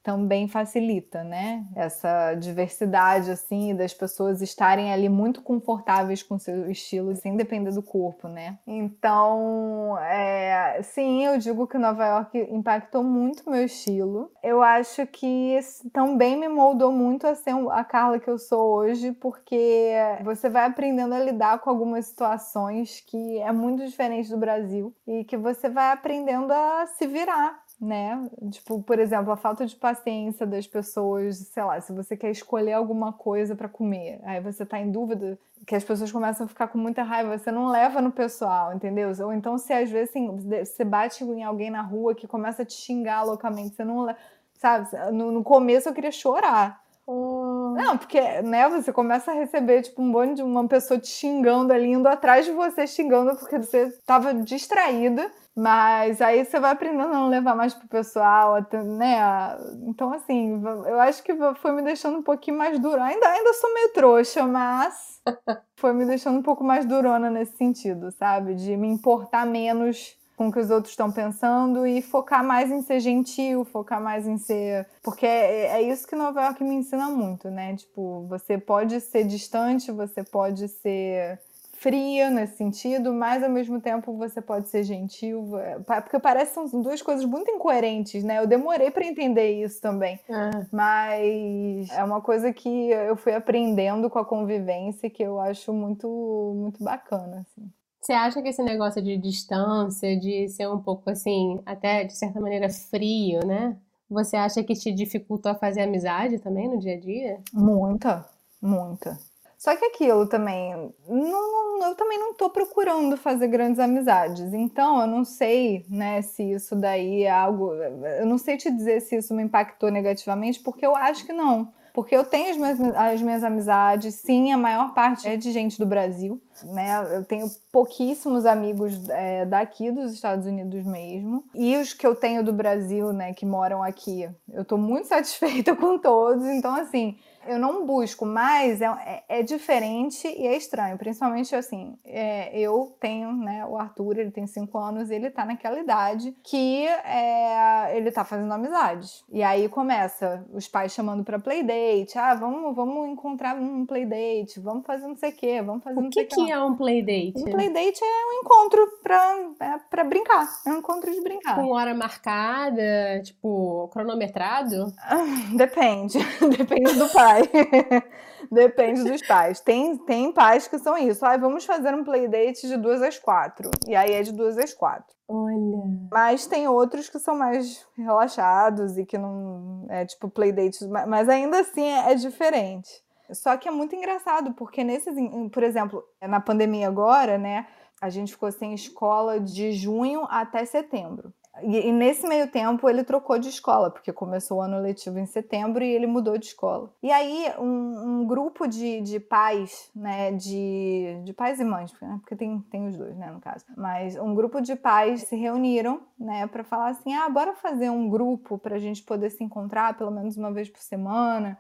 também 0.10 0.48
facilita, 0.48 1.24
né? 1.24 1.64
Essa 1.76 2.34
diversidade, 2.34 3.30
assim, 3.30 3.76
das 3.76 3.94
pessoas 3.94 4.42
estarem 4.42 4.92
ali 4.92 5.08
muito 5.08 5.44
confortáveis 5.44 6.24
com 6.24 6.40
seu 6.40 6.72
estilo, 6.72 7.16
sem 7.16 7.36
depender 7.36 7.72
do 7.72 7.84
corpo, 7.84 8.28
né? 8.28 8.58
Então, 8.66 9.96
é, 10.00 10.82
sim, 10.82 11.26
eu 11.26 11.38
digo 11.38 11.68
que 11.68 11.78
Nova 11.78 12.04
York 12.08 12.48
impactou 12.50 13.04
muito 13.04 13.48
meu 13.48 13.64
estilo. 13.64 14.32
Eu 14.42 14.64
acho 14.64 15.06
que 15.06 15.60
também 15.94 16.36
me 16.36 16.48
moldou 16.48 16.92
muito 16.92 17.28
a 17.28 17.36
ser 17.36 17.54
a 17.70 17.84
Carla 17.84 18.20
que 18.20 18.30
eu 18.30 18.40
sou 18.40 18.78
hoje, 18.78 19.12
porque 19.12 19.94
você 20.24 20.50
vai 20.50 20.66
aprendendo 20.66 21.14
a 21.14 21.20
lidar 21.20 21.60
com 21.60 21.70
algumas 21.70 22.08
situações 22.08 23.04
que 23.06 23.40
é 23.40 23.52
muito 23.52 23.86
diferente 23.86 24.28
do 24.32 24.38
Brasil 24.38 24.92
e 25.06 25.24
que 25.24 25.38
você 25.38 25.70
vai 25.70 25.92
aprendendo 25.92 26.52
a 26.52 26.88
se 26.88 27.06
virar 27.06 27.69
né? 27.80 28.30
Tipo, 28.52 28.82
por 28.84 29.00
exemplo, 29.00 29.32
a 29.32 29.38
falta 29.38 29.66
de 29.66 29.76
paciência 29.76 30.46
das 30.46 30.68
pessoas, 30.68 31.38
sei 31.38 31.64
lá, 31.64 31.80
se 31.80 31.94
você 31.94 32.18
quer 32.18 32.30
escolher 32.32 32.74
alguma 32.74 33.14
coisa 33.14 33.56
para 33.56 33.70
comer, 33.70 34.20
aí 34.24 34.42
você 34.42 34.66
tá 34.66 34.80
em 34.80 34.92
dúvida, 34.92 35.40
que 35.66 35.76
as 35.76 35.84
pessoas 35.84 36.12
começam 36.12 36.46
a 36.46 36.50
ficar 36.50 36.68
com 36.68 36.78
muita 36.78 37.04
raiva, 37.04 37.38
você 37.38 37.52
não 37.52 37.68
leva 37.68 38.02
no 38.02 38.12
pessoal, 38.12 38.74
entendeu? 38.74 39.12
Ou 39.22 39.34
então 39.34 39.58
se 39.58 39.72
às 39.72 39.90
vezes 39.90 40.10
assim, 40.10 40.36
você 40.36 40.84
bate 40.84 41.24
em 41.24 41.44
alguém 41.44 41.70
na 41.70 41.82
rua 41.82 42.14
que 42.14 42.28
começa 42.28 42.64
a 42.64 42.66
te 42.66 42.74
xingar 42.74 43.24
loucamente, 43.24 43.76
você 43.76 43.84
não, 43.84 44.14
sabe? 44.56 44.90
No, 45.14 45.32
no 45.32 45.44
começo 45.44 45.88
eu 45.88 45.94
queria 45.94 46.12
chorar. 46.12 46.82
Oh. 47.12 47.74
Não, 47.76 47.98
porque, 47.98 48.22
né, 48.44 48.70
você 48.70 48.94
começa 48.94 49.32
a 49.32 49.34
receber, 49.34 49.82
tipo, 49.82 50.00
um 50.00 50.06
monte 50.06 50.36
de 50.36 50.44
uma 50.44 50.68
pessoa 50.68 51.00
te 51.00 51.08
xingando 51.08 51.74
ali, 51.74 51.88
indo 51.88 52.08
atrás 52.08 52.46
de 52.46 52.52
você, 52.52 52.86
xingando 52.86 53.36
porque 53.36 53.58
você 53.58 53.90
tava 54.06 54.32
distraída. 54.32 55.32
Mas 55.56 56.22
aí 56.22 56.46
você 56.46 56.60
vai 56.60 56.72
aprendendo 56.72 57.12
a 57.12 57.18
não 57.18 57.28
levar 57.28 57.56
mais 57.56 57.74
pro 57.74 57.88
pessoal, 57.88 58.56
né? 58.98 59.58
Então, 59.88 60.14
assim, 60.14 60.62
eu 60.64 61.00
acho 61.02 61.24
que 61.24 61.34
foi 61.56 61.72
me 61.72 61.82
deixando 61.82 62.20
um 62.20 62.24
pouquinho 62.24 62.58
mais 62.58 62.78
dura. 62.80 63.04
Ainda, 63.04 63.28
ainda 63.28 63.54
sou 63.54 63.74
meio 63.74 63.92
trouxa, 63.92 64.46
mas 64.46 65.20
foi 65.78 65.92
me 65.94 66.06
deixando 66.06 66.38
um 66.38 66.44
pouco 66.44 66.64
mais 66.64 66.86
durona 66.86 67.30
nesse 67.32 67.58
sentido, 67.58 68.12
sabe? 68.12 68.54
De 68.54 68.78
me 68.78 68.88
importar 68.88 69.48
menos 69.48 70.16
com 70.40 70.48
o 70.48 70.52
que 70.54 70.60
os 70.60 70.70
outros 70.70 70.94
estão 70.94 71.12
pensando 71.12 71.86
e 71.86 72.02
focar 72.02 72.46
mais 72.46 72.72
em 72.72 72.82
ser 72.82 73.02
gentil, 73.02 73.66
focar 73.66 74.02
mais 74.02 74.26
em 74.26 74.38
ser. 74.38 74.88
Porque 75.04 75.26
é, 75.26 75.66
é 75.66 75.82
isso 75.82 76.08
que 76.08 76.16
Nova 76.16 76.42
York 76.42 76.64
me 76.64 76.76
ensina 76.76 77.10
muito, 77.10 77.52
né? 77.52 77.76
Tipo, 77.76 78.26
você 78.26 78.58
pode 78.58 79.02
ser 79.02 79.26
distante, 79.26 79.92
você 79.92 80.24
pode 80.24 80.70
ser 80.70 81.42
fria 81.74 82.30
nesse 82.30 82.56
sentido, 82.56 83.14
mas 83.14 83.44
ao 83.44 83.50
mesmo 83.50 83.82
tempo 83.82 84.14
você 84.14 84.40
pode 84.40 84.70
ser 84.70 84.84
gentil, 84.84 85.58
é, 85.60 85.78
porque 85.80 86.20
parece 86.20 86.54
que 86.54 86.70
são 86.70 86.82
duas 86.82 87.02
coisas 87.02 87.26
muito 87.26 87.52
incoerentes, 87.52 88.24
né? 88.24 88.40
Eu 88.40 88.48
demorei 88.48 88.92
para 88.92 89.06
entender 89.06 89.62
isso 89.62 89.82
também, 89.82 90.22
é. 90.30 90.66
mas 90.72 91.90
é 91.90 92.02
uma 92.02 92.22
coisa 92.22 92.54
que 92.54 92.92
eu 92.92 93.18
fui 93.18 93.34
aprendendo 93.34 94.10
com 94.10 94.20
a 94.20 94.26
convivência 94.26 95.10
que 95.10 95.22
eu 95.22 95.38
acho 95.38 95.74
muito 95.74 96.08
muito 96.56 96.82
bacana, 96.82 97.42
assim. 97.42 97.70
Você 98.02 98.14
acha 98.14 98.42
que 98.42 98.50
esse 98.50 98.64
negócio 98.64 99.02
de 99.02 99.18
distância, 99.18 100.18
de 100.18 100.48
ser 100.50 100.70
um 100.70 100.80
pouco 100.80 101.10
assim, 101.10 101.60
até 101.66 102.04
de 102.04 102.16
certa 102.16 102.40
maneira 102.40 102.70
frio, 102.70 103.46
né? 103.46 103.78
Você 104.10 104.36
acha 104.36 104.64
que 104.64 104.74
te 104.74 104.92
dificultou 104.92 105.52
a 105.52 105.56
fazer 105.56 105.82
amizade 105.82 106.40
também 106.40 106.68
no 106.68 106.80
dia 106.80 106.96
a 106.96 107.00
dia? 107.00 107.40
Muita, 107.54 108.28
muita. 108.62 109.20
Só 109.58 109.76
que 109.76 109.84
aquilo 109.84 110.26
também, 110.26 110.94
não, 111.06 111.84
eu 111.90 111.96
também 111.96 112.18
não 112.18 112.34
tô 112.34 112.50
procurando 112.50 113.18
fazer 113.18 113.50
grandes 113.50 113.78
amizades. 113.78 114.54
Então, 114.54 115.02
eu 115.02 115.08
não 115.08 115.26
sei, 115.26 115.86
né, 115.90 116.22
se 116.22 116.52
isso 116.52 116.78
daí 116.78 117.24
é 117.24 117.30
algo. 117.30 117.74
Eu 117.74 118.26
não 118.26 118.38
sei 118.38 118.56
te 118.56 118.72
dizer 118.72 119.02
se 119.02 119.18
isso 119.18 119.34
me 119.34 119.44
impactou 119.44 119.92
negativamente, 119.92 120.62
porque 120.62 120.86
eu 120.86 120.96
acho 120.96 121.26
que 121.26 121.34
não. 121.34 121.74
Porque 121.94 122.16
eu 122.16 122.24
tenho 122.24 122.52
as 122.52 122.58
minhas, 122.58 122.96
as 122.96 123.22
minhas 123.22 123.44
amizades, 123.44 124.16
sim, 124.16 124.52
a 124.52 124.58
maior 124.58 124.94
parte 124.94 125.28
é 125.28 125.36
de 125.36 125.52
gente 125.52 125.78
do 125.78 125.86
Brasil, 125.86 126.42
né? 126.64 127.16
Eu 127.16 127.24
tenho 127.24 127.48
pouquíssimos 127.72 128.46
amigos 128.46 129.10
é, 129.10 129.46
daqui 129.46 129.92
dos 129.92 130.14
Estados 130.14 130.46
Unidos 130.46 130.86
mesmo. 130.86 131.44
E 131.54 131.78
os 131.78 131.94
que 131.94 132.06
eu 132.06 132.16
tenho 132.16 132.44
do 132.44 132.54
Brasil, 132.54 133.12
né, 133.14 133.34
que 133.34 133.46
moram 133.46 133.84
aqui, 133.84 134.30
eu 134.52 134.64
tô 134.64 134.78
muito 134.78 135.08
satisfeita 135.10 135.76
com 135.76 135.98
todos. 135.98 136.46
Então, 136.46 136.76
assim, 136.76 137.18
eu 137.48 137.58
não 137.58 137.86
busco, 137.86 138.26
mas 138.26 138.82
é, 138.82 138.86
é, 138.86 139.40
é, 139.40 139.44
diferente 139.44 140.28
e 140.28 140.46
é 140.46 140.56
estranho. 140.56 140.98
Principalmente 140.98 141.56
assim, 141.56 141.98
é, 142.06 142.58
eu 142.60 142.96
tenho, 143.00 143.32
né, 143.34 143.66
o 143.66 143.78
Arthur, 143.78 144.20
ele 144.20 144.32
tem 144.32 144.46
cinco 144.46 144.78
anos 144.78 145.10
e 145.10 145.16
ele 145.16 145.30
tá 145.30 145.46
naquela 145.46 145.80
idade 145.80 146.36
que 146.44 146.86
é, 146.86 147.96
ele 147.96 148.12
tá 148.12 148.24
fazendo 148.24 148.54
amizade. 148.54 149.08
E 149.32 149.42
aí 149.42 149.70
começa 149.70 150.46
os 150.54 150.68
pais 150.68 150.94
chamando 150.94 151.24
pra 151.24 151.40
playdate, 151.40 152.18
ah, 152.18 152.36
vamos, 152.36 152.76
vamos 152.76 153.10
encontrar 153.10 153.56
um 153.56 153.86
playdate, 153.86 154.60
vamos 154.60 154.86
fazer 154.86 155.08
não 155.08 155.16
sei 155.16 155.30
o 155.30 155.36
quê, 155.36 155.62
vamos 155.62 155.84
fazer 155.84 156.00
o 156.00 156.02
não 156.02 156.10
que 156.10 156.16
sei 156.16 156.26
o 156.26 156.28
que. 156.28 156.36
que 156.36 156.52
é 156.52 156.60
um 156.60 156.76
playdate? 156.76 157.34
Um 157.38 157.52
playdate 157.52 158.04
é 158.04 158.26
um 158.28 158.42
encontro 158.42 158.88
pra, 159.02 159.38
é, 159.60 159.78
pra 159.90 160.04
brincar, 160.04 160.48
é 160.66 160.70
um 160.72 160.78
encontro 160.78 161.12
de 161.12 161.22
brincar. 161.22 161.56
Com 161.56 161.72
hora 161.72 161.94
marcada, 161.94 163.22
tipo, 163.24 163.90
cronometrado? 163.94 164.94
Depende, 165.56 166.20
depende 166.58 166.94
do 166.94 167.10
pai 167.10 167.29
pai. 167.30 167.42
Depende 168.52 169.04
dos 169.04 169.22
pais. 169.22 169.60
Tem, 169.60 169.96
tem 169.98 170.32
pais 170.32 170.68
que 170.68 170.80
são 170.80 170.98
isso. 170.98 171.24
Ah, 171.24 171.38
vamos 171.38 171.66
fazer 171.66 171.94
um 171.94 172.04
playdate 172.04 172.68
de 172.68 172.78
duas 172.78 173.02
às 173.02 173.20
quatro. 173.20 173.70
E 173.88 173.96
aí 173.96 174.14
é 174.14 174.24
de 174.24 174.32
duas 174.32 174.58
às 174.58 174.74
quatro. 174.74 175.16
Olha. 175.28 175.84
Mas 176.12 176.48
tem 176.48 176.68
outros 176.68 177.10
que 177.10 177.20
são 177.20 177.38
mais 177.38 177.86
relaxados 177.96 178.98
e 178.98 179.06
que 179.06 179.18
não. 179.18 179.86
É 179.90 180.06
tipo 180.06 180.30
playdates. 180.30 180.88
Mas 180.88 181.30
ainda 181.30 181.60
assim 181.60 181.84
é, 181.84 182.12
é 182.12 182.16
diferente. 182.16 182.90
Só 183.32 183.56
que 183.58 183.68
é 183.68 183.72
muito 183.72 183.96
engraçado, 183.96 184.54
porque 184.54 184.84
nesses. 184.84 185.14
Por 185.52 185.62
exemplo, 185.62 186.04
na 186.22 186.40
pandemia 186.40 186.88
agora, 186.88 187.38
né? 187.38 187.68
A 188.02 188.10
gente 188.10 188.32
ficou 188.32 188.52
sem 188.52 188.74
escola 188.74 189.40
de 189.40 189.72
junho 189.72 190.26
até 190.30 190.66
setembro. 190.66 191.34
E, 191.64 191.88
e, 191.88 191.92
nesse 191.92 192.28
meio 192.28 192.50
tempo 192.50 192.90
ele 192.90 193.04
trocou 193.04 193.38
de 193.38 193.50
escola, 193.50 193.90
porque 193.90 194.14
começou 194.14 194.58
o 194.58 194.62
ano 194.62 194.80
letivo 194.80 195.20
em 195.20 195.26
setembro 195.26 195.84
e 195.84 195.92
ele 195.92 196.08
mudou 196.08 196.38
de 196.38 196.46
escola. 196.46 196.90
E 197.02 197.12
aí 197.12 197.52
um, 197.58 198.22
um 198.22 198.28
grupo 198.28 198.68
de, 198.68 199.02
de 199.02 199.20
pais, 199.20 199.90
né, 199.96 200.32
de, 200.32 201.22
de 201.24 201.34
pais 201.34 201.60
e 201.60 201.64
mães, 201.64 201.92
porque, 201.92 202.06
né, 202.06 202.18
porque 202.22 202.36
tem, 202.36 202.60
tem 202.72 202.88
os 202.88 202.98
dois, 202.98 203.18
né, 203.18 203.32
no 203.32 203.40
caso, 203.40 203.66
mas 203.76 204.16
um 204.16 204.34
grupo 204.34 204.62
de 204.62 204.76
pais 204.76 205.24
se 205.24 205.36
reuniram, 205.36 206.02
né, 206.18 206.48
para 206.48 206.64
falar 206.64 206.90
assim, 206.90 207.14
ah, 207.14 207.30
bora 207.30 207.54
fazer 207.56 207.90
um 207.90 208.10
grupo 208.10 208.58
para 208.58 208.76
a 208.76 208.80
gente 208.80 209.04
poder 209.04 209.30
se 209.30 209.44
encontrar 209.44 209.98
pelo 209.98 210.12
menos 210.12 210.38
uma 210.38 210.52
vez 210.52 210.70
por 210.70 210.82
semana, 210.82 211.58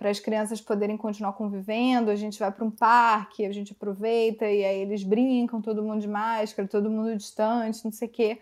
para 0.00 0.08
as 0.08 0.18
crianças 0.18 0.62
poderem 0.62 0.96
continuar 0.96 1.34
convivendo, 1.34 2.10
a 2.10 2.16
gente 2.16 2.38
vai 2.38 2.50
para 2.50 2.64
um 2.64 2.70
parque, 2.70 3.44
a 3.44 3.52
gente 3.52 3.72
aproveita 3.72 4.46
e 4.46 4.64
aí 4.64 4.80
eles 4.80 5.04
brincam, 5.04 5.60
todo 5.60 5.82
mundo 5.82 6.00
de 6.00 6.08
máscara, 6.08 6.66
todo 6.66 6.88
mundo 6.88 7.14
distante, 7.14 7.84
não 7.84 7.92
sei 7.92 8.08
o 8.08 8.10
quê. 8.10 8.40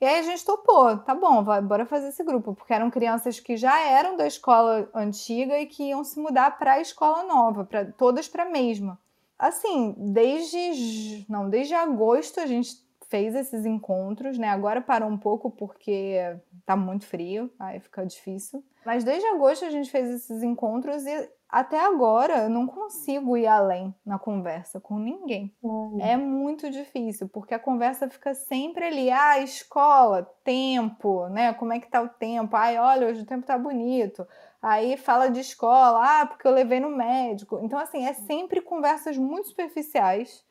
E 0.00 0.04
aí 0.04 0.18
a 0.18 0.22
gente 0.22 0.44
topou, 0.44 0.98
tá 0.98 1.14
bom, 1.14 1.44
vai, 1.44 1.62
bora 1.62 1.86
fazer 1.86 2.08
esse 2.08 2.24
grupo, 2.24 2.54
porque 2.54 2.74
eram 2.74 2.90
crianças 2.90 3.38
que 3.38 3.56
já 3.56 3.80
eram 3.80 4.16
da 4.16 4.26
escola 4.26 4.90
antiga 4.92 5.56
e 5.60 5.66
que 5.66 5.84
iam 5.84 6.02
se 6.02 6.18
mudar 6.18 6.58
para 6.58 6.72
a 6.72 6.80
escola 6.80 7.22
nova, 7.22 7.64
para 7.64 7.84
todas 7.92 8.26
para 8.26 8.42
a 8.42 8.50
mesma. 8.50 8.98
Assim, 9.38 9.94
desde 9.96 11.24
não, 11.28 11.48
desde 11.48 11.72
agosto 11.72 12.40
a 12.40 12.46
gente 12.46 12.84
fez 13.08 13.34
esses 13.34 13.64
encontros, 13.64 14.38
né? 14.38 14.48
Agora 14.48 14.80
parou 14.80 15.08
um 15.08 15.18
pouco 15.18 15.50
porque 15.50 16.18
tá 16.64 16.76
muito 16.76 17.06
frio, 17.06 17.50
aí 17.58 17.80
fica 17.80 18.04
difícil. 18.04 18.64
Mas 18.84 19.04
desde 19.04 19.26
agosto 19.28 19.64
a 19.64 19.70
gente 19.70 19.90
fez 19.90 20.08
esses 20.10 20.42
encontros 20.42 21.04
e 21.06 21.30
até 21.48 21.80
agora 21.80 22.44
eu 22.44 22.50
não 22.50 22.66
consigo 22.66 23.36
ir 23.36 23.46
além 23.46 23.94
na 24.04 24.18
conversa 24.18 24.80
com 24.80 24.98
ninguém. 24.98 25.54
Uhum. 25.62 25.98
É 26.00 26.16
muito 26.16 26.68
difícil, 26.70 27.28
porque 27.28 27.54
a 27.54 27.58
conversa 27.58 28.10
fica 28.10 28.34
sempre 28.34 28.84
ali, 28.84 29.10
ah, 29.10 29.38
escola, 29.38 30.24
tempo, 30.42 31.28
né? 31.28 31.54
Como 31.54 31.72
é 31.72 31.78
que 31.78 31.88
tá 31.88 32.02
o 32.02 32.08
tempo? 32.08 32.56
Ai, 32.56 32.78
olha, 32.78 33.06
hoje 33.06 33.22
o 33.22 33.26
tempo 33.26 33.46
tá 33.46 33.56
bonito. 33.56 34.26
Aí 34.60 34.96
fala 34.96 35.28
de 35.28 35.40
escola, 35.40 36.00
ah, 36.02 36.26
porque 36.26 36.46
eu 36.46 36.52
levei 36.52 36.80
no 36.80 36.90
médico. 36.90 37.60
Então, 37.62 37.78
assim, 37.78 38.04
é 38.04 38.12
sempre 38.12 38.60
conversas 38.60 39.16
muito 39.16 39.48
superficiais, 39.48 40.44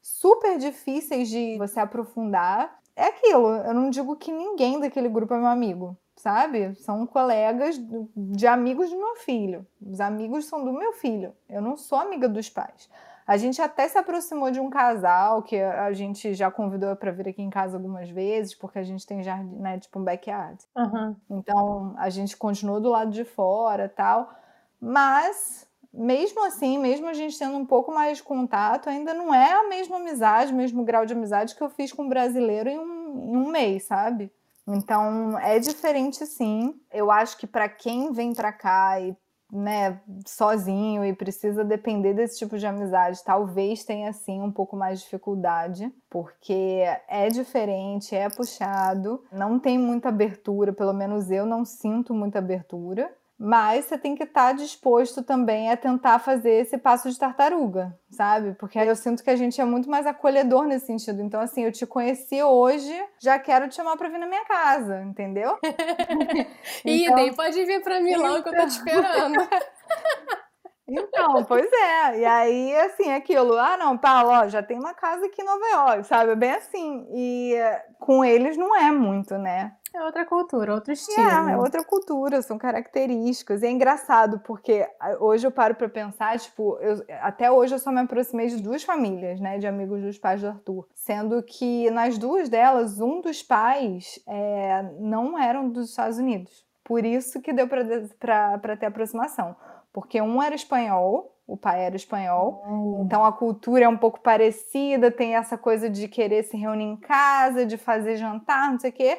super 0.00 0.58
difíceis 0.58 1.28
de 1.28 1.56
você 1.58 1.80
aprofundar. 1.80 2.78
É 2.96 3.06
aquilo, 3.06 3.48
eu 3.48 3.74
não 3.74 3.90
digo 3.90 4.16
que 4.16 4.32
ninguém 4.32 4.80
daquele 4.80 5.08
grupo 5.08 5.34
é 5.34 5.38
meu 5.38 5.46
amigo 5.46 5.96
sabe? 6.18 6.74
São 6.74 7.06
colegas 7.06 7.80
de 8.16 8.46
amigos 8.46 8.90
do 8.90 8.96
meu 8.96 9.16
filho. 9.16 9.66
Os 9.80 10.00
amigos 10.00 10.46
são 10.46 10.64
do 10.64 10.72
meu 10.72 10.92
filho. 10.92 11.32
Eu 11.48 11.62
não 11.62 11.76
sou 11.76 11.98
amiga 11.98 12.28
dos 12.28 12.50
pais. 12.50 12.90
A 13.26 13.36
gente 13.36 13.60
até 13.60 13.86
se 13.86 13.98
aproximou 13.98 14.50
de 14.50 14.58
um 14.58 14.70
casal 14.70 15.42
que 15.42 15.60
a 15.60 15.92
gente 15.92 16.32
já 16.32 16.50
convidou 16.50 16.96
para 16.96 17.12
vir 17.12 17.28
aqui 17.28 17.42
em 17.42 17.50
casa 17.50 17.76
algumas 17.76 18.08
vezes, 18.08 18.54
porque 18.54 18.78
a 18.78 18.82
gente 18.82 19.06
tem 19.06 19.22
jardim, 19.22 19.56
né, 19.56 19.78
tipo 19.78 19.98
um 19.98 20.04
backyard. 20.04 20.58
Uhum. 20.74 21.14
Então 21.30 21.94
a 21.98 22.08
gente 22.08 22.36
continuou 22.36 22.80
do 22.80 22.88
lado 22.88 23.10
de 23.10 23.24
fora 23.24 23.88
tal. 23.88 24.32
Mas, 24.80 25.67
mesmo 25.98 26.46
assim, 26.46 26.78
mesmo 26.78 27.08
a 27.08 27.12
gente 27.12 27.36
tendo 27.36 27.56
um 27.56 27.66
pouco 27.66 27.92
mais 27.92 28.18
de 28.18 28.22
contato, 28.22 28.88
ainda 28.88 29.12
não 29.12 29.34
é 29.34 29.52
a 29.52 29.68
mesma 29.68 29.96
amizade, 29.96 30.52
o 30.52 30.56
mesmo 30.56 30.84
grau 30.84 31.04
de 31.04 31.12
amizade 31.12 31.56
que 31.56 31.62
eu 31.62 31.68
fiz 31.68 31.92
com 31.92 32.04
um 32.04 32.08
brasileiro 32.08 32.68
em 32.68 32.78
um, 32.78 33.30
em 33.30 33.36
um 33.36 33.50
mês, 33.50 33.84
sabe? 33.84 34.30
Então 34.66 35.36
é 35.38 35.58
diferente 35.58 36.24
sim. 36.24 36.78
Eu 36.92 37.10
acho 37.10 37.36
que 37.36 37.46
para 37.46 37.68
quem 37.68 38.12
vem 38.12 38.32
para 38.32 38.52
cá 38.52 39.00
e 39.00 39.16
né, 39.50 39.98
sozinho 40.26 41.04
e 41.04 41.12
precisa 41.14 41.64
depender 41.64 42.12
desse 42.12 42.38
tipo 42.38 42.58
de 42.58 42.66
amizade, 42.66 43.24
talvez 43.24 43.82
tenha 43.82 44.12
sim 44.12 44.42
um 44.42 44.52
pouco 44.52 44.76
mais 44.76 44.98
de 44.98 45.04
dificuldade, 45.06 45.90
porque 46.10 46.84
é 47.08 47.28
diferente, 47.28 48.14
é 48.14 48.28
puxado, 48.28 49.24
não 49.32 49.58
tem 49.58 49.78
muita 49.78 50.10
abertura, 50.10 50.72
pelo 50.72 50.92
menos 50.92 51.30
eu 51.30 51.46
não 51.46 51.64
sinto 51.64 52.12
muita 52.12 52.38
abertura 52.38 53.10
mas 53.38 53.84
você 53.84 53.96
tem 53.96 54.16
que 54.16 54.24
estar 54.24 54.48
tá 54.48 54.52
disposto 54.52 55.22
também 55.22 55.70
a 55.70 55.76
tentar 55.76 56.18
fazer 56.18 56.62
esse 56.62 56.76
passo 56.76 57.08
de 57.08 57.16
tartaruga, 57.16 57.96
sabe? 58.10 58.54
Porque 58.54 58.78
eu 58.78 58.96
sinto 58.96 59.22
que 59.22 59.30
a 59.30 59.36
gente 59.36 59.60
é 59.60 59.64
muito 59.64 59.88
mais 59.88 60.06
acolhedor 60.06 60.64
nesse 60.64 60.86
sentido. 60.86 61.22
Então, 61.22 61.40
assim, 61.40 61.64
eu 61.64 61.70
te 61.70 61.86
conheci 61.86 62.42
hoje, 62.42 62.92
já 63.22 63.38
quero 63.38 63.68
te 63.68 63.76
chamar 63.76 63.96
para 63.96 64.08
vir 64.08 64.18
na 64.18 64.26
minha 64.26 64.44
casa, 64.44 65.02
entendeu? 65.02 65.56
então... 66.84 67.18
Idem, 67.18 67.32
pode 67.32 67.64
vir 67.64 67.80
para 67.82 68.00
Milão 68.00 68.38
então... 68.38 68.42
que 68.42 68.48
eu 68.48 68.60
tô 68.60 68.66
te 68.66 68.72
esperando. 68.72 69.36
Então, 70.90 71.44
pois 71.44 71.70
é. 71.70 72.20
E 72.20 72.24
aí, 72.24 72.74
assim, 72.76 73.12
aquilo, 73.12 73.58
ah, 73.58 73.76
não, 73.76 73.98
Paulo, 73.98 74.30
ó, 74.30 74.48
já 74.48 74.62
tem 74.62 74.78
uma 74.78 74.94
casa 74.94 75.26
aqui 75.26 75.42
em 75.42 75.44
Nova 75.44 75.66
York, 75.66 76.04
sabe? 76.04 76.32
É 76.32 76.34
bem 76.34 76.52
assim. 76.52 77.06
E 77.12 77.54
com 78.00 78.24
eles 78.24 78.56
não 78.56 78.74
é 78.74 78.90
muito, 78.90 79.36
né? 79.36 79.76
É 79.94 80.02
outra 80.02 80.24
cultura, 80.24 80.74
outro 80.74 80.92
estilo. 80.92 81.48
É, 81.48 81.52
é 81.52 81.56
outra 81.56 81.82
cultura, 81.82 82.42
são 82.42 82.58
características. 82.58 83.62
E 83.62 83.66
é 83.66 83.70
engraçado, 83.70 84.38
porque 84.40 84.86
hoje 85.20 85.46
eu 85.46 85.50
paro 85.50 85.74
para 85.74 85.88
pensar, 85.88 86.38
tipo, 86.38 86.78
eu, 86.80 87.04
até 87.20 87.50
hoje 87.50 87.74
eu 87.74 87.78
só 87.78 87.90
me 87.90 88.00
aproximei 88.00 88.48
de 88.48 88.62
duas 88.62 88.82
famílias, 88.82 89.40
né, 89.40 89.58
de 89.58 89.66
amigos 89.66 90.02
dos 90.02 90.18
pais 90.18 90.40
do 90.40 90.48
Arthur. 90.48 90.86
Sendo 90.94 91.42
que 91.42 91.90
nas 91.90 92.18
duas 92.18 92.48
delas, 92.48 93.00
um 93.00 93.20
dos 93.20 93.42
pais 93.42 94.20
é, 94.26 94.82
não 95.00 95.38
eram 95.38 95.68
dos 95.68 95.90
Estados 95.90 96.18
Unidos. 96.18 96.66
Por 96.84 97.04
isso 97.04 97.40
que 97.40 97.52
deu 97.52 97.68
para 97.68 98.76
ter 98.76 98.86
aproximação. 98.86 99.56
Porque 99.92 100.20
um 100.20 100.42
era 100.42 100.54
espanhol, 100.54 101.34
o 101.46 101.56
pai 101.56 101.84
era 101.84 101.96
espanhol, 101.96 102.62
oh. 102.66 103.02
então 103.04 103.24
a 103.24 103.32
cultura 103.32 103.84
é 103.84 103.88
um 103.88 103.96
pouco 103.96 104.20
parecida, 104.20 105.10
tem 105.10 105.34
essa 105.34 105.56
coisa 105.56 105.88
de 105.88 106.06
querer 106.06 106.44
se 106.44 106.56
reunir 106.56 106.84
em 106.84 106.96
casa, 106.96 107.64
de 107.64 107.78
fazer 107.78 108.16
jantar, 108.16 108.70
não 108.70 108.78
sei 108.78 108.90
o 108.90 108.92
quê. 108.92 109.18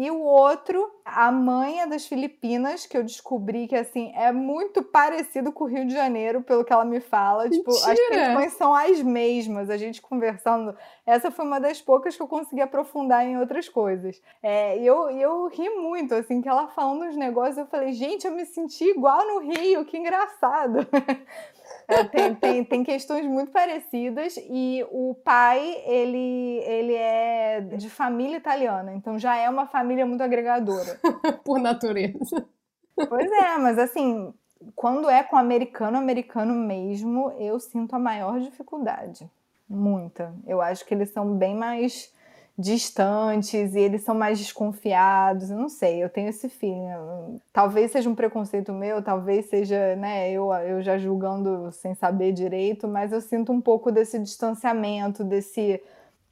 E 0.00 0.12
o 0.12 0.22
outro, 0.22 0.88
a 1.04 1.32
mãe 1.32 1.80
é 1.80 1.86
das 1.88 2.06
Filipinas, 2.06 2.86
que 2.86 2.96
eu 2.96 3.02
descobri 3.02 3.66
que 3.66 3.74
assim 3.74 4.12
é 4.14 4.30
muito 4.30 4.80
parecido 4.80 5.50
com 5.50 5.64
o 5.64 5.66
Rio 5.66 5.84
de 5.84 5.92
Janeiro, 5.92 6.40
pelo 6.40 6.64
que 6.64 6.72
ela 6.72 6.84
me 6.84 7.00
fala. 7.00 7.48
Mentira. 7.48 7.58
Tipo, 7.58 7.70
as 7.72 7.98
questões 7.98 8.52
são 8.52 8.72
as 8.72 9.02
mesmas. 9.02 9.68
A 9.68 9.76
gente 9.76 10.00
conversando. 10.00 10.72
Essa 11.04 11.32
foi 11.32 11.44
uma 11.44 11.58
das 11.58 11.82
poucas 11.82 12.14
que 12.14 12.22
eu 12.22 12.28
consegui 12.28 12.60
aprofundar 12.60 13.26
em 13.26 13.40
outras 13.40 13.68
coisas. 13.68 14.22
É, 14.40 14.78
e 14.78 14.86
eu, 14.86 15.10
eu 15.10 15.48
ri 15.48 15.68
muito, 15.70 16.14
assim, 16.14 16.40
que 16.40 16.48
ela 16.48 16.68
falando 16.68 17.02
uns 17.02 17.16
negócios, 17.16 17.58
eu 17.58 17.66
falei, 17.66 17.92
gente, 17.92 18.24
eu 18.24 18.32
me 18.32 18.46
senti 18.46 18.84
igual 18.84 19.26
no 19.26 19.40
Rio, 19.40 19.84
que 19.84 19.98
engraçado. 19.98 20.86
É, 21.88 22.04
tem, 22.04 22.34
tem, 22.34 22.64
tem 22.64 22.84
questões 22.84 23.24
muito 23.24 23.50
parecidas 23.50 24.36
e 24.36 24.84
o 24.90 25.14
pai, 25.24 25.82
ele, 25.86 26.62
ele 26.66 26.94
é 26.94 27.62
de 27.62 27.88
família 27.88 28.36
italiana, 28.36 28.92
então 28.92 29.18
já 29.18 29.34
é 29.36 29.48
uma 29.48 29.66
família 29.66 30.04
muito 30.04 30.22
agregadora. 30.22 31.00
Por 31.42 31.58
natureza. 31.58 32.46
Pois 32.94 33.32
é, 33.32 33.56
mas 33.56 33.78
assim, 33.78 34.34
quando 34.76 35.08
é 35.08 35.22
com 35.22 35.36
americano, 35.38 35.96
americano 35.96 36.54
mesmo, 36.54 37.30
eu 37.38 37.58
sinto 37.58 37.96
a 37.96 37.98
maior 37.98 38.38
dificuldade. 38.38 39.26
Muita. 39.66 40.34
Eu 40.46 40.60
acho 40.60 40.84
que 40.84 40.92
eles 40.92 41.10
são 41.10 41.36
bem 41.36 41.54
mais 41.54 42.12
distantes 42.58 43.74
e 43.74 43.78
eles 43.78 44.02
são 44.02 44.14
mais 44.14 44.38
desconfiados. 44.38 45.48
Não 45.50 45.68
sei, 45.68 46.02
eu 46.02 46.10
tenho 46.10 46.28
esse 46.28 46.48
feeling. 46.48 47.40
Talvez 47.52 47.92
seja 47.92 48.10
um 48.10 48.14
preconceito 48.14 48.72
meu, 48.72 49.02
talvez 49.02 49.46
seja, 49.46 49.94
né, 49.96 50.30
eu, 50.32 50.52
eu 50.52 50.82
já 50.82 50.98
julgando 50.98 51.70
sem 51.72 51.94
saber 51.94 52.32
direito, 52.32 52.88
mas 52.88 53.12
eu 53.12 53.20
sinto 53.20 53.52
um 53.52 53.60
pouco 53.60 53.92
desse 53.92 54.18
distanciamento, 54.18 55.22
desse. 55.22 55.80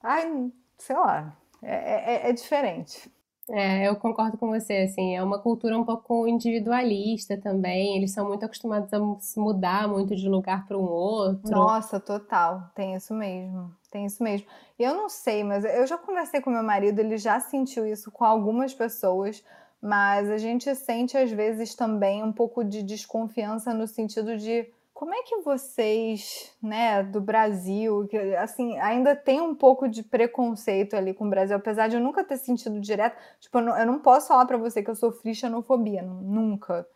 Ai, 0.03 0.51
sei 0.79 0.97
lá. 0.97 1.37
é, 1.63 2.27
é, 2.27 2.31
é 2.31 2.33
diferente. 2.33 3.11
É, 3.49 3.87
eu 3.89 3.95
concordo 3.97 4.37
com 4.37 4.49
você, 4.49 4.79
assim, 4.79 5.15
é 5.15 5.23
uma 5.23 5.41
cultura 5.41 5.79
um 5.79 5.85
pouco 5.85 6.27
individualista 6.27 7.41
também, 7.41 7.97
eles 7.97 8.11
são 8.13 8.27
muito 8.27 8.45
acostumados 8.45 8.93
a 8.93 8.99
se 9.21 9.39
mudar 9.39 9.87
muito 9.89 10.17
de 10.17 10.29
lugar 10.29 10.67
para 10.67 10.77
um 10.77 10.83
outro. 10.85 11.41
Nossa, 11.43 12.01
total, 12.01 12.71
tem 12.75 12.95
isso 12.97 13.15
mesmo, 13.15 13.73
tem 13.91 14.05
isso 14.07 14.23
mesmo. 14.23 14.47
Eu 14.79 14.95
não 14.95 15.09
sei, 15.09 15.45
mas 15.45 15.65
eu 15.65 15.87
já 15.87 15.97
conversei 15.97 16.41
com 16.41 16.51
meu 16.51 16.63
marido, 16.63 16.99
ele 16.99 17.17
já 17.17 17.39
sentiu 17.39 17.87
isso 17.87 18.11
com 18.11 18.25
algumas 18.25 18.75
pessoas, 18.75 19.45
mas 19.81 20.29
a 20.29 20.39
gente 20.39 20.75
sente 20.75 21.17
às 21.17 21.31
vezes 21.31 21.75
também 21.77 22.25
um 22.25 22.33
pouco 22.33 22.65
de 22.65 22.83
desconfiança 22.83 23.73
no 23.73 23.87
sentido 23.87 24.37
de 24.37 24.69
como 24.97 25.13
é 25.13 25.23
que 25.25 25.43
vocês, 25.43 26.51
né, 26.61 27.03
do 27.03 27.21
Brasil, 27.21 28.09
que 28.09 28.17
assim, 28.37 28.79
ainda 28.79 29.15
tem 29.15 29.43
um 29.43 29.55
pouco 29.55 29.87
de 29.87 30.03
preconceito 30.03 30.97
ali 30.97 31.13
com 31.13 31.27
o 31.27 31.31
Brasil, 31.31 31.55
apesar 31.55 31.89
de 31.89 31.97
eu 31.97 32.01
nunca 32.01 32.25
ter 32.25 32.39
sentido 32.39 32.81
direto, 32.81 33.15
tipo, 33.39 33.59
eu 33.59 33.63
não, 33.63 33.79
eu 33.79 33.85
não 33.85 33.99
posso 33.99 34.29
falar 34.29 34.47
para 34.47 34.57
você 34.57 34.83
que 34.83 34.89
eu 34.89 34.95
sofri 34.95 35.35
xenofobia, 35.35 36.01
nunca. 36.01 36.89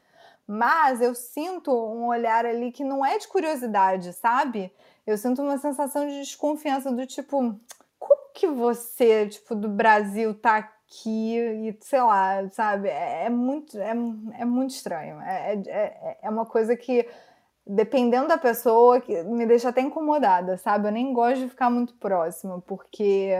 Mas 0.46 1.02
eu 1.02 1.14
sinto 1.14 1.70
um 1.70 2.06
olhar 2.06 2.46
ali 2.46 2.72
que 2.72 2.82
não 2.82 3.04
é 3.04 3.18
de 3.18 3.28
curiosidade, 3.28 4.14
sabe? 4.14 4.72
Eu 5.06 5.18
sinto 5.18 5.42
uma 5.42 5.58
sensação 5.58 6.08
de 6.08 6.20
desconfiança 6.20 6.90
do 6.90 7.06
tipo, 7.06 7.54
como 7.98 8.20
que 8.32 8.46
você, 8.46 9.28
tipo, 9.28 9.54
do 9.54 9.68
Brasil 9.68 10.32
tá 10.32 10.56
aqui 10.56 11.36
e 11.36 11.76
sei 11.82 12.00
lá, 12.00 12.48
sabe? 12.48 12.88
É, 12.88 13.26
é 13.26 13.28
muito, 13.28 13.78
é, 13.78 13.90
é 14.38 14.44
muito 14.46 14.70
estranho. 14.70 15.20
É, 15.20 15.52
é, 15.66 16.18
é 16.22 16.30
uma 16.30 16.46
coisa 16.46 16.74
que 16.74 17.06
dependendo 17.66 18.28
da 18.28 18.38
pessoa, 18.38 19.00
que 19.00 19.22
me 19.22 19.46
deixa 19.46 19.68
até 19.68 19.80
incomodada, 19.80 20.56
sabe? 20.56 20.88
Eu 20.88 20.92
nem 20.92 21.12
gosto 21.12 21.40
de 21.40 21.48
ficar 21.48 21.70
muito 21.70 21.94
próxima, 21.94 22.60
porque 22.60 23.34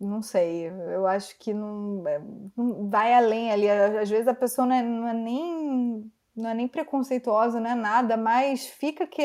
não 0.00 0.22
sei, 0.22 0.68
eu 0.68 1.06
acho 1.06 1.38
que 1.38 1.52
não, 1.52 2.06
é, 2.06 2.20
não 2.56 2.88
vai 2.88 3.14
além 3.14 3.52
ali. 3.52 3.68
Às 3.68 4.08
vezes 4.08 4.28
a 4.28 4.34
pessoa 4.34 4.66
não 4.66 4.74
é, 4.74 4.82
não 4.82 5.08
é, 5.08 5.12
nem 5.12 6.10
não 6.34 6.50
é 6.50 6.54
nem 6.54 6.68
preconceituosa, 6.68 7.60
não 7.60 7.70
é 7.70 7.74
nada, 7.74 8.16
mas 8.16 8.66
fica 8.66 9.06
que, 9.06 9.22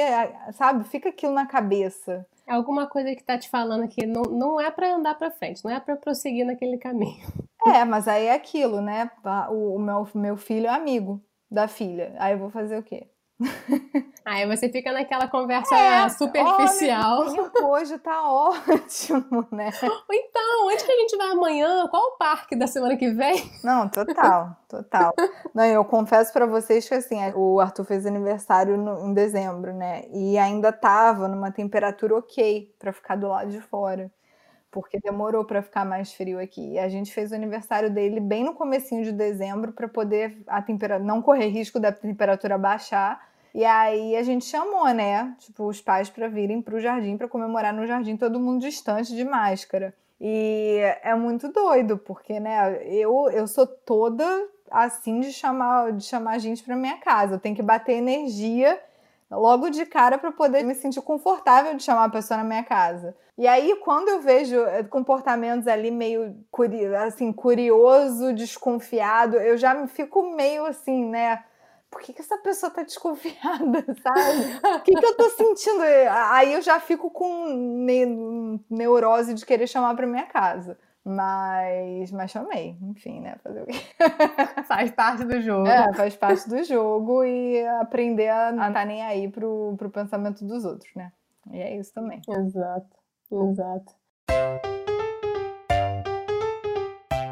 sabe, 0.54 0.84
fica 0.84 1.10
aquilo 1.10 1.34
na 1.34 1.46
cabeça. 1.46 2.26
É 2.48 2.54
alguma 2.54 2.88
coisa 2.88 3.16
que 3.16 3.24
tá 3.24 3.38
te 3.38 3.50
falando 3.50 3.88
que 3.88 4.06
não, 4.06 4.24
não 4.24 4.62
é 4.62 4.70
para 4.70 4.96
andar 4.96 5.16
para 5.16 5.32
frente, 5.32 5.64
não 5.64 5.72
é 5.72 5.80
para 5.80 5.96
prosseguir 5.96 6.46
naquele 6.46 6.78
caminho. 6.78 7.26
É, 7.68 7.84
mas 7.84 8.08
aí 8.08 8.28
é 8.28 8.34
aquilo, 8.36 8.80
né? 8.80 9.10
O, 9.50 9.78
o 9.78 9.80
meu, 9.80 10.08
meu 10.14 10.38
filho 10.38 10.68
é 10.68 10.70
amigo 10.70 11.20
da 11.50 11.68
filha. 11.68 12.16
Aí 12.20 12.34
eu 12.34 12.38
vou 12.38 12.52
fazer 12.52 12.78
o 12.78 12.84
quê? 12.84 13.08
Aí 14.24 14.48
você 14.48 14.70
fica 14.70 14.92
naquela 14.92 15.28
conversa 15.28 15.76
é, 15.76 16.10
superficial. 16.10 17.20
Olha, 17.20 17.52
hoje 17.68 17.98
tá 18.00 18.32
ótimo, 18.32 19.48
né? 19.52 19.70
Então, 20.10 20.68
onde 20.68 20.84
que 20.84 20.92
a 20.92 21.00
gente 21.00 21.18
vai 21.18 21.32
amanhã? 21.32 21.88
Qual 21.88 22.14
o 22.14 22.18
parque 22.18 22.56
da 22.56 22.68
semana 22.68 22.96
que 22.96 23.12
vem? 23.12 23.52
Não, 23.64 23.88
total, 23.88 24.56
total. 24.68 25.14
Não, 25.54 25.66
eu 25.66 25.84
confesso 25.86 26.32
para 26.34 26.46
vocês 26.46 26.88
que 26.88 26.94
assim, 26.94 27.18
o 27.36 27.60
Arthur 27.60 27.86
fez 27.86 28.06
aniversário 28.06 28.78
no, 28.78 29.06
em 29.06 29.14
dezembro, 29.14 29.74
né? 29.74 30.06
E 30.12 30.38
ainda 30.38 30.72
tava 30.72 31.28
numa 31.28 31.52
temperatura 31.52 32.18
ok 32.18 32.74
para 32.80 32.92
ficar 32.92 33.16
do 33.16 33.28
lado 33.28 33.50
de 33.50 33.62
fora 33.62 34.12
porque 34.76 35.00
demorou 35.00 35.46
para 35.46 35.62
ficar 35.62 35.86
mais 35.86 36.12
frio 36.14 36.38
aqui. 36.38 36.74
E 36.74 36.80
a 36.80 36.90
gente 36.90 37.14
fez 37.14 37.32
o 37.32 37.36
aniversário 37.36 37.90
dele 37.90 38.20
bem 38.20 38.44
no 38.44 38.54
comecinho 38.54 39.06
de 39.06 39.14
dezembro 39.14 39.72
para 39.72 39.88
poder 39.88 40.38
a 40.46 40.62
temperatura 40.62 41.08
não 41.08 41.22
correr 41.22 41.48
risco 41.48 41.80
da 41.80 41.94
temperatura 41.94 42.58
baixar. 42.58 43.26
E 43.54 43.64
aí 43.64 44.18
a 44.18 44.22
gente 44.22 44.44
chamou, 44.44 44.86
né, 44.90 45.34
tipo 45.40 45.64
os 45.64 45.80
pais 45.80 46.10
para 46.10 46.28
virem 46.28 46.62
para 46.62 46.76
o 46.76 46.80
jardim 46.82 47.16
para 47.16 47.30
comemorar 47.30 47.74
no 47.74 47.88
jardim, 47.88 48.18
todo 48.18 48.38
mundo 48.38 48.60
distante 48.60 49.16
de 49.16 49.24
máscara. 49.24 49.94
E 50.20 50.80
é 51.02 51.16
muito 51.16 51.48
doido, 51.54 51.98
porque 51.98 52.38
né, 52.38 52.86
eu 52.86 53.30
eu 53.32 53.48
sou 53.48 53.66
toda 53.66 54.26
assim 54.70 55.22
de 55.22 55.32
chamar 55.32 55.94
de 55.94 56.04
chamar 56.04 56.38
gente 56.40 56.62
para 56.64 56.76
minha 56.76 56.98
casa. 56.98 57.36
Eu 57.36 57.40
tenho 57.40 57.56
que 57.56 57.64
bater 57.64 57.94
energia 57.94 58.78
logo 59.32 59.70
de 59.70 59.86
cara 59.86 60.18
para 60.18 60.32
poder 60.32 60.64
me 60.64 60.76
sentir 60.76 61.02
confortável 61.02 61.76
de 61.76 61.84
chamar 61.84 62.06
a 62.06 62.10
pessoa 62.10 62.38
na 62.38 62.44
minha 62.44 62.64
casa. 62.64 63.16
E 63.38 63.48
aí, 63.48 63.76
quando 63.84 64.10
eu 64.10 64.22
vejo 64.22 64.58
eh, 64.62 64.84
comportamentos 64.84 65.68
ali 65.68 65.92
meio 65.92 66.36
assim, 67.06 67.34
curioso, 67.34 68.34
desconfiado, 68.34 69.36
eu 69.38 69.58
já 69.58 69.86
fico 69.88 70.36
meio 70.36 70.66
assim, 70.66 71.06
né? 71.06 71.44
Por 71.92 72.02
que, 72.02 72.14
que 72.14 72.22
essa 72.22 72.38
pessoa 72.38 72.72
tá 72.72 72.84
desconfiada, 72.84 73.86
sabe? 74.02 74.78
O 74.78 74.82
que, 74.82 74.94
que 74.94 75.06
eu 75.06 75.18
tô 75.18 75.30
sentindo? 75.32 75.82
Aí 76.30 76.54
eu 76.54 76.62
já 76.62 76.80
fico 76.80 77.10
com 77.10 77.48
ne 77.48 78.60
neurose 78.70 79.34
de 79.34 79.46
querer 79.46 79.68
chamar 79.68 79.96
para 79.96 80.08
minha 80.08 80.26
casa. 80.26 80.78
Mas, 81.06 82.12
mas 82.12 82.32
chamei, 82.32 82.76
enfim, 82.82 83.20
né? 83.20 83.36
Fazer 83.44 83.62
o 83.62 83.66
quê? 83.68 83.80
Faz 84.68 84.90
parte 84.90 85.24
do 85.24 85.40
jogo. 85.40 85.68
É, 85.68 85.94
faz 85.94 86.16
parte 86.16 86.50
do 86.50 86.64
jogo 86.64 87.24
e 87.24 87.64
aprender 87.80 88.30
a 88.30 88.52
não 88.52 88.68
estar 88.68 88.80
tá 88.80 88.86
nem 88.86 89.04
aí 89.04 89.30
pro, 89.30 89.76
pro 89.78 89.92
pensamento 89.92 90.44
dos 90.44 90.66
outros, 90.66 90.92
né? 90.96 91.12
E 91.52 91.62
é 91.62 91.78
isso 91.78 91.94
também. 91.94 92.22
Exato, 92.28 92.98
exato. 93.32 93.94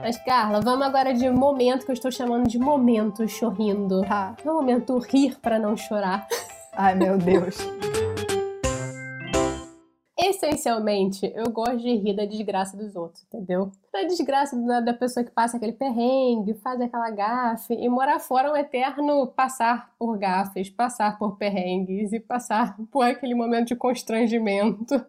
Mas, 0.04 0.18
Carla, 0.24 0.62
vamos 0.62 0.86
agora 0.86 1.12
de 1.12 1.28
momento 1.32 1.86
que 1.86 1.92
eu 1.92 1.96
estou 1.96 2.12
chamando 2.12 2.48
de 2.48 2.60
momento 2.60 3.28
chorrindo. 3.28 4.02
Tá. 4.02 4.36
É 4.46 4.52
o 4.52 4.54
momento 4.54 5.00
rir 5.00 5.40
para 5.40 5.58
não 5.58 5.76
chorar. 5.76 6.28
Ai, 6.74 6.94
meu 6.94 7.18
Deus. 7.18 7.58
essencialmente, 10.36 11.32
eu 11.36 11.50
gosto 11.50 11.78
de 11.78 11.96
rir 11.96 12.16
da 12.16 12.26
desgraça 12.26 12.76
dos 12.76 12.96
outros, 12.96 13.24
entendeu? 13.24 13.72
Da 13.92 14.04
desgraça 14.04 14.56
da 14.82 14.94
pessoa 14.94 15.24
que 15.24 15.32
passa 15.32 15.58
aquele 15.58 15.74
perrengue, 15.74 16.54
faz 16.56 16.80
aquela 16.82 17.10
gafe, 17.10 17.74
e 17.74 17.88
morar 17.90 18.20
fora 18.20 18.50
é 18.50 18.52
um 18.52 18.58
eterno 18.58 19.28
passar 19.28 19.94
por 19.98 20.18
gafes, 20.18 20.70
passar 20.70 21.18
por 21.18 21.38
perrengues 21.38 22.12
e 22.14 22.20
passar 22.20 22.78
por 22.92 23.04
aquele 23.04 23.36
momento 23.36 23.70
de 23.70 23.76
constrangimento. 23.76 25.06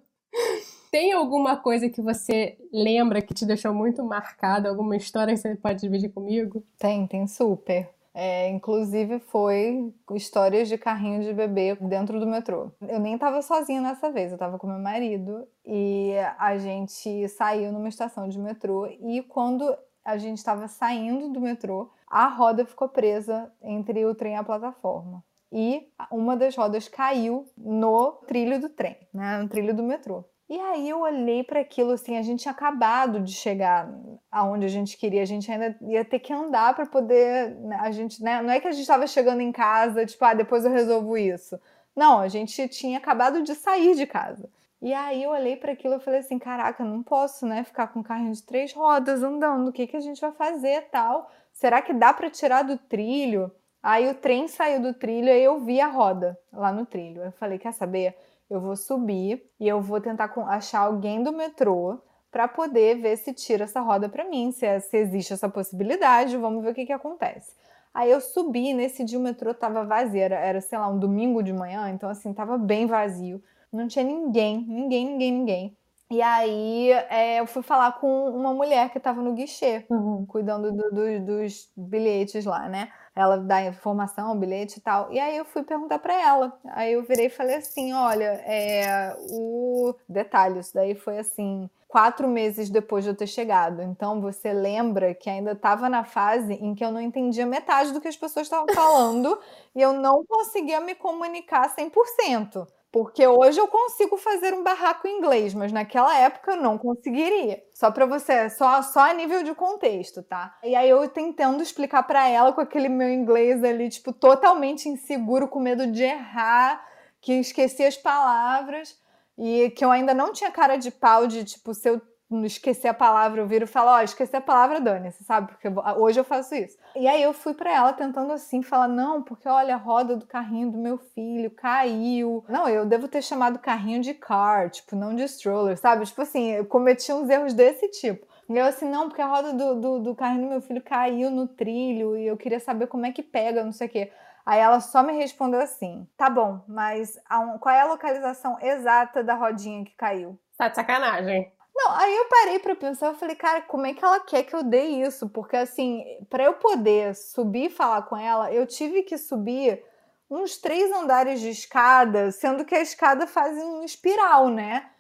Tem 0.91 1.13
alguma 1.13 1.57
coisa 1.57 1.89
que 1.89 2.01
você 2.01 2.57
lembra 2.73 3.21
que 3.21 3.35
te 3.35 3.45
deixou 3.45 3.75
muito 3.75 4.05
marcada? 4.05 4.69
Alguma 4.69 4.97
história 4.97 5.35
que 5.35 5.41
você 5.41 5.57
pode 5.57 5.81
dividir 5.81 6.11
comigo? 6.11 6.63
Tem, 6.79 7.05
tem 7.09 7.27
super. 7.27 7.91
É, 8.17 8.49
inclusive 8.49 9.19
foi 9.19 9.93
histórias 10.13 10.69
de 10.69 10.79
carrinho 10.79 11.23
de 11.23 11.35
bebê 11.35 11.75
dentro 11.81 12.21
do 12.21 12.27
metrô. 12.27 12.71
Eu 12.81 13.01
nem 13.01 13.15
estava 13.15 13.43
sozinha 13.43 13.81
nessa 13.81 14.09
vez, 14.13 14.31
eu 14.31 14.37
estava 14.37 14.57
com 14.57 14.69
meu 14.69 14.79
marido 14.79 15.47
e 15.67 16.13
a 16.39 16.57
gente 16.57 17.29
saiu 17.29 17.73
numa 17.73 17.89
estação 17.89 18.29
de 18.29 18.39
metrô 18.39 18.87
e 18.87 19.21
quando 19.23 19.77
a 20.05 20.17
gente 20.17 20.39
estava 20.39 20.69
saindo 20.69 21.31
do 21.31 21.41
metrô, 21.41 21.91
a 22.07 22.29
roda 22.29 22.65
ficou 22.65 22.89
presa 22.89 23.51
entre 23.61 24.05
o 24.07 24.15
trem 24.15 24.35
e 24.35 24.37
a 24.37 24.45
plataforma. 24.45 25.25
E 25.51 25.89
uma 26.11 26.37
das 26.37 26.55
rodas 26.55 26.89
caiu 26.89 27.49
no 27.57 28.13
trilho 28.27 28.61
do 28.61 28.69
trem, 28.69 28.97
né, 29.13 29.39
no 29.39 29.49
trilho 29.49 29.75
do 29.75 29.83
metrô. 29.83 30.25
E 30.49 30.61
aí 30.61 30.89
eu 30.89 31.01
olhei 31.01 31.43
para 31.43 31.61
aquilo 31.61 31.93
assim, 31.93 32.19
a 32.19 32.23
gente 32.23 32.43
tinha 32.43 32.53
acabado 32.53 33.21
de 33.21 33.33
chegar 33.33 33.91
aonde 34.31 34.67
a 34.67 34.69
gente 34.69 34.97
queria, 34.97 35.23
a 35.23 35.27
gente 35.27 35.51
ainda 35.51 35.77
ia 35.83 36.05
ter 36.05 36.19
que 36.19 36.33
andar 36.33 36.75
para 36.75 36.85
poder, 36.85 37.55
né, 37.61 37.79
a 37.81 37.91
gente, 37.91 38.23
né, 38.23 38.43
não 38.43 38.51
é 38.51 38.61
que 38.61 38.69
a 38.69 38.73
gente 38.73 38.83
estava 38.83 39.07
chegando 39.07 39.41
em 39.41 39.51
casa, 39.51 40.05
tipo, 40.05 40.23
ah, 40.23 40.35
depois 40.35 40.65
eu 40.65 40.71
resolvo 40.71 41.17
isso. 41.17 41.59
Não, 41.97 42.19
a 42.21 42.29
gente 42.29 42.69
tinha 42.69 42.99
acabado 42.99 43.43
de 43.43 43.55
sair 43.55 43.95
de 43.95 44.07
casa. 44.07 44.51
E 44.83 44.93
aí 44.93 45.23
eu 45.23 45.31
olhei 45.31 45.57
para 45.57 45.73
aquilo 45.73 45.95
e 45.95 46.01
falei 46.01 46.21
assim, 46.21 46.39
caraca, 46.39 46.85
não 46.85 47.03
posso, 47.03 47.47
né, 47.47 47.65
ficar 47.65 47.87
com 47.89 48.01
um 48.01 48.03
carrinho 48.03 48.33
de 48.33 48.43
três 48.43 48.73
rodas 48.75 49.23
andando. 49.23 49.69
O 49.69 49.73
que 49.73 49.87
que 49.87 49.97
a 49.97 50.01
gente 50.01 50.21
vai 50.21 50.33
fazer, 50.33 50.89
tal? 50.91 51.31
Será 51.55 51.81
que 51.81 51.95
dá 51.95 52.13
para 52.13 52.29
tirar 52.29 52.63
do 52.63 52.77
trilho? 52.77 53.51
Aí 53.83 54.11
o 54.11 54.15
trem 54.15 54.47
saiu 54.47 54.83
do 54.83 54.93
trilho 54.93 55.29
e 55.29 55.43
eu 55.43 55.59
vi 55.61 55.81
a 55.81 55.87
roda 55.87 56.39
lá 56.53 56.71
no 56.71 56.85
trilho. 56.85 57.23
Eu 57.23 57.33
falei, 57.33 57.59
quer 57.59 57.73
saber? 57.73 58.15
Eu 58.51 58.61
vou 58.61 58.77
subir 58.77 59.45
e 59.59 59.67
eu 59.67 59.81
vou 59.81 60.01
tentar 60.01 60.33
achar 60.49 60.81
alguém 60.81 61.23
do 61.23 61.33
metrô 61.33 61.99
para 62.31 62.49
poder 62.49 63.01
ver 63.01 63.17
se 63.17 63.33
tira 63.33 63.65
essa 63.65 63.81
roda 63.81 64.09
para 64.09 64.25
mim, 64.25 64.51
se, 64.51 64.67
é, 64.67 64.81
se, 64.81 64.97
existe 64.97 65.33
essa 65.33 65.49
possibilidade, 65.49 66.37
vamos 66.37 66.65
ver 66.65 66.73
o 66.73 66.75
que, 66.75 66.87
que 66.87 66.93
acontece. 66.93 67.55
Aí 67.93 68.11
eu 68.11 68.21
subi, 68.21 68.75
nesse 68.75 69.05
dia 69.05 69.19
o 69.19 69.23
metrô 69.23 69.55
tava 69.55 69.85
vazio, 69.85 70.21
era, 70.21 70.37
era, 70.37 70.61
sei 70.61 70.77
lá, 70.77 70.89
um 70.89 70.99
domingo 70.99 71.43
de 71.43 71.53
manhã, 71.53 71.89
então 71.91 72.09
assim, 72.09 72.35
tava 72.35 72.59
bem 72.59 72.87
vazio, 72.87 73.41
não 73.73 73.87
tinha 73.87 74.05
ninguém, 74.05 74.65
ninguém, 74.67 75.07
ninguém, 75.07 75.33
ninguém. 75.33 75.77
E 76.11 76.21
aí 76.21 76.91
é, 76.91 77.41
eu 77.41 77.47
fui 77.47 77.63
falar 77.63 77.93
com 78.01 78.29
uma 78.31 78.53
mulher 78.53 78.91
que 78.91 78.99
estava 78.99 79.23
no 79.23 79.33
guichê, 79.33 79.85
uhum. 79.89 80.27
cuidando 80.27 80.73
do, 80.73 80.91
do, 80.91 81.21
dos 81.25 81.71
bilhetes 81.77 82.45
lá, 82.45 82.69
né? 82.69 82.91
Ela 83.17 83.37
dá 83.37 83.63
informação, 83.63 84.39
bilhete 84.39 84.79
e 84.79 84.83
tal. 84.83 85.13
E 85.13 85.21
aí 85.21 85.37
eu 85.37 85.45
fui 85.45 85.63
perguntar 85.63 85.99
para 86.01 86.21
ela. 86.21 86.59
Aí 86.67 86.93
eu 86.95 87.03
virei 87.05 87.27
e 87.27 87.31
falei 87.31 87.57
assim: 87.57 87.93
olha, 87.93 88.43
é, 88.45 89.17
o 89.31 89.95
detalhe, 90.09 90.59
isso 90.61 90.75
daí 90.75 90.95
foi 90.95 91.19
assim 91.19 91.71
quatro 91.95 92.27
meses 92.27 92.69
depois 92.69 93.05
de 93.05 93.11
eu 93.11 93.17
ter 93.17 93.29
chegado. 93.29 93.81
Então 93.81 94.21
você 94.21 94.53
lembra 94.53 95.15
que 95.15 95.31
ainda 95.31 95.53
estava 95.53 95.89
na 95.89 96.03
fase 96.03 96.55
em 96.55 96.75
que 96.75 96.85
eu 96.85 96.91
não 96.91 97.01
entendia 97.01 97.47
metade 97.47 97.93
do 97.93 98.01
que 98.01 98.09
as 98.09 98.17
pessoas 98.17 98.47
estavam 98.47 98.67
falando 98.75 99.39
e 99.77 99.81
eu 99.81 99.93
não 99.93 100.25
conseguia 100.27 100.81
me 100.81 100.97
comunicar 100.97 101.73
100%. 101.73 102.67
Porque 102.95 103.27
hoje 103.27 103.59
eu 103.59 103.67
consigo 103.67 104.17
fazer 104.17 104.55
um 104.55 104.63
barraco 104.63 105.09
em 105.09 105.19
inglês, 105.19 105.53
mas 105.53 105.73
naquela 105.73 106.17
época 106.17 106.53
eu 106.53 106.57
não 106.63 106.79
conseguiria. 106.79 107.61
Só 107.75 107.91
para 107.91 108.07
você, 108.07 108.49
só, 108.51 108.83
só 108.83 109.11
a 109.11 109.13
nível 109.13 109.43
de 109.43 109.53
contexto, 109.53 110.23
tá? 110.23 110.57
E 110.63 110.77
aí 110.77 110.91
eu 110.91 111.09
tentando 111.09 111.61
explicar 111.61 112.05
para 112.05 112.29
ela 112.29 112.53
com 112.53 112.61
aquele 112.61 112.89
meu 112.89 113.11
inglês 113.11 113.65
ali, 113.65 113.89
tipo, 113.89 114.13
totalmente 114.13 114.89
inseguro, 114.89 115.49
com 115.49 115.59
medo 115.59 115.89
de 115.89 116.05
errar, 116.05 116.87
que 117.21 117.33
esqueci 117.33 117.83
as 117.83 117.97
palavras 117.97 118.97
e 119.37 119.71
que 119.71 119.85
eu 119.85 119.91
ainda 119.91 120.15
não 120.15 120.33
tinha 120.33 120.53
cara 120.53 120.77
de 120.77 120.93
pau 120.93 121.27
de, 121.27 121.43
tipo, 121.43 121.75
se 121.75 121.89
eu 121.89 122.01
esquecer 122.45 122.89
a 122.89 122.95
palavra, 122.95 123.41
eu 123.41 123.47
viro 123.47 123.65
e 123.65 123.69
falo, 123.69 123.91
ó, 123.91 123.97
oh, 123.99 124.01
esqueci 124.01 124.35
a 124.37 124.41
palavra, 124.41 124.81
Dani, 124.81 125.13
você 125.13 125.23
sabe? 125.25 125.49
Porque 125.49 125.69
hoje 125.99 126.19
eu 126.19 126.25
faço 126.25 126.55
isso. 126.55 126.77
E 126.97 127.07
aí 127.07 127.23
eu 127.23 127.33
fui 127.33 127.55
para 127.55 127.73
ela 127.73 127.93
tentando 127.93 128.33
assim, 128.33 128.63
falar, 128.63 128.89
não, 128.89 129.23
porque 129.23 129.49
olha, 129.49 129.75
a 129.75 129.79
roda 129.79 130.17
do 130.17 130.27
carrinho 130.27 130.71
do 130.71 130.79
meu 130.79 130.99
filho 130.99 131.51
caiu. 131.51 132.45
Não, 132.49 132.69
eu 132.69 132.87
devo 132.87 133.09
ter 133.09 133.23
chamado 133.23 133.59
carrinho 133.59 134.01
de 134.01 134.15
car, 134.15 134.71
tipo, 134.71 134.97
não 134.97 135.15
de 135.15 135.23
stroller, 135.25 135.79
sabe? 135.79 136.05
Tipo 136.05 136.23
assim, 136.23 136.53
eu 136.53 136.65
cometi 136.65 137.13
uns 137.13 137.29
erros 137.29 137.55
desse 137.55 137.89
tipo. 137.89 138.27
E 138.49 138.57
eu 138.57 138.65
assim, 138.65 138.89
não, 138.89 139.09
porque 139.09 139.23
a 139.23 139.27
roda 139.27 139.53
do, 139.53 139.81
do, 139.81 139.99
do 140.01 140.15
carrinho 140.15 140.43
do 140.43 140.51
meu 140.51 140.61
filho 140.61 140.83
caiu 140.83 141.31
no 141.31 141.49
trilho 141.49 142.17
e 142.17 142.27
eu 142.27 142.37
queria 142.37 142.61
saber 142.61 142.87
como 142.87 143.07
é 143.07 143.13
que 143.13 143.23
pega, 143.23 143.65
não 143.65 143.73
sei 143.73 143.87
o 143.87 143.91
quê. 143.91 144.13
Aí 144.45 144.61
ela 144.61 144.81
só 144.81 145.03
me 145.03 145.15
respondeu 145.15 145.61
assim: 145.61 146.07
tá 146.17 146.29
bom, 146.29 146.63
mas 146.69 147.19
qual 147.61 147.75
é 147.75 147.81
a 147.81 147.87
localização 147.87 148.59
exata 148.61 149.25
da 149.25 149.35
rodinha 149.35 149.85
que 149.85 149.95
caiu? 149.95 150.39
Tá 150.59 150.69
de 150.69 150.77
sacanagem. 150.77 151.51
Não, 151.75 151.91
aí 151.93 152.17
eu 152.17 152.29
parei 152.29 152.59
para 152.61 152.77
pensar, 152.77 153.09
eu 153.09 153.15
falei, 153.15 153.35
cara, 153.35 153.63
como 153.63 153.85
é 153.87 153.93
que 153.93 154.05
ela 154.05 154.21
quer 154.21 154.45
que 154.45 154.55
eu 154.55 154.63
dê 154.63 154.85
isso? 154.85 155.29
Porque 155.29 155.57
assim, 155.57 156.05
para 156.31 156.45
eu 156.45 156.55
poder 156.55 157.15
subir 157.15 157.67
e 157.67 157.71
falar 157.71 158.03
com 158.03 158.17
ela, 158.17 158.53
eu 158.53 158.65
tive 158.67 159.03
que 159.03 159.19
subir 159.19 159.85
uns 160.31 160.57
três 160.57 160.91
andares 160.93 161.41
de 161.41 161.51
escada, 161.51 162.31
sendo 162.31 162.65
que 162.65 162.75
a 162.75 162.81
escada 162.81 163.27
faz 163.27 163.57
um 163.59 163.83
espiral, 163.83 164.49
né? 164.49 164.91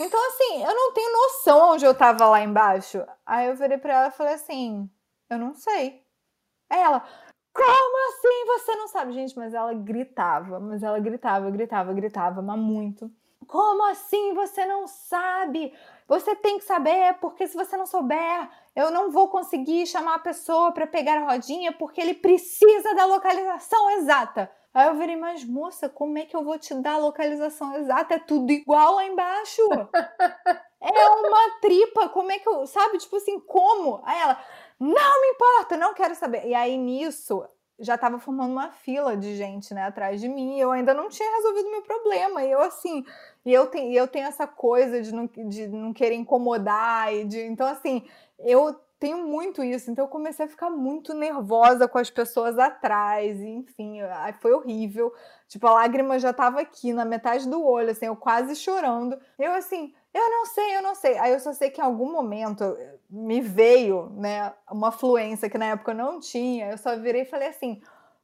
Então, 0.00 0.20
assim, 0.28 0.64
eu 0.64 0.74
não 0.74 0.92
tenho 0.92 1.12
noção 1.12 1.70
onde 1.72 1.84
eu 1.84 1.94
tava 1.94 2.26
lá 2.26 2.40
embaixo. 2.40 3.04
Aí 3.24 3.46
eu 3.46 3.56
virei 3.56 3.78
pra 3.78 3.92
ela 3.92 4.08
e 4.08 4.12
falei 4.12 4.34
assim: 4.34 4.90
eu 5.28 5.38
não 5.38 5.54
sei. 5.54 6.02
Aí 6.68 6.80
ela, 6.80 7.04
como 7.52 8.08
assim 8.08 8.46
você 8.46 8.76
não 8.76 8.88
sabe? 8.88 9.12
Gente, 9.12 9.36
mas 9.36 9.54
ela 9.54 9.72
gritava, 9.74 10.58
mas 10.58 10.82
ela 10.82 10.98
gritava, 10.98 11.50
gritava, 11.50 11.92
gritava, 11.92 12.42
mas 12.42 12.58
muito. 12.58 13.10
Como 13.46 13.84
assim 13.90 14.34
você 14.34 14.64
não 14.64 14.86
sabe? 14.86 15.72
Você 16.10 16.34
tem 16.34 16.58
que 16.58 16.64
saber, 16.64 17.14
porque 17.20 17.46
se 17.46 17.56
você 17.56 17.76
não 17.76 17.86
souber, 17.86 18.50
eu 18.74 18.90
não 18.90 19.12
vou 19.12 19.28
conseguir 19.28 19.86
chamar 19.86 20.16
a 20.16 20.18
pessoa 20.18 20.72
para 20.72 20.84
pegar 20.84 21.16
a 21.18 21.32
rodinha, 21.32 21.70
porque 21.70 22.00
ele 22.00 22.14
precisa 22.14 22.96
da 22.96 23.04
localização 23.04 23.92
exata. 23.92 24.50
Aí 24.74 24.88
eu 24.88 24.96
virei, 24.96 25.14
mas 25.14 25.44
moça, 25.44 25.88
como 25.88 26.18
é 26.18 26.26
que 26.26 26.34
eu 26.34 26.42
vou 26.42 26.58
te 26.58 26.74
dar 26.74 26.94
a 26.94 26.98
localização 26.98 27.76
exata? 27.76 28.14
É 28.14 28.18
tudo 28.18 28.50
igual 28.50 28.96
lá 28.96 29.04
embaixo. 29.04 29.62
é 30.82 31.08
uma 31.10 31.60
tripa, 31.60 32.08
como 32.08 32.32
é 32.32 32.40
que 32.40 32.48
eu. 32.48 32.66
Sabe, 32.66 32.98
tipo 32.98 33.14
assim, 33.14 33.38
como? 33.38 34.00
Aí 34.04 34.20
ela, 34.20 34.36
não 34.80 35.20
me 35.20 35.28
importa, 35.28 35.76
não 35.76 35.94
quero 35.94 36.16
saber. 36.16 36.44
E 36.44 36.54
aí 36.56 36.76
nisso, 36.76 37.46
já 37.80 37.94
estava 37.94 38.18
formando 38.18 38.52
uma 38.52 38.70
fila 38.70 39.16
de 39.16 39.36
gente, 39.36 39.72
né, 39.72 39.84
atrás 39.84 40.20
de 40.20 40.28
mim, 40.28 40.56
e 40.56 40.60
eu 40.60 40.70
ainda 40.70 40.92
não 40.92 41.08
tinha 41.08 41.36
resolvido 41.36 41.68
o 41.68 41.70
meu 41.70 41.82
problema. 41.82 42.44
E 42.44 42.50
eu 42.50 42.60
assim, 42.60 43.04
e 43.44 43.52
eu 43.52 43.66
tenho, 43.66 43.92
eu 43.92 44.06
tenho 44.06 44.26
essa 44.26 44.46
coisa 44.46 45.00
de 45.00 45.12
não, 45.12 45.26
de 45.26 45.68
não 45.68 45.92
querer 45.92 46.14
incomodar 46.14 47.14
e 47.14 47.24
de, 47.24 47.40
então 47.40 47.66
assim, 47.66 48.04
eu 48.38 48.74
tenho 49.00 49.26
muito 49.26 49.64
isso, 49.64 49.90
então 49.90 50.04
eu 50.04 50.10
comecei 50.10 50.44
a 50.44 50.48
ficar 50.48 50.68
muito 50.68 51.14
nervosa 51.14 51.88
com 51.88 51.96
as 51.96 52.10
pessoas 52.10 52.58
atrás, 52.58 53.40
e, 53.40 53.48
enfim, 53.48 54.00
foi 54.40 54.52
horrível. 54.52 55.10
Tipo, 55.48 55.68
a 55.68 55.72
lágrima 55.72 56.18
já 56.18 56.30
estava 56.30 56.60
aqui 56.60 56.92
na 56.92 57.06
metade 57.06 57.48
do 57.48 57.64
olho, 57.64 57.90
assim, 57.90 58.04
eu 58.06 58.14
quase 58.14 58.54
chorando. 58.54 59.18
Eu 59.38 59.52
assim, 59.52 59.94
eu 60.12 60.30
não 60.30 60.44
sei, 60.44 60.76
eu 60.76 60.82
não 60.82 60.94
sei. 60.94 61.16
Aí 61.16 61.32
eu 61.32 61.40
só 61.40 61.54
sei 61.54 61.70
que 61.70 61.80
em 61.80 61.84
algum 61.84 62.12
momento 62.12 62.76
me 63.08 63.40
veio, 63.40 64.10
né, 64.16 64.52
uma 64.70 64.92
fluência 64.92 65.48
que 65.48 65.56
na 65.56 65.66
época 65.66 65.92
eu 65.92 65.96
não 65.96 66.20
tinha. 66.20 66.70
Eu 66.70 66.76
só 66.76 66.94
virei 66.98 67.22
e 67.22 67.24
falei 67.24 67.48
assim: 67.48 67.80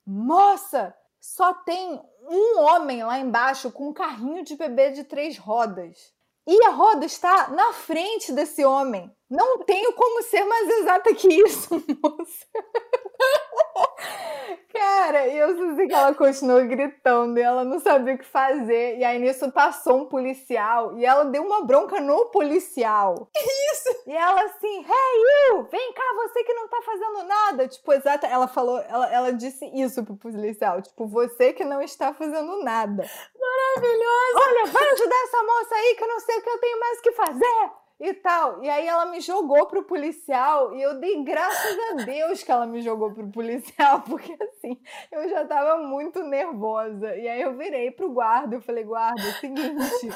"Moça, 0.07 0.95
só 1.21 1.53
tem 1.55 2.01
um 2.29 2.61
homem 2.61 3.05
lá 3.05 3.19
embaixo 3.19 3.71
com 3.71 3.89
um 3.89 3.93
carrinho 3.93 4.45
de 4.45 4.57
bebê 4.57 4.91
de 4.91 5.05
três 5.05 5.39
rodas. 5.39 6.15
E 6.49 6.65
a 6.65 6.71
roda 6.71 7.05
está 7.05 7.49
na 7.49 7.73
frente 7.73 8.33
desse 8.33 8.65
homem. 8.65 9.11
Não 9.29 9.65
tenho 9.65 9.93
como 9.95 10.23
ser 10.23 10.45
mais 10.45 10.69
exata 10.69 11.15
que 11.15 11.29
isso, 11.29 11.75
moça. 12.01 12.47
Cara, 14.73 15.27
e 15.29 15.39
eu 15.39 15.75
sei 15.75 15.87
que 15.87 15.95
ela 15.95 16.15
continuou 16.15 16.63
gritando 16.67 17.39
e 17.39 17.43
ela 17.43 17.65
não 17.65 17.79
sabia 17.79 18.15
o 18.15 18.19
que 18.19 18.25
fazer. 18.25 18.99
E 18.99 19.05
aí 19.05 19.19
nisso 19.19 19.51
passou 19.51 20.03
um 20.03 20.07
policial 20.07 20.99
e 20.99 21.05
ela 21.05 21.25
deu 21.25 21.43
uma 21.43 21.65
bronca 21.65 22.01
no 22.01 22.27
policial. 22.27 23.29
Que 23.33 23.41
isso? 23.73 24.03
E 24.07 24.13
ela 24.13 24.43
assim, 24.43 24.79
hey 24.81 25.51
you, 25.51 25.69
vem 25.71 25.93
cá, 25.93 26.03
você 26.17 26.45
que 26.45 26.53
não 26.53 26.69
tá 26.69 26.83
fazendo 26.83 27.23
nada. 27.25 27.69
Tipo, 27.69 27.93
exata, 27.93 28.27
ela 28.27 28.47
falou, 28.47 28.79
ela, 28.79 29.13
ela 29.13 29.33
disse 29.33 29.65
isso 29.75 30.05
pro 30.05 30.17
policial. 30.17 30.83
Tipo, 30.83 31.07
você 31.07 31.53
que 31.53 31.65
não 31.65 31.81
está 31.81 32.13
fazendo 32.13 32.63
nada. 32.63 33.05
Maravilhoso. 33.39 34.37
Olha, 34.37 34.67
vai 34.67 34.91
ajudar 34.91 35.23
essa 35.25 35.43
moça 35.43 35.75
aí 35.75 35.95
que 35.95 36.05
eu 36.05 36.09
não 36.09 36.21
sei 36.21 36.39
o 36.39 36.43
que 36.43 36.51
eu 36.51 36.61
tenho 36.61 36.81
mais 36.81 37.01
que 37.01 37.13
fazer 37.13 37.86
e 37.99 38.13
tal. 38.15 38.63
E 38.63 38.69
aí 38.69 38.87
ela 38.87 39.07
me 39.07 39.21
jogou 39.21 39.67
pro 39.67 39.85
policial 39.85 40.75
e 40.75 40.83
eu 40.83 41.01
dei 41.01 41.23
graças 41.25 41.77
a 41.91 42.05
Deus 42.05 42.43
que 42.43 42.53
ela 42.53 42.67
me 42.67 42.83
jogou 42.83 43.13
pro 43.13 43.29
policial, 43.29 44.03
porque 44.09 44.37
assim, 44.43 44.79
eu 45.11 45.29
já 45.29 45.45
tava 45.47 45.79
muito 45.79 46.23
nervosa. 46.23 47.17
E 47.17 47.27
aí 47.29 47.41
eu 47.41 47.57
virei 47.57 47.91
pro 47.91 48.13
guarda, 48.13 48.57
eu 48.57 48.61
falei, 48.61 48.85
guarda, 48.85 49.23
é 49.23 49.31
o 49.31 49.33
seguinte, 49.35 50.09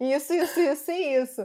isso, 0.00 0.34
isso, 0.34 0.60
isso 0.60 0.90
e 0.90 1.16
isso. 1.16 1.42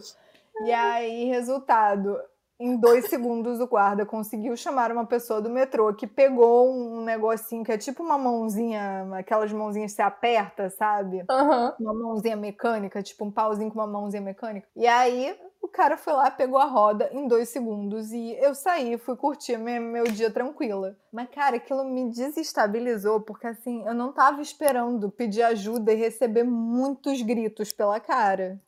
E 0.66 0.74
aí, 0.74 1.26
resultado, 1.26 2.20
em 2.60 2.76
dois 2.76 3.06
segundos 3.06 3.62
o 3.62 3.68
guarda 3.68 4.06
conseguiu 4.06 4.58
chamar 4.58 4.92
uma 4.92 5.06
pessoa 5.06 5.42
do 5.42 5.50
metrô 5.50 5.94
que 5.94 6.06
pegou 6.06 6.70
um 6.70 7.02
negocinho 7.02 7.64
que 7.64 7.72
é 7.72 7.78
tipo 7.78 8.04
uma 8.04 8.18
mãozinha, 8.18 9.08
aquelas 9.14 9.54
mãozinhas 9.54 9.92
que 9.92 9.96
você 9.96 10.02
aperta, 10.02 10.70
sabe? 10.70 11.24
Uhum. 11.30 11.74
Uma 11.80 11.94
mãozinha 11.94 12.36
mecânica, 12.36 13.02
tipo 13.02 13.24
um 13.24 13.32
pauzinho 13.32 13.72
com 13.72 13.80
uma 13.80 13.88
mãozinha 13.88 14.22
mecânica. 14.22 14.68
E 14.76 14.86
aí 14.86 15.38
o 15.62 15.68
cara 15.68 15.98
foi 15.98 16.14
lá, 16.14 16.32
pegou 16.32 16.58
a 16.58 16.66
roda 16.66 17.10
em 17.12 17.28
dois 17.28 17.50
segundos 17.50 18.12
e 18.12 18.36
eu 18.40 18.56
saí, 18.56 18.98
fui 18.98 19.16
curtir 19.16 19.58
meu, 19.58 19.82
meu 19.82 20.04
dia 20.06 20.32
tranquila. 20.32 20.98
Mas, 21.12 21.30
cara, 21.30 21.58
aquilo 21.58 21.84
me 21.84 22.10
desestabilizou 22.10 23.22
porque, 23.22 23.48
assim, 23.48 23.86
eu 23.86 23.94
não 23.94 24.12
tava 24.12 24.42
esperando 24.42 25.12
pedir 25.12 25.44
ajuda 25.44 25.92
e 25.92 25.96
receber 25.96 26.44
muitos 26.44 27.22
gritos 27.22 27.72
pela 27.72 28.00
cara. 28.00 28.60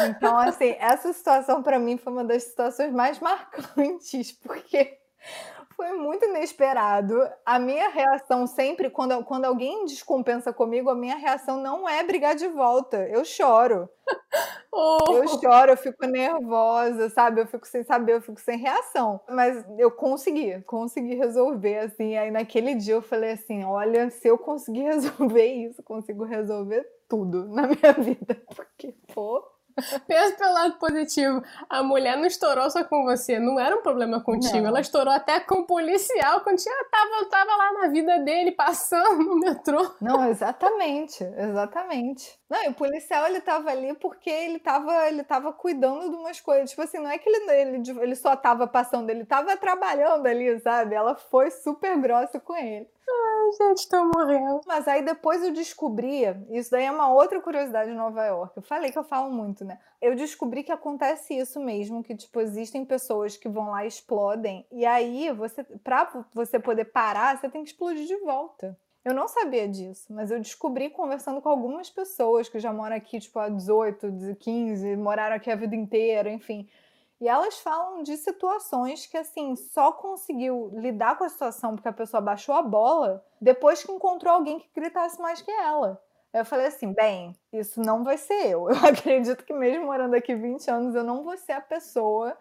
Então, 0.00 0.36
assim, 0.38 0.76
essa 0.78 1.12
situação 1.12 1.62
para 1.62 1.78
mim 1.78 1.96
foi 1.96 2.12
uma 2.12 2.24
das 2.24 2.44
situações 2.44 2.92
mais 2.92 3.18
marcantes, 3.20 4.32
porque 4.32 4.98
foi 5.76 5.92
muito 5.92 6.24
inesperado. 6.24 7.16
A 7.44 7.58
minha 7.58 7.88
reação 7.88 8.46
sempre, 8.46 8.90
quando, 8.90 9.22
quando 9.24 9.44
alguém 9.44 9.84
descompensa 9.84 10.52
comigo, 10.52 10.90
a 10.90 10.94
minha 10.94 11.16
reação 11.16 11.60
não 11.60 11.88
é 11.88 12.02
brigar 12.02 12.34
de 12.34 12.48
volta. 12.48 12.96
Eu 13.08 13.24
choro. 13.24 13.88
Oh. 14.72 14.98
Eu 15.08 15.26
choro, 15.28 15.72
eu 15.72 15.76
fico 15.76 16.06
nervosa, 16.06 17.08
sabe? 17.10 17.40
Eu 17.40 17.46
fico 17.46 17.66
sem 17.66 17.82
saber, 17.82 18.14
eu 18.14 18.20
fico 18.20 18.40
sem 18.40 18.58
reação. 18.58 19.20
Mas 19.28 19.64
eu 19.78 19.90
consegui, 19.90 20.60
consegui 20.62 21.14
resolver, 21.14 21.78
assim. 21.78 22.16
Aí 22.16 22.30
naquele 22.30 22.74
dia 22.74 22.94
eu 22.94 23.02
falei 23.02 23.32
assim: 23.32 23.64
olha, 23.64 24.10
se 24.10 24.28
eu 24.28 24.36
conseguir 24.38 24.82
resolver 24.88 25.46
isso, 25.46 25.82
consigo 25.82 26.24
resolver 26.24 26.86
tudo 27.08 27.48
na 27.48 27.62
minha 27.66 27.92
vida. 27.98 28.40
Porque, 28.54 28.94
pô. 29.14 29.42
Pensa 30.06 30.36
pelo 30.36 30.52
lado 30.52 30.78
positivo. 30.78 31.42
A 31.68 31.82
mulher 31.82 32.16
não 32.16 32.26
estourou 32.26 32.70
só 32.70 32.84
com 32.84 33.04
você, 33.04 33.38
não 33.38 33.58
era 33.58 33.76
um 33.76 33.82
problema 33.82 34.20
contigo. 34.20 34.58
Não. 34.58 34.68
Ela 34.68 34.80
estourou 34.80 35.12
até 35.12 35.40
com 35.40 35.60
o 35.60 35.66
policial, 35.66 36.40
quando 36.40 36.58
tinha, 36.58 36.74
tava, 36.90 37.26
tava 37.30 37.56
lá 37.56 37.72
na 37.72 37.88
vida 37.88 38.18
dele, 38.20 38.52
passando 38.52 39.22
no 39.22 39.36
metrô. 39.38 39.90
Não, 40.00 40.26
exatamente, 40.28 41.24
exatamente. 41.36 42.38
Não, 42.48 42.64
e 42.64 42.68
o 42.68 42.74
policial 42.74 43.26
ele 43.26 43.40
tava 43.40 43.70
ali 43.70 43.94
porque 43.94 44.30
ele 44.30 44.58
tava, 44.58 45.08
ele 45.08 45.22
tava 45.22 45.52
cuidando 45.52 46.10
de 46.10 46.16
umas 46.16 46.40
coisas. 46.40 46.70
Tipo 46.70 46.82
assim, 46.82 46.98
não 46.98 47.10
é 47.10 47.18
que 47.18 47.28
ele, 47.28 47.50
ele, 47.50 47.82
ele 48.00 48.14
só 48.16 48.34
tava 48.34 48.66
passando, 48.66 49.10
ele 49.10 49.24
tava 49.24 49.56
trabalhando 49.56 50.26
ali, 50.26 50.58
sabe? 50.60 50.94
Ela 50.94 51.14
foi 51.14 51.50
super 51.50 51.96
grossa 51.98 52.40
com 52.40 52.56
ele. 52.56 52.88
Ah, 53.08 53.27
Gente, 53.58 53.88
tô 53.88 54.04
morrendo. 54.04 54.60
Mas 54.66 54.86
aí 54.86 55.04
depois 55.04 55.42
eu 55.42 55.52
descobri, 55.52 56.22
isso 56.50 56.70
daí 56.70 56.84
é 56.84 56.90
uma 56.90 57.12
outra 57.12 57.40
curiosidade 57.40 57.90
de 57.90 57.96
Nova 57.96 58.24
York. 58.24 58.56
Eu 58.56 58.62
falei 58.62 58.90
que 58.90 58.98
eu 58.98 59.04
falo 59.04 59.30
muito, 59.30 59.64
né? 59.64 59.78
Eu 60.00 60.14
descobri 60.14 60.62
que 60.62 60.72
acontece 60.72 61.34
isso 61.34 61.60
mesmo, 61.60 62.02
que 62.02 62.14
tipo 62.14 62.40
existem 62.40 62.84
pessoas 62.84 63.36
que 63.36 63.48
vão 63.48 63.70
lá 63.70 63.84
e 63.84 63.88
explodem 63.88 64.66
e 64.70 64.84
aí 64.84 65.32
você 65.32 65.64
para 65.82 66.24
você 66.32 66.58
poder 66.58 66.86
parar, 66.86 67.36
você 67.36 67.48
tem 67.48 67.64
que 67.64 67.70
explodir 67.70 68.06
de 68.06 68.16
volta. 68.18 68.78
Eu 69.04 69.14
não 69.14 69.26
sabia 69.26 69.66
disso, 69.66 70.12
mas 70.12 70.30
eu 70.30 70.38
descobri 70.38 70.90
conversando 70.90 71.40
com 71.40 71.48
algumas 71.48 71.88
pessoas 71.88 72.48
que 72.48 72.58
já 72.58 72.72
moram 72.72 72.96
aqui, 72.96 73.18
tipo, 73.18 73.38
há 73.38 73.48
18, 73.48 74.36
15, 74.38 74.96
moraram 74.96 75.36
aqui 75.36 75.50
a 75.50 75.56
vida 75.56 75.74
inteira, 75.74 76.30
enfim. 76.30 76.68
E 77.20 77.28
elas 77.28 77.58
falam 77.58 78.02
de 78.02 78.16
situações 78.16 79.06
que, 79.06 79.16
assim, 79.16 79.56
só 79.56 79.90
conseguiu 79.90 80.70
lidar 80.74 81.18
com 81.18 81.24
a 81.24 81.28
situação 81.28 81.74
porque 81.74 81.88
a 81.88 81.92
pessoa 81.92 82.20
baixou 82.20 82.54
a 82.54 82.62
bola 82.62 83.24
depois 83.40 83.82
que 83.82 83.90
encontrou 83.90 84.32
alguém 84.34 84.60
que 84.60 84.68
gritasse 84.74 85.20
mais 85.20 85.42
que 85.42 85.50
ela. 85.50 86.00
Eu 86.32 86.44
falei 86.44 86.66
assim, 86.66 86.92
bem, 86.92 87.36
isso 87.52 87.80
não 87.80 88.04
vai 88.04 88.18
ser 88.18 88.46
eu. 88.50 88.68
Eu 88.70 88.76
acredito 88.86 89.44
que 89.44 89.52
mesmo 89.52 89.86
morando 89.86 90.14
aqui 90.14 90.34
20 90.34 90.68
anos, 90.70 90.94
eu 90.94 91.02
não 91.02 91.24
vou 91.24 91.36
ser 91.36 91.52
a 91.52 91.60
pessoa 91.60 92.36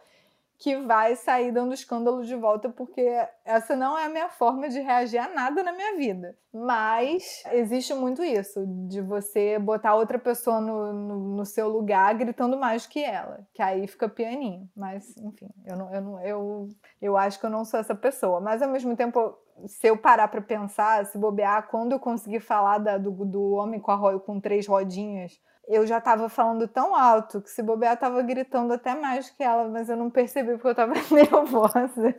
que 0.60 0.76
vai 0.78 1.16
sair 1.16 1.52
dando 1.52 1.74
escândalo 1.74 2.24
de 2.24 2.36
volta, 2.36 2.68
porque 2.68 3.06
essa 3.46 3.76
não 3.76 3.98
é 3.98 4.06
a 4.06 4.10
minha 4.10 4.28
forma 4.28 4.68
de 4.68 4.80
reagir 4.80 5.20
a 5.20 5.30
nada 5.30 5.62
na 5.62 5.72
minha 5.72 5.96
vida. 5.96 6.36
Mas 6.52 7.44
existe 7.52 7.94
muito 7.94 8.24
isso, 8.24 8.66
de 8.88 9.00
você 9.00 9.60
botar 9.60 9.94
outra 9.94 10.18
pessoa 10.18 10.60
no, 10.60 10.92
no, 10.92 11.36
no 11.36 11.46
seu 11.46 11.70
lugar 11.70 12.16
gritando 12.16 12.58
mais 12.58 12.88
que 12.88 13.04
ela, 13.04 13.48
que 13.54 13.62
aí 13.62 13.88
fica 13.88 14.10
pianinho. 14.10 14.68
Mas, 14.76 15.16
enfim, 15.18 15.50
eu, 15.64 15.78
não, 15.78 15.94
eu, 15.94 16.02
não, 16.02 16.22
eu, 16.22 16.70
eu 17.00 17.18
acho 17.18 17.40
que 17.40 17.46
eu 17.46 17.52
não 17.52 17.64
sou 17.64 17.80
essa 17.80 17.94
pessoa. 17.94 18.42
Mas, 18.42 18.62
ao 18.64 18.70
mesmo 18.70 18.96
tempo, 18.96 19.38
se 19.68 19.88
eu 19.88 19.96
parar 19.96 20.28
para 20.28 20.42
pensar, 20.42 21.06
se 21.06 21.20
bobear, 21.20 21.68
quando 21.70 21.92
eu 21.92 22.00
conseguir 22.00 22.40
falar 22.40 22.80
da, 22.80 22.98
do, 22.98 23.12
do 23.12 23.52
homem 23.52 23.80
com, 23.80 23.92
a, 23.92 24.20
com 24.20 24.40
três 24.40 24.66
rodinhas 24.66 25.40
eu 25.68 25.86
já 25.86 26.00
tava 26.00 26.30
falando 26.30 26.68
tão 26.68 26.96
alto 26.96 27.42
que 27.42 27.50
se 27.50 27.62
bobear 27.62 27.98
tava 27.98 28.22
gritando 28.22 28.74
até 28.74 28.96
mais 28.96 29.30
que 29.30 29.44
ela, 29.44 29.68
mas 29.68 29.90
eu 29.90 29.98
não 29.98 30.10
percebi 30.10 30.54
porque 30.54 30.68
eu 30.70 30.76
tava 30.76 30.94
nervosa. 31.12 32.16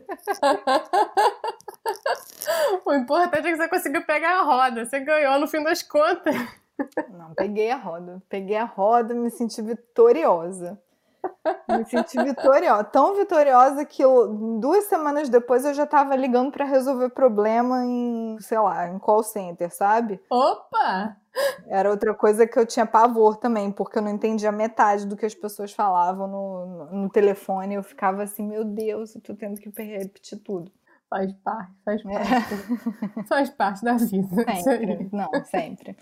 o 2.85 2.93
importante 2.93 3.49
é 3.49 3.51
que 3.51 3.57
você 3.57 3.69
conseguiu 3.69 4.05
pegar 4.05 4.41
a 4.41 4.43
roda, 4.43 4.85
você 4.85 5.01
ganhou 5.01 5.41
no 5.41 5.49
fim 5.49 5.63
das 5.63 5.83
contas. 5.83 6.35
Não, 7.11 7.35
peguei 7.35 7.71
a 7.71 7.77
roda. 7.77 8.23
Peguei 8.29 8.57
a 8.57 8.65
roda, 8.65 9.15
me 9.15 9.31
senti 9.31 9.63
vitoriosa. 9.63 10.81
Me 11.69 11.85
senti 11.85 12.23
vitoriosa. 12.23 12.85
Tão 12.85 13.15
vitoriosa 13.15 13.85
que 13.85 14.03
eu, 14.03 14.59
duas 14.61 14.85
semanas 14.85 15.29
depois 15.29 15.65
eu 15.65 15.75
já 15.75 15.87
tava 15.87 16.15
ligando 16.17 16.53
para 16.53 16.65
resolver 16.65 17.11
problema 17.11 17.85
em, 17.85 18.37
sei 18.41 18.59
lá, 18.59 18.89
em 18.89 18.99
call 18.99 19.23
center, 19.23 19.75
sabe? 19.75 20.21
Opa! 20.31 21.17
Era 21.67 21.91
outra 21.91 22.15
coisa 22.15 22.47
que 22.47 22.59
eu 22.59 22.67
tinha 22.67 22.87
pavor 22.87 23.37
também, 23.37 23.71
porque 23.71 23.99
eu 23.99 24.03
não 24.03 24.11
entendia 24.11 24.51
metade 24.51 25.07
do 25.07 25.17
que 25.17 25.27
as 25.27 25.35
pessoas 25.35 25.73
falavam 25.73 26.27
no, 26.27 26.67
no, 26.67 27.03
no 27.03 27.11
telefone. 27.11 27.75
Eu 27.75 27.83
ficava 27.83 28.23
assim, 28.23 28.47
meu 28.47 28.65
Deus, 28.65 29.15
eu 29.15 29.21
tô 29.21 29.35
tendo 29.35 29.61
que 29.61 29.71
repetir 29.83 30.39
tudo. 30.39 30.73
Faz 31.09 31.33
parte, 31.43 31.73
faz 31.85 32.03
parte. 32.03 32.21
É. 32.21 33.23
Faz 33.25 33.51
parte 33.51 33.85
da 33.85 33.95
vida. 33.95 34.45
Sempre. 34.63 35.09
Não, 35.11 35.31
sempre. 35.45 35.97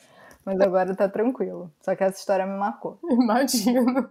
Mas 0.45 0.61
agora 0.61 0.95
tá 0.95 1.09
tranquilo. 1.09 1.73
Só 1.81 1.95
que 1.95 2.05
essa 2.05 2.19
história 2.19 2.47
me 2.47 2.59
marcou. 2.59 2.99
Imagino. 3.05 4.09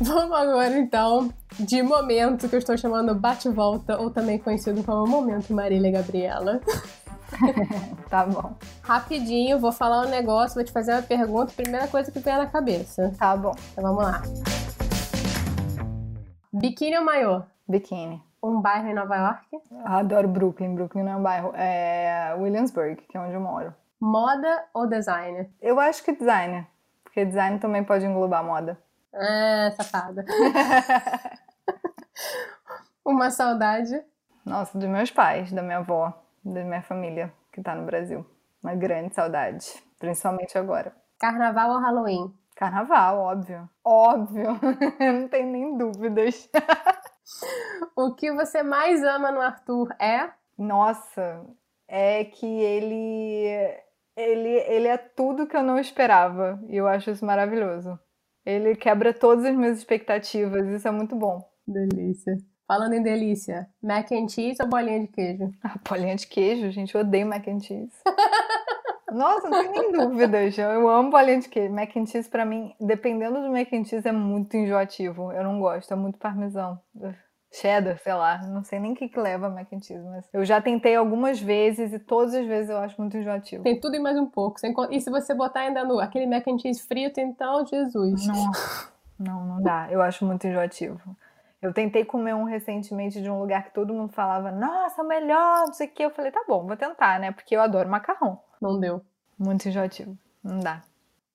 Vamos 0.02 0.34
agora 0.34 0.78
então 0.78 1.30
de 1.58 1.82
momento 1.82 2.48
que 2.48 2.54
eu 2.54 2.58
estou 2.58 2.76
chamando 2.78 3.14
bate-volta, 3.14 4.00
ou 4.00 4.10
também 4.10 4.38
conhecido 4.38 4.82
como 4.82 5.06
Momento 5.06 5.52
Marília 5.52 5.90
Gabriela. 5.90 6.58
tá 8.08 8.24
bom. 8.24 8.56
Rapidinho, 8.82 9.58
vou 9.58 9.72
falar 9.72 10.06
um 10.06 10.08
negócio, 10.08 10.54
vou 10.54 10.64
te 10.64 10.72
fazer 10.72 10.92
uma 10.92 11.02
pergunta, 11.02 11.52
primeira 11.54 11.86
coisa 11.86 12.10
que 12.10 12.18
vem 12.18 12.34
na 12.34 12.46
cabeça. 12.46 13.12
Tá 13.18 13.36
bom. 13.36 13.52
Então 13.72 13.84
vamos 13.84 14.02
lá. 14.02 14.22
Biquíni 16.50 16.96
ou 16.96 17.04
maiô? 17.04 17.42
Biquíni. 17.68 18.22
Um 18.42 18.58
bairro 18.58 18.88
em 18.88 18.94
Nova 18.94 19.16
York? 19.16 19.46
Adoro 19.84 20.28
Brooklyn. 20.28 20.74
Brooklyn 20.74 21.02
não 21.02 21.12
é 21.12 21.16
um 21.16 21.22
bairro, 21.22 21.52
é 21.54 22.34
Williamsburg, 22.38 23.02
que 23.06 23.18
é 23.18 23.20
onde 23.20 23.34
eu 23.34 23.40
moro. 23.40 23.74
Moda 24.00 24.64
ou 24.72 24.88
design? 24.88 25.46
Eu 25.60 25.78
acho 25.78 26.02
que 26.02 26.16
design, 26.16 26.66
porque 27.04 27.22
design 27.26 27.58
também 27.58 27.84
pode 27.84 28.06
englobar 28.06 28.42
moda. 28.42 28.78
Ah, 29.12 29.70
safada. 29.76 30.24
Uma 33.04 33.30
saudade. 33.30 34.02
Nossa, 34.44 34.78
dos 34.78 34.88
meus 34.88 35.10
pais, 35.10 35.52
da 35.52 35.62
minha 35.62 35.78
avó, 35.78 36.12
da 36.44 36.62
minha 36.64 36.82
família 36.82 37.32
que 37.52 37.62
tá 37.62 37.74
no 37.74 37.84
Brasil. 37.84 38.24
Uma 38.62 38.74
grande 38.74 39.14
saudade, 39.14 39.66
principalmente 39.98 40.56
agora. 40.56 40.94
Carnaval 41.18 41.72
ou 41.72 41.80
Halloween? 41.80 42.34
Carnaval, 42.54 43.18
óbvio. 43.18 43.68
Óbvio. 43.84 44.58
Não 45.00 45.28
tem 45.28 45.46
nem 45.46 45.76
dúvidas. 45.76 46.48
o 47.96 48.14
que 48.14 48.32
você 48.32 48.62
mais 48.62 49.02
ama 49.02 49.32
no 49.32 49.40
Arthur 49.40 49.94
é? 49.98 50.30
Nossa, 50.58 51.44
é 51.88 52.24
que 52.24 52.46
ele 52.46 53.46
ele 54.16 54.48
ele 54.48 54.88
é 54.88 54.98
tudo 54.98 55.46
que 55.46 55.56
eu 55.56 55.62
não 55.62 55.78
esperava 55.78 56.60
e 56.68 56.76
eu 56.76 56.86
acho 56.86 57.10
isso 57.10 57.24
maravilhoso. 57.24 57.98
Ele 58.44 58.74
quebra 58.74 59.12
todas 59.12 59.44
as 59.44 59.54
minhas 59.54 59.78
expectativas, 59.78 60.66
isso 60.68 60.88
é 60.88 60.90
muito 60.90 61.14
bom. 61.16 61.40
Delícia. 61.66 62.36
Falando 62.66 62.92
em 62.94 63.02
delícia, 63.02 63.68
mac 63.82 64.10
and 64.12 64.28
cheese 64.28 64.62
ou 64.62 64.68
bolinha 64.68 65.00
de 65.00 65.08
queijo? 65.08 65.50
Ah, 65.62 65.78
bolinha 65.88 66.14
de 66.14 66.26
queijo, 66.26 66.70
gente, 66.70 66.94
eu 66.94 67.00
odeio 67.00 67.26
mac 67.26 67.46
and 67.48 67.60
cheese. 67.60 67.92
Nossa, 69.12 69.50
não 69.50 69.60
tem 69.60 69.72
nem 69.72 69.92
dúvidas. 69.92 70.56
Eu 70.56 70.88
amo 70.88 71.10
bolinha 71.10 71.40
de 71.40 71.48
queijo. 71.48 71.74
Mac 71.74 71.96
and 71.96 72.06
cheese, 72.06 72.28
pra 72.28 72.44
mim, 72.44 72.72
dependendo 72.80 73.42
do 73.42 73.50
mac 73.50 73.72
and 73.72 73.84
cheese, 73.84 74.06
é 74.06 74.12
muito 74.12 74.56
enjoativo. 74.56 75.32
Eu 75.32 75.42
não 75.42 75.58
gosto, 75.58 75.92
é 75.92 75.96
muito 75.96 76.16
parmesão 76.16 76.80
cheddar, 77.52 77.98
sei 77.98 78.14
lá, 78.14 78.38
não 78.38 78.62
sei 78.62 78.78
nem 78.78 78.92
o 78.92 78.94
que, 78.94 79.08
que 79.08 79.18
leva 79.18 79.48
mac 79.48 79.72
and 79.72 79.80
cheese, 79.82 80.04
mas 80.04 80.28
eu 80.32 80.44
já 80.44 80.60
tentei 80.60 80.94
algumas 80.94 81.40
vezes 81.40 81.92
e 81.92 81.98
todas 81.98 82.34
as 82.34 82.46
vezes 82.46 82.70
eu 82.70 82.78
acho 82.78 83.00
muito 83.00 83.16
enjoativo. 83.16 83.64
Tem 83.64 83.78
tudo 83.78 83.96
e 83.96 83.98
mais 83.98 84.16
um 84.16 84.26
pouco. 84.26 84.58
E 84.90 85.00
se 85.00 85.10
você 85.10 85.34
botar 85.34 85.60
ainda 85.60 85.84
no 85.84 85.98
aquele 85.98 86.26
mac 86.26 86.46
and 86.46 86.58
cheese 86.58 86.82
frito, 86.82 87.20
então, 87.20 87.66
Jesus. 87.66 88.26
Não, 88.26 88.52
não, 89.18 89.44
não 89.46 89.62
dá. 89.62 89.88
Eu 89.90 90.00
acho 90.00 90.24
muito 90.24 90.46
enjoativo. 90.46 91.00
Eu 91.60 91.74
tentei 91.74 92.04
comer 92.04 92.34
um 92.34 92.44
recentemente 92.44 93.20
de 93.20 93.28
um 93.28 93.38
lugar 93.38 93.64
que 93.64 93.74
todo 93.74 93.92
mundo 93.92 94.12
falava, 94.12 94.50
nossa, 94.50 95.04
melhor, 95.04 95.66
não 95.66 95.74
sei 95.74 95.88
o 95.88 95.90
que. 95.90 96.02
Eu 96.02 96.10
falei, 96.10 96.30
tá 96.30 96.42
bom, 96.48 96.66
vou 96.66 96.76
tentar, 96.76 97.18
né? 97.18 97.32
Porque 97.32 97.54
eu 97.54 97.60
adoro 97.60 97.88
macarrão. 97.88 98.40
Não 98.60 98.80
deu. 98.80 99.02
Muito 99.38 99.68
enjoativo. 99.68 100.16
Não 100.42 100.58
dá. 100.60 100.82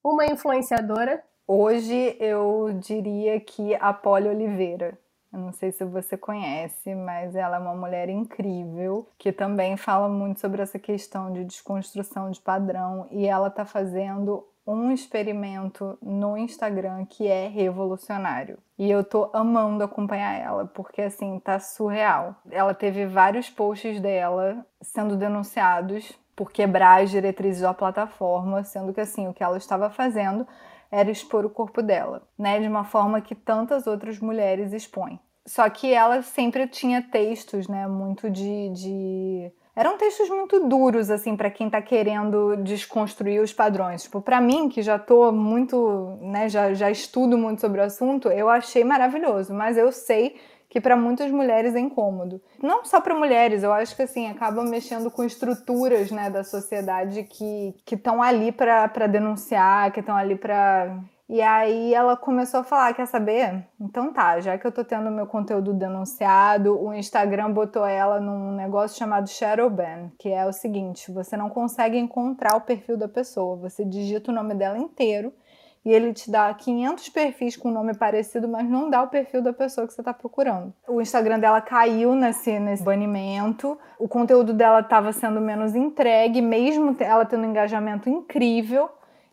Uma 0.03 0.25
influenciadora? 0.25 1.23
Hoje 1.47 2.17
eu 2.19 2.71
diria 2.79 3.39
que 3.39 3.75
a 3.75 3.93
Polly 3.93 4.29
Oliveira. 4.29 4.97
Eu 5.35 5.41
não 5.41 5.51
sei 5.51 5.69
se 5.73 5.83
você 5.83 6.15
conhece, 6.15 6.95
mas 6.95 7.35
ela 7.35 7.57
é 7.57 7.59
uma 7.59 7.75
mulher 7.75 8.07
incrível 8.07 9.05
que 9.17 9.33
também 9.33 9.75
fala 9.75 10.07
muito 10.07 10.39
sobre 10.39 10.61
essa 10.61 10.79
questão 10.79 11.33
de 11.33 11.43
desconstrução 11.43 12.31
de 12.31 12.39
padrão 12.39 13.05
e 13.11 13.25
ela 13.27 13.49
está 13.49 13.65
fazendo 13.65 14.47
um 14.65 14.89
experimento 14.91 15.97
no 16.01 16.37
Instagram 16.37 17.05
que 17.05 17.27
é 17.27 17.49
revolucionário. 17.49 18.57
E 18.79 18.89
eu 18.89 19.03
tô 19.03 19.29
amando 19.33 19.83
acompanhar 19.83 20.39
ela, 20.39 20.65
porque 20.67 21.01
assim, 21.01 21.37
tá 21.41 21.59
surreal. 21.59 22.35
Ela 22.49 22.73
teve 22.73 23.05
vários 23.05 23.49
posts 23.49 23.99
dela 23.99 24.65
sendo 24.81 25.17
denunciados 25.17 26.17
por 26.33 26.49
quebrar 26.49 27.03
as 27.03 27.11
diretrizes 27.11 27.61
da 27.61 27.73
plataforma, 27.73 28.63
sendo 28.63 28.93
que 28.93 29.01
assim, 29.01 29.27
o 29.27 29.33
que 29.33 29.43
ela 29.43 29.57
estava 29.57 29.89
fazendo 29.89 30.47
era 30.89 31.11
expor 31.11 31.45
o 31.45 31.49
corpo 31.49 31.81
dela, 31.81 32.21
né, 32.37 32.57
de 32.59 32.67
uma 32.67 32.85
forma 32.85 33.19
que 33.19 33.35
tantas 33.35 33.85
outras 33.85 34.17
mulheres 34.19 34.71
expõem. 34.71 35.19
Só 35.45 35.69
que 35.69 35.93
ela 35.93 36.23
sempre 36.23 36.67
tinha 36.67 37.03
textos, 37.03 37.67
né, 37.67 37.87
muito 37.87 38.31
de, 38.31 38.69
de... 38.69 39.51
eram 39.75 39.95
textos 39.95 40.27
muito 40.27 40.67
duros 40.67 41.11
assim 41.11 41.37
para 41.37 41.51
quem 41.51 41.69
tá 41.69 41.79
querendo 41.81 42.55
desconstruir 42.57 43.39
os 43.41 43.53
padrões. 43.53 44.03
Tipo, 44.03 44.21
para 44.21 44.41
mim 44.41 44.67
que 44.67 44.81
já 44.81 44.97
tô 44.97 45.31
muito, 45.31 46.17
né, 46.19 46.49
já 46.49 46.73
já 46.73 46.89
estudo 46.89 47.37
muito 47.37 47.61
sobre 47.61 47.79
o 47.79 47.83
assunto, 47.83 48.29
eu 48.29 48.49
achei 48.49 48.83
maravilhoso, 48.83 49.53
mas 49.53 49.77
eu 49.77 49.91
sei 49.91 50.35
que 50.67 50.81
para 50.81 50.97
muitas 50.97 51.31
mulheres 51.31 51.75
é 51.75 51.79
incômodo. 51.79 52.41
Não 52.61 52.83
só 52.83 52.99
para 52.99 53.13
mulheres, 53.13 53.61
eu 53.61 53.71
acho 53.71 53.95
que 53.95 54.01
assim 54.01 54.27
acaba 54.27 54.63
mexendo 54.63 55.11
com 55.11 55.23
estruturas, 55.23 56.09
né, 56.09 56.27
da 56.29 56.43
sociedade 56.43 57.23
que 57.23 57.75
que 57.85 57.93
estão 57.93 58.21
ali 58.21 58.51
para 58.51 59.07
denunciar, 59.07 59.91
que 59.91 59.99
estão 59.99 60.15
ali 60.17 60.35
para 60.35 60.99
e 61.27 61.41
aí 61.41 61.93
ela 61.93 62.15
começou 62.15 62.59
a 62.59 62.63
falar, 62.63 62.93
quer 62.93 63.07
saber? 63.07 63.65
Então 63.79 64.13
tá, 64.13 64.39
já 64.39 64.57
que 64.57 64.65
eu 64.65 64.71
tô 64.71 64.83
tendo 64.83 65.09
meu 65.09 65.25
conteúdo 65.25 65.73
denunciado, 65.73 66.79
o 66.79 66.93
Instagram 66.93 67.51
botou 67.51 67.85
ela 67.85 68.19
num 68.19 68.51
negócio 68.55 68.97
chamado 68.97 69.27
Shadow 69.27 69.69
Ban, 69.69 70.11
que 70.19 70.29
é 70.29 70.45
o 70.45 70.53
seguinte, 70.53 71.11
você 71.11 71.35
não 71.35 71.49
consegue 71.49 71.97
encontrar 71.97 72.55
o 72.55 72.61
perfil 72.61 72.95
da 72.97 73.07
pessoa, 73.07 73.55
você 73.55 73.83
digita 73.83 74.31
o 74.31 74.35
nome 74.35 74.53
dela 74.53 74.77
inteiro 74.77 75.33
e 75.85 75.93
ele 75.93 76.13
te 76.13 76.31
dá 76.31 76.51
500 76.51 77.09
perfis 77.09 77.55
com 77.55 77.69
nome 77.69 77.93
parecido, 77.93 78.47
mas 78.47 78.67
não 78.67 78.89
dá 78.89 79.03
o 79.03 79.07
perfil 79.07 79.41
da 79.43 79.53
pessoa 79.53 79.85
que 79.85 79.93
você 79.93 80.01
está 80.01 80.11
procurando. 80.11 80.73
O 80.87 80.99
Instagram 80.99 81.39
dela 81.39 81.61
caiu 81.61 82.15
nesse, 82.15 82.59
nesse 82.59 82.83
banimento, 82.83 83.77
o 83.99 84.07
conteúdo 84.07 84.51
dela 84.51 84.79
estava 84.79 85.13
sendo 85.13 85.39
menos 85.39 85.75
entregue, 85.75 86.41
mesmo 86.41 86.95
ela 86.99 87.23
tendo 87.23 87.43
um 87.43 87.51
engajamento 87.51 88.09
incrível. 88.09 88.89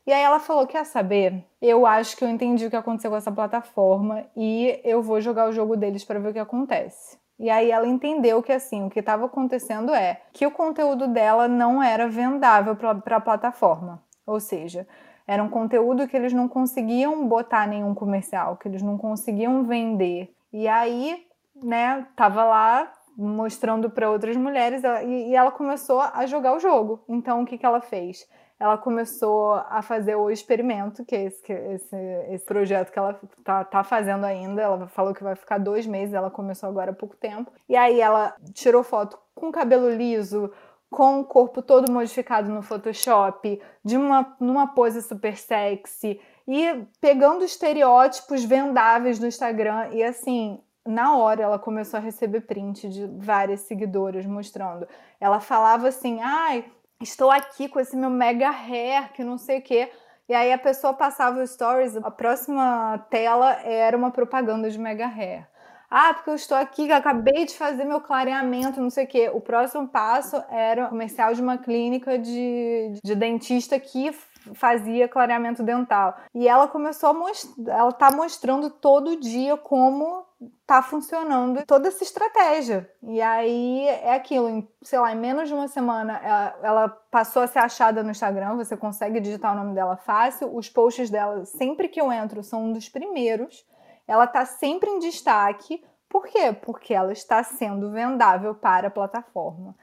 E 0.07 0.13
aí 0.13 0.23
ela 0.23 0.41
falou: 0.41 0.67
Quer 0.67 0.85
saber? 0.85 1.45
Eu 1.61 1.87
acho 1.87 2.17
que 2.17 2.25
eu 2.25 2.29
entendi 2.29 2.67
o 2.67 2.71
que 2.71 2.77
aconteceu 2.77 3.11
com 3.11 3.17
essa 3.17 3.31
plataforma 3.31 4.25
e 4.37 4.81
eu 4.85 5.03
vou 5.03 5.21
jogar 5.21 5.49
o 5.49 5.53
jogo 5.53 5.77
deles 5.77 6.05
para 6.05 6.19
ver 6.19 6.31
o 6.31 6.33
que 6.33 6.39
acontece. 6.39 7.19
E 7.39 7.51
aí 7.51 7.71
ela 7.71 7.87
entendeu 7.87 8.43
que 8.43 8.53
assim, 8.53 8.87
o 8.87 8.91
que 8.91 9.01
estava 9.01 9.27
acontecendo 9.27 9.93
é 9.93 10.21
que 10.33 10.47
o 10.47 10.51
conteúdo 10.51 11.09
dela 11.09 11.49
não 11.49 11.83
era 11.83 12.09
vendável 12.09 12.77
para 12.77 13.17
a 13.17 13.21
plataforma. 13.21 14.03
Ou 14.27 14.39
seja, 14.39 14.87
era 15.27 15.43
um 15.43 15.49
conteúdo 15.49 16.07
que 16.07 16.17
eles 16.17 16.33
não 16.33 16.49
conseguiam 16.49 17.27
botar 17.27 17.67
nenhum 17.67 17.95
comercial, 17.95 18.57
que 18.57 18.69
eles 18.69 18.83
não 18.83 18.99
conseguiam 18.99 19.65
vender. 19.65 20.33
E 20.53 20.69
aí, 20.69 21.27
né, 21.63 22.07
tava 22.15 22.45
lá 22.45 22.93
mostrando 23.17 23.91
para 23.91 24.11
outras 24.11 24.37
mulheres 24.37 24.83
e 25.05 25.35
ela 25.35 25.51
começou 25.51 26.01
a 26.01 26.25
jogar 26.27 26.55
o 26.55 26.61
jogo. 26.61 27.05
Então, 27.09 27.43
o 27.43 27.47
que, 27.47 27.59
que 27.59 27.67
ela 27.67 27.81
fez? 27.81 28.27
Ela 28.63 28.79
começou 28.79 29.55
a 29.55 29.83
fazer 29.83 30.15
o 30.15 30.31
experimento, 30.31 31.05
que 31.05 31.17
é 31.17 31.25
esse, 31.25 31.53
esse, 31.53 31.97
esse 32.31 32.45
projeto 32.45 32.93
que 32.93 32.99
ela 33.01 33.19
tá, 33.43 33.65
tá 33.65 33.83
fazendo 33.83 34.25
ainda. 34.25 34.63
Ela 34.63 34.87
falou 34.87 35.13
que 35.13 35.25
vai 35.25 35.35
ficar 35.35 35.59
dois 35.59 35.85
meses, 35.85 36.15
ela 36.15 36.31
começou 36.31 36.69
agora 36.69 36.93
há 36.93 36.95
pouco 36.95 37.17
tempo. 37.17 37.51
E 37.69 37.75
aí 37.75 38.01
ela 38.01 38.37
tirou 38.55 38.85
foto 38.85 39.19
com 39.35 39.51
cabelo 39.51 39.91
liso, 39.91 40.49
com 40.89 41.19
o 41.19 41.25
corpo 41.25 41.61
todo 41.61 41.91
modificado 41.91 42.53
no 42.53 42.63
Photoshop, 42.63 43.61
de 43.85 43.97
uma 43.97 44.37
numa 44.39 44.69
pose 44.69 45.03
super 45.03 45.37
sexy 45.37 46.21
e 46.47 46.85
pegando 47.01 47.43
estereótipos 47.43 48.45
vendáveis 48.45 49.19
no 49.19 49.27
Instagram 49.27 49.89
e 49.91 50.05
assim, 50.05 50.61
na 50.87 51.17
hora 51.17 51.43
ela 51.43 51.59
começou 51.59 51.99
a 51.99 52.01
receber 52.01 52.43
print 52.43 52.89
de 52.89 53.09
várias 53.09 53.63
seguidoras 53.63 54.25
mostrando. 54.25 54.87
Ela 55.19 55.41
falava 55.41 55.89
assim: 55.89 56.21
"Ai, 56.21 56.65
estou 57.03 57.31
aqui 57.31 57.69
com 57.69 57.81
esse 57.81 57.97
meu 57.97 58.11
mega 58.11 58.51
hair, 58.51 59.13
que 59.13 59.25
não 59.25 59.39
sei 59.39 59.59
o 59.59 59.63
quê". 59.63 59.91
E 60.29 60.35
aí 60.35 60.53
a 60.53 60.59
pessoa 60.59 60.95
passava 60.95 61.41
o 61.41 61.47
stories, 61.47 61.97
a 61.97 62.11
próxima 62.11 62.99
tela 63.11 63.53
era 63.65 63.97
uma 63.97 64.11
propaganda 64.11 64.71
de 64.71 64.79
mega 64.79 65.07
hair. 65.07 65.47
Ah, 65.91 66.15
porque 66.15 66.31
eu 66.31 66.35
estou 66.35 66.57
aqui, 66.57 66.91
acabei 66.91 67.45
de 67.45 67.55
fazer 67.55 67.85
meu 67.85 68.01
clareamento, 68.01 68.81
não 68.81 68.89
sei 68.89 69.05
o 69.05 69.07
quê. 69.07 69.31
O 69.35 69.43
próximo 69.43 69.87
passo 69.87 70.43
era 70.49 70.87
o 70.87 70.89
comercial 70.89 71.35
de 71.35 71.43
uma 71.43 71.59
clínica 71.59 72.19
de, 72.19 72.99
de 73.05 73.15
dentista 73.15 73.79
que 73.79 74.11
fazia 74.55 75.09
clareamento 75.09 75.63
dental. 75.63 76.17
E 76.35 76.49
ela 76.49 76.69
começou 76.69 77.11
a 77.11 77.15
mostrar, 77.15 77.73
ela 77.73 77.93
tá 77.93 78.11
mostrando 78.11 78.71
todo 78.71 79.21
dia 79.21 79.57
como 79.57 80.25
tá 80.67 80.83
funcionando 80.83 81.65
toda 81.67 81.89
essa 81.89 82.03
estratégia. 82.03 82.91
E 83.03 83.21
aí 83.21 83.87
é 83.87 84.15
aquilo, 84.15 84.49
em, 84.49 84.69
sei 84.83 84.99
lá, 84.99 85.13
em 85.13 85.19
menos 85.19 85.49
de 85.49 85.55
uma 85.55 85.69
semana 85.69 86.19
ela, 86.19 86.59
ela, 86.63 86.89
passou 87.11 87.43
a 87.43 87.47
ser 87.47 87.61
achada 87.61 88.03
no 88.03 88.11
Instagram, 88.11 88.57
você 88.57 88.77
consegue 88.77 89.21
digitar 89.21 89.53
o 89.53 89.57
nome 89.57 89.75
dela 89.75 89.97
fácil. 89.97 90.55
Os 90.57 90.69
posts 90.69 91.11
dela, 91.11 91.45
sempre 91.45 91.89
que 91.89 92.01
eu 92.01 92.11
entro, 92.11 92.43
são 92.43 92.65
um 92.65 92.73
dos 92.73 92.89
primeiros 92.89 93.65
ela 94.07 94.25
está 94.25 94.45
sempre 94.45 94.91
em 94.91 94.99
destaque. 94.99 95.83
Por 96.09 96.27
quê? 96.27 96.53
Porque 96.53 96.93
ela 96.93 97.13
está 97.13 97.43
sendo 97.43 97.91
vendável 97.91 98.55
para 98.55 98.89
a 98.89 98.91
plataforma. 98.91 99.75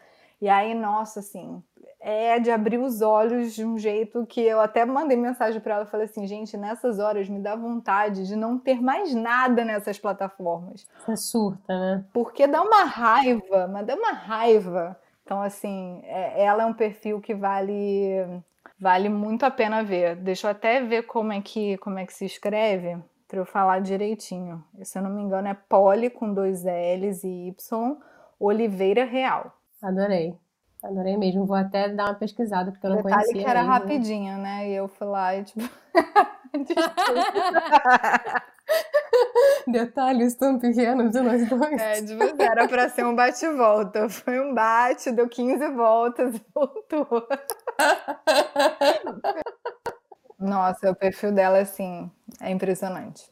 E 0.41 0.47
aí, 0.47 0.74
nossa, 0.74 1.20
assim, 1.20 1.62
é 2.00 2.39
de 2.39 2.50
abrir 2.50 2.80
os 2.80 3.02
olhos 3.02 3.54
de 3.54 3.66
um 3.66 3.78
jeito 3.78 4.26
que 4.26 4.41
eu 4.41 4.60
até 4.60 4.86
mandei 4.86 5.18
mensagem 5.18 5.60
para 5.60 5.76
ela 5.76 5.84
e 5.84 5.88
falei 5.88 6.06
assim, 6.06 6.26
gente, 6.26 6.56
nessas 6.56 6.97
horas 6.97 7.28
me 7.28 7.39
dá 7.39 7.56
vontade 7.56 8.26
de 8.26 8.36
não 8.36 8.58
ter 8.58 8.82
mais 8.82 9.14
nada 9.14 9.66
nessas 9.66 10.00
plataformas. 10.00 10.88
Você 11.00 11.18
surta, 11.18 11.78
né? 11.78 12.06
Porque 12.14 12.47
dá 12.47 12.62
uma 12.62 12.84
raiva, 12.84 13.68
mas 13.68 13.86
dá 13.86 13.95
uma 13.95 14.14
raiva. 14.14 14.97
Então, 15.24 15.41
assim, 15.41 16.02
é, 16.06 16.43
ela 16.43 16.64
é 16.64 16.66
um 16.66 16.74
perfil 16.74 17.20
que 17.20 17.36
vale 17.36 18.41
vale 18.80 19.10
muito 19.10 19.45
a 19.45 19.52
pena 19.52 19.84
ver. 19.84 20.16
Deixa 20.16 20.47
eu 20.47 20.52
até 20.52 20.82
ver 20.82 21.04
como 21.04 21.34
é 21.34 21.41
que 21.41 21.78
como 21.78 22.00
é 22.00 22.06
que 22.06 22.14
se 22.14 22.26
escreve 22.26 22.97
para 23.28 23.39
eu 23.39 23.45
falar 23.45 23.80
direitinho. 23.80 24.64
Se 24.82 24.97
eu 24.97 25.04
não 25.04 25.12
me 25.12 25.22
engano, 25.22 25.47
é 25.47 25.54
Poli 25.54 26.10
com 26.10 26.34
dois 26.34 26.64
L's 26.64 27.24
e 27.24 27.50
Y, 27.50 27.97
Oliveira 28.39 29.06
Real. 29.06 29.54
Adorei. 29.84 30.36
Adorei 30.84 31.18
mesmo. 31.18 31.46
Vou 31.46 31.56
até 31.58 31.90
dar 31.90 32.06
uma 32.06 32.16
pesquisada, 32.16 32.72
porque 32.72 32.86
eu 32.86 32.92
não 32.92 32.98
Detalhe 32.98 33.14
conhecia. 33.26 33.44
que 33.44 33.50
era 33.50 33.60
mesmo. 33.60 33.74
rapidinho, 33.74 34.38
né? 34.38 34.70
E 34.70 34.74
eu 34.76 34.88
fui 34.88 35.08
lá 35.08 35.36
e 35.36 35.44
tipo. 35.44 35.70
Detalhes 39.68 40.36
tão 40.36 40.58
pequenos 40.60 41.12
de 41.12 41.20
nós 41.22 41.48
dois. 41.48 41.82
É, 41.82 42.02
de 42.02 42.16
você 42.16 42.42
era 42.44 42.68
pra 42.68 42.90
ser 42.90 43.06
um 43.06 43.16
bate-volta. 43.16 44.10
Foi 44.10 44.40
um 44.40 44.54
bate, 44.54 45.12
deu 45.12 45.28
15 45.28 45.68
voltas 45.74 46.36
e 46.36 46.42
voltou. 46.54 47.28
Nossa, 50.40 50.92
o 50.92 50.96
perfil 50.96 51.32
dela, 51.34 51.60
assim, 51.60 52.10
é 52.42 52.50
impressionante. 52.50 53.30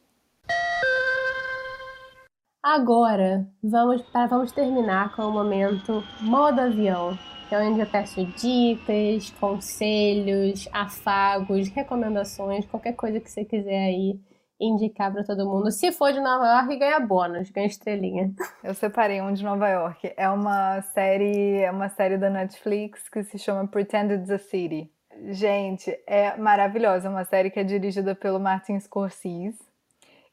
Agora, 2.62 3.46
vamos, 3.62 4.04
vamos 4.28 4.52
terminar 4.52 5.14
com 5.16 5.22
o 5.22 5.32
momento 5.32 6.02
modo 6.20 6.60
avião, 6.60 7.16
é 7.54 7.58
onde 7.58 7.80
eu 7.80 7.86
peço 7.86 8.24
dicas, 8.24 9.30
conselhos, 9.40 10.68
afagos, 10.72 11.68
recomendações, 11.68 12.66
qualquer 12.66 12.92
coisa 12.94 13.20
que 13.20 13.30
você 13.30 13.44
quiser 13.44 13.86
aí 13.86 14.18
indicar 14.60 15.12
para 15.12 15.24
todo 15.24 15.46
mundo. 15.46 15.70
Se 15.70 15.92
for 15.92 16.12
de 16.12 16.20
Nova 16.20 16.46
York, 16.46 16.76
ganha 16.76 17.00
bônus, 17.00 17.50
ganha 17.50 17.66
estrelinha. 17.66 18.32
Eu 18.62 18.74
separei 18.74 19.20
um 19.20 19.32
de 19.32 19.44
Nova 19.44 19.68
York. 19.68 20.12
É 20.16 20.28
uma 20.28 20.82
série, 20.82 21.58
é 21.60 21.70
uma 21.70 21.88
série 21.88 22.18
da 22.18 22.28
Netflix 22.28 23.08
que 23.08 23.22
se 23.22 23.38
chama 23.38 23.68
Pretend 23.68 24.14
It's 24.14 24.30
a 24.30 24.38
City. 24.38 24.90
Gente, 25.28 25.96
é 26.06 26.36
maravilhosa. 26.36 27.08
É 27.08 27.10
uma 27.10 27.24
série 27.24 27.50
que 27.50 27.60
é 27.60 27.64
dirigida 27.64 28.14
pelo 28.14 28.40
Martin 28.40 28.78
Scorsese. 28.80 29.58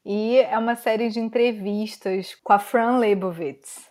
E 0.04 0.38
é 0.38 0.56
uma 0.56 0.76
série 0.76 1.08
de 1.08 1.18
entrevistas 1.18 2.34
com 2.36 2.52
a 2.52 2.60
Fran 2.60 2.98
Lebowitz, 2.98 3.90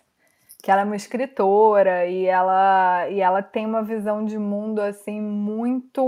que 0.66 0.70
ela 0.72 0.80
é 0.80 0.84
uma 0.84 0.96
escritora 0.96 2.06
e 2.06 2.26
ela, 2.26 3.08
e 3.08 3.20
ela 3.20 3.40
tem 3.40 3.64
uma 3.64 3.84
visão 3.84 4.24
de 4.24 4.36
mundo 4.36 4.80
assim 4.80 5.20
muito 5.20 6.02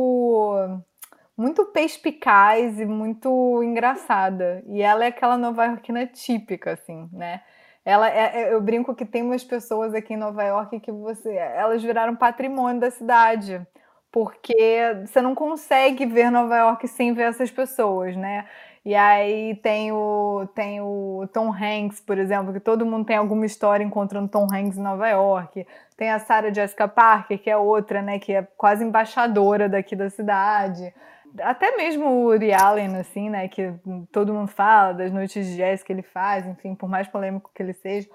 muito 1.36 1.64
perspicaz 1.66 2.80
e 2.80 2.84
muito 2.84 3.62
engraçada. 3.62 4.60
E 4.66 4.82
ela 4.82 5.04
é 5.04 5.08
aquela 5.08 5.38
nova 5.38 5.64
iorquina 5.64 6.04
típica, 6.08 6.72
assim, 6.72 7.08
né? 7.12 7.40
Ela 7.84 8.10
é, 8.10 8.48
é, 8.48 8.52
eu 8.52 8.60
brinco 8.60 8.96
que 8.96 9.04
tem 9.04 9.22
umas 9.22 9.44
pessoas 9.44 9.94
aqui 9.94 10.14
em 10.14 10.16
Nova 10.16 10.42
York 10.42 10.80
que 10.80 10.90
você, 10.90 11.36
elas 11.36 11.80
viraram 11.80 12.16
patrimônio 12.16 12.80
da 12.80 12.90
cidade 12.90 13.64
porque 14.10 14.80
você 15.06 15.22
não 15.22 15.36
consegue 15.36 16.04
ver 16.04 16.32
Nova 16.32 16.56
York 16.56 16.88
sem 16.88 17.12
ver 17.12 17.28
essas 17.28 17.52
pessoas, 17.52 18.16
né? 18.16 18.44
E 18.88 18.94
aí 18.94 19.54
tem 19.56 19.92
o, 19.92 20.48
tem 20.54 20.80
o 20.80 21.28
Tom 21.30 21.52
Hanks, 21.52 22.00
por 22.00 22.16
exemplo, 22.16 22.54
que 22.54 22.58
todo 22.58 22.86
mundo 22.86 23.04
tem 23.04 23.18
alguma 23.18 23.44
história 23.44 23.84
encontrando 23.84 24.28
Tom 24.30 24.44
Hanks 24.50 24.78
em 24.78 24.82
Nova 24.82 25.06
York. 25.06 25.66
Tem 25.94 26.10
a 26.10 26.18
Sarah 26.18 26.50
Jessica 26.50 26.88
Parker, 26.88 27.38
que 27.38 27.50
é 27.50 27.56
outra, 27.58 28.00
né, 28.00 28.18
que 28.18 28.32
é 28.32 28.48
quase 28.56 28.82
embaixadora 28.82 29.68
daqui 29.68 29.94
da 29.94 30.08
cidade. 30.08 30.90
Até 31.38 31.76
mesmo 31.76 32.06
o 32.06 32.22
Woody 32.28 32.50
Allen, 32.50 32.96
assim, 32.96 33.28
né, 33.28 33.46
que 33.46 33.74
todo 34.10 34.32
mundo 34.32 34.48
fala 34.48 34.94
das 34.94 35.12
noites 35.12 35.46
de 35.46 35.56
jazz 35.58 35.82
que 35.82 35.92
ele 35.92 36.02
faz, 36.02 36.46
enfim, 36.46 36.74
por 36.74 36.88
mais 36.88 37.06
polêmico 37.06 37.50
que 37.54 37.62
ele 37.62 37.74
seja. 37.74 38.08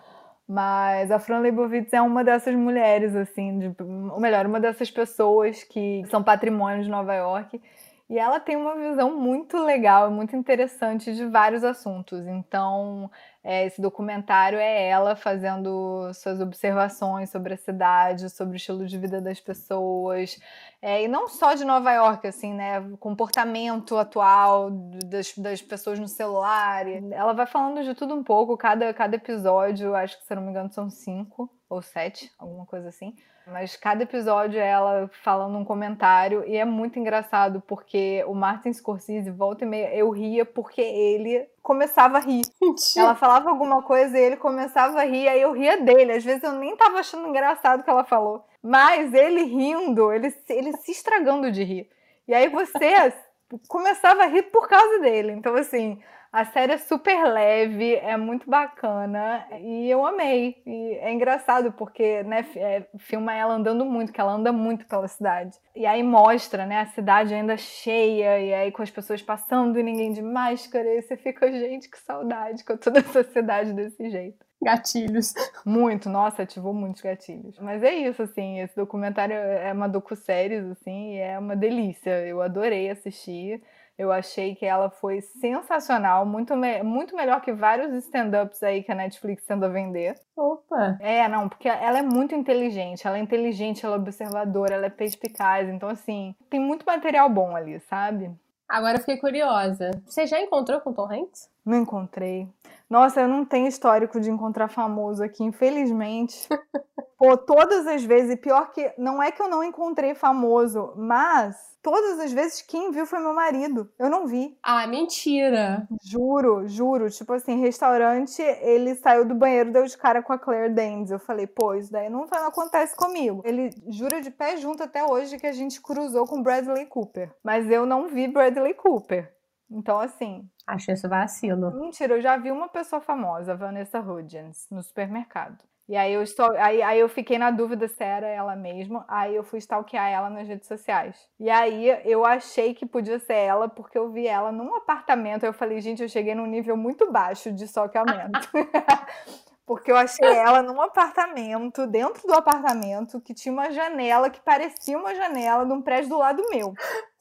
Mas 0.47 1.11
a 1.11 1.19
Fran 1.19 1.38
Lebowitz 1.38 1.93
é 1.93 2.01
uma 2.01 2.24
dessas 2.24 2.55
mulheres, 2.55 3.15
assim, 3.15 3.59
de, 3.59 3.76
ou 4.11 4.19
melhor, 4.19 4.47
uma 4.47 4.59
dessas 4.59 4.89
pessoas 4.89 5.63
que 5.63 6.03
são 6.09 6.24
patrimônio 6.24 6.82
de 6.84 6.89
Nova 6.89 7.13
York. 7.13 7.61
E 8.10 8.20
ela 8.20 8.39
tem 8.39 8.56
uma 8.58 8.76
visão 8.76 9.18
muito 9.18 9.58
legal, 9.58 10.12
muito 10.12 10.36
interessante 10.36 11.16
de 11.16 11.26
vários 11.26 11.64
assuntos. 11.64 12.28
Então, 12.28 13.10
é, 13.41 13.66
esse 13.66 13.82
documentário 13.82 14.60
é 14.60 14.88
ela 14.89 15.16
fazendo 15.16 16.14
suas 16.14 16.41
observações 16.41 17.30
sobre 17.30 17.54
a 17.54 17.58
cidade, 17.58 18.30
sobre 18.30 18.56
o 18.56 18.58
estilo 18.58 18.86
de 18.86 18.97
vida 18.97 19.22
das 19.22 19.39
pessoas, 19.39 20.38
é, 20.82 21.04
e 21.04 21.08
não 21.08 21.30
só 21.30 21.54
de 21.54 21.64
Nova 21.64 21.91
York, 21.93 22.28
assim, 22.28 22.54
né? 22.54 22.82
Comportamento 22.99 23.97
atual 23.97 24.70
das, 24.70 25.34
das 25.38 25.62
pessoas 25.62 25.97
no 25.97 26.08
celular. 26.08 26.86
Ela 26.88 27.34
vai 27.34 27.45
falando 27.45 27.84
de 27.84 27.95
tudo 27.95 28.14
um 28.14 28.24
pouco, 28.24 28.58
cada, 28.58 28.93
cada 28.93 29.16
episódio, 29.16 29.95
acho 29.95 30.20
que 30.20 30.26
se 30.26 30.36
não 30.36 30.41
me 30.41 30.49
engano, 30.49 30.72
são 30.72 30.89
cinco 30.89 31.49
ou 31.70 31.82
sete, 31.82 32.32
alguma 32.38 32.66
coisa 32.66 32.89
assim. 32.89 33.16
Mas 33.46 33.76
cada 33.76 34.04
episódio 34.04 34.60
é 34.60 34.68
ela 34.68 35.10
falando 35.22 35.58
um 35.58 35.66
comentário 35.66 36.44
e 36.46 36.56
é 36.56 36.64
muito 36.64 36.98
engraçado 36.98 37.62
porque 37.68 38.24
o 38.26 38.34
Martin 38.34 38.72
Scorsese 38.72 39.30
volta 39.30 39.66
e 39.66 39.68
meia 39.68 39.94
eu 39.94 40.10
ria 40.10 40.46
porque 40.46 40.82
ele 40.82 41.46
começava 41.62 42.18
a 42.18 42.22
rir. 42.22 42.44
Mentira. 42.62 43.06
Ela 43.06 43.16
falava 43.16 43.50
alguma 43.50 43.82
coisa 43.84 44.18
e 44.18 44.22
ele 44.22 44.38
começava 44.38 45.02
a 45.02 45.06
rir, 45.06 45.28
aí 45.28 45.41
eu 45.41 45.52
ria 45.52 45.82
dele. 45.82 46.14
Às 46.14 46.24
vezes 46.24 46.44
eu 46.44 46.54
nem 46.54 46.76
tava 46.78 47.00
achando 47.00 47.28
engraçado 47.28 47.82
o 47.82 47.84
que 47.84 47.89
ela 47.89 48.06
falou. 48.06 48.46
Mas 48.62 49.14
ele 49.14 49.44
rindo, 49.44 50.12
ele, 50.12 50.34
ele 50.50 50.72
se 50.78 50.91
estragando 50.91 51.52
de 51.52 51.64
rir. 51.64 51.89
E 52.28 52.34
aí 52.34 52.48
você 52.48 53.14
começava 53.68 54.24
a 54.24 54.28
rir 54.28 54.44
por 54.44 54.70
causa 54.70 55.00
dele. 55.00 55.34
Então, 55.34 55.54
assim, 55.56 56.02
a 56.34 56.45
série 56.45 56.73
é 56.73 56.77
super 56.79 57.25
leve, 57.31 57.93
é 57.93 58.17
muito 58.17 58.49
bacana 58.49 59.45
e 59.61 59.88
eu 59.88 60.03
amei. 60.03 60.63
E 60.65 60.95
é 60.95 61.13
engraçado 61.13 61.71
porque, 61.73 62.23
né, 62.23 62.43
é, 62.55 62.88
filma 62.97 63.36
ela 63.36 63.53
andando 63.53 63.86
muito, 63.86 64.11
que 64.11 64.19
ela 64.19 64.34
anda 64.34 64.51
muito 64.51 64.88
pela 64.88 65.07
cidade. 65.07 65.55
E 65.75 65.86
aí 65.86 66.01
mostra, 66.01 66.65
né, 66.65 66.81
a 66.81 66.88
cidade 66.88 67.36
ainda 67.36 67.55
cheia 67.55 68.39
e 68.39 68.51
aí 68.51 68.71
com 68.71 68.81
as 68.81 68.89
pessoas 68.89 69.21
passando 69.21 69.79
e 69.79 69.84
ninguém 69.84 70.11
de 70.11 70.23
máscara. 70.23 70.88
E 70.95 71.03
você 71.03 71.15
fica, 71.15 71.51
gente, 71.51 71.88
que 71.88 71.99
saudade 71.99 72.63
com 72.65 72.75
toda 72.77 72.97
essa 72.97 73.23
cidade 73.23 73.71
desse 73.71 74.09
jeito. 74.09 74.43
Gatilhos. 74.59 75.36
Muito, 75.63 76.09
nossa, 76.09 76.41
ativou 76.41 76.73
muitos 76.73 77.01
gatilhos. 77.03 77.59
Mas 77.59 77.84
é 77.84 77.93
isso, 77.93 78.23
assim, 78.23 78.59
esse 78.59 78.75
documentário 78.75 79.36
é 79.36 79.71
uma 79.71 79.88
docu-série, 79.88 80.55
assim, 80.55 81.13
e 81.13 81.19
é 81.19 81.38
uma 81.38 81.55
delícia. 81.55 82.25
Eu 82.25 82.41
adorei 82.41 82.89
assistir. 82.89 83.61
Eu 83.98 84.12
achei 84.12 84.56
que 84.56 84.66
ela 84.66 84.89
foi 84.89 85.22
sensacional, 85.22 86.26
muito, 86.26 86.56
me 86.56 86.82
muito 86.82 87.16
melhor 87.16 87.41
que 87.41 87.54
vários 87.54 87.94
stand-ups 88.06 88.64
aí 88.64 88.84
que 88.84 88.91
a 88.91 88.96
Netflix 88.96 89.46
tenta 89.46 89.70
vender. 89.70 90.16
Opa! 90.36 90.98
É, 91.00 91.28
não, 91.28 91.48
porque 91.48 91.70
ela 91.70 92.00
é 92.00 92.02
muito 92.02 92.34
inteligente, 92.34 93.06
ela 93.06 93.18
é 93.18 93.22
inteligente, 93.22 93.86
ela 93.86 93.96
é 93.96 94.00
observadora, 94.00 94.74
ela 94.74 94.88
é 94.88 94.89
perspicaz, 94.89 95.70
então 95.70 95.89
assim, 95.89 96.36
tem 96.50 96.60
muito 96.60 96.86
material 96.86 97.30
bom 97.30 97.56
ali, 97.56 97.80
sabe? 97.82 98.32
Agora 98.68 98.96
eu 98.96 99.00
fiquei 99.02 99.18
curiosa. 99.18 99.91
Você 100.08 100.26
já 100.26 100.39
encontrou 100.39 100.82
com 100.82 100.94
Tom 100.94 101.12
Hanks? 101.12 101.48
Não 101.64 101.82
encontrei. 101.82 102.50
Nossa, 102.94 103.22
eu 103.22 103.28
não 103.28 103.44
tenho 103.44 103.68
histórico 103.68 104.20
de 104.20 104.30
encontrar 104.30 104.68
famoso 104.68 105.24
aqui, 105.24 105.44
infelizmente. 105.44 106.48
Pô, 107.18 107.36
todas 107.36 107.88
as 107.88 108.04
vezes, 108.04 108.36
e 108.36 108.38
pior 108.38 108.72
que 108.72 108.94
não 109.00 109.24
é 109.24 109.32
que 109.32 109.41
eu 109.41 109.50
não 109.50 109.64
encontrei 109.64 110.14
famoso, 110.14 110.94
mas 110.96 111.56
todas 111.82 112.20
as 112.20 112.32
vezes 112.32 112.62
quem 112.62 112.91
viu 112.91 113.08
foi 113.08 113.18
meu 113.18 113.34
marido. 113.34 113.89
Eu 113.98 114.12
não 114.12 114.28
vi. 114.28 114.56
Ah, 114.62 114.86
mentira. 114.86 115.88
Juro, 116.04 116.68
juro. 116.68 117.10
Tipo 117.10 117.34
assim, 117.34 117.60
restaurante, 117.60 118.44
ele 118.62 118.94
saiu 118.94 119.26
do 119.26 119.34
banheiro, 119.34 119.72
deu 119.72 119.86
de 119.86 119.98
cara 119.98 120.22
com 120.22 120.32
a 120.32 120.38
Claire 120.38 120.72
Danes. 120.72 121.10
Eu 121.10 121.18
falei, 121.18 121.48
pô, 121.48 121.74
isso 121.74 121.91
daí 121.91 122.12
não, 122.12 122.28
não 122.32 122.48
acontece 122.48 122.96
comigo. 122.96 123.41
Ele 123.44 123.72
jura 123.88 124.22
de 124.22 124.30
pé 124.30 124.58
junto 124.58 124.84
até 124.84 125.04
hoje 125.04 125.39
que 125.39 125.48
a 125.48 125.52
gente 125.52 125.82
cruzou 125.82 126.28
com 126.28 126.44
Bradley 126.44 126.86
Cooper. 126.86 127.34
Mas 127.44 127.72
eu 127.72 127.88
não 127.88 128.08
vi 128.08 128.28
Bradley 128.28 128.76
Cooper. 128.76 129.34
Então, 129.70 129.99
assim. 129.99 130.47
Acho 130.68 130.91
isso 130.91 131.09
vacilo. 131.09 131.72
Mentira, 131.72 132.16
eu 132.16 132.22
já 132.22 132.38
vi 132.38 132.51
uma 132.51 132.70
pessoa 132.70 133.01
famosa, 133.01 133.55
Vanessa 133.55 133.99
Hudgens, 133.99 134.68
no 134.72 134.82
supermercado. 134.82 135.57
E 135.88 135.97
aí 135.97 136.14
eu 136.14 136.24
estou, 136.24 136.49
aí, 136.57 136.82
aí 136.82 136.99
eu 136.99 137.09
fiquei 137.09 137.38
na 137.38 137.51
dúvida 137.51 137.88
se 137.89 138.01
era 138.01 138.28
ela 138.28 138.55
mesma. 138.55 139.03
Aí 139.07 139.36
eu 139.36 139.43
fui 139.43 139.59
stalkear 139.59 140.09
ela 140.09 140.30
nas 140.30 140.47
redes 140.47 140.68
sociais. 140.68 141.18
E 141.38 141.49
aí 141.49 141.89
eu 142.05 142.26
achei 142.26 142.74
que 142.74 142.86
podia 142.86 143.20
ser 143.20 143.34
ela 143.34 143.68
porque 143.68 143.97
eu 143.97 144.09
vi 144.09 144.26
ela 144.26 144.51
num 144.51 144.74
apartamento. 144.76 145.45
Eu 145.45 145.53
falei, 145.53 145.82
gente, 145.82 146.01
eu 146.01 146.07
cheguei 146.07 146.34
num 146.34 146.45
nível 146.45 146.78
muito 146.78 147.11
baixo 147.11 147.51
de 147.51 147.66
stalkeamento. 147.66 148.39
porque 149.66 149.91
eu 149.91 149.97
achei 149.97 150.26
ela 150.26 150.61
num 150.61 150.82
apartamento, 150.82 151.86
dentro 151.86 152.26
do 152.28 152.34
apartamento, 152.34 153.20
que 153.20 153.34
tinha 153.34 153.51
uma 153.51 153.70
janela 153.70 154.30
que 154.30 154.39
parecia 154.39 154.97
uma 154.97 155.14
janela 155.14 155.66
de 155.66 155.74
um 155.74 155.82
prédio 155.82 156.11
do 156.11 156.18
lado 156.18 156.43
meu. 156.49 156.74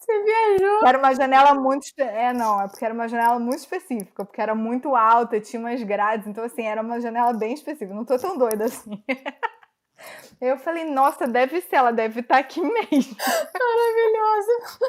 Você 0.03 0.25
viajou? 0.25 0.85
Era 0.85 0.99
uma 0.99 1.15
janela 1.15 1.55
muito. 1.55 1.87
É, 1.97 2.33
não, 2.33 2.61
é 2.61 2.67
porque 2.67 2.85
era 2.85 2.93
uma 2.93 3.07
janela 3.07 3.39
muito 3.39 3.61
específica, 3.61 4.25
porque 4.25 4.41
era 4.41 4.53
muito 4.53 4.97
alta, 4.97 5.41
tinha 5.41 5.61
umas 5.61 5.81
grades, 5.85 6.27
então, 6.27 6.43
assim, 6.43 6.63
era 6.67 6.83
uma 6.83 7.01
janela 7.01 7.33
bem 7.33 7.55
específica. 7.55 7.95
Não 7.95 8.05
tô 8.05 8.19
tão 8.19 8.37
doida 8.37 8.65
assim. 8.65 9.01
Eu 10.43 10.59
falei, 10.59 10.85
nossa, 10.85 11.25
deve 11.25 11.61
ser, 11.61 11.77
ela 11.77 11.93
deve 11.93 12.19
estar 12.19 12.35
tá 12.35 12.41
aqui 12.41 12.59
mesmo. 12.67 13.17
Maravilhosa. 13.61 14.81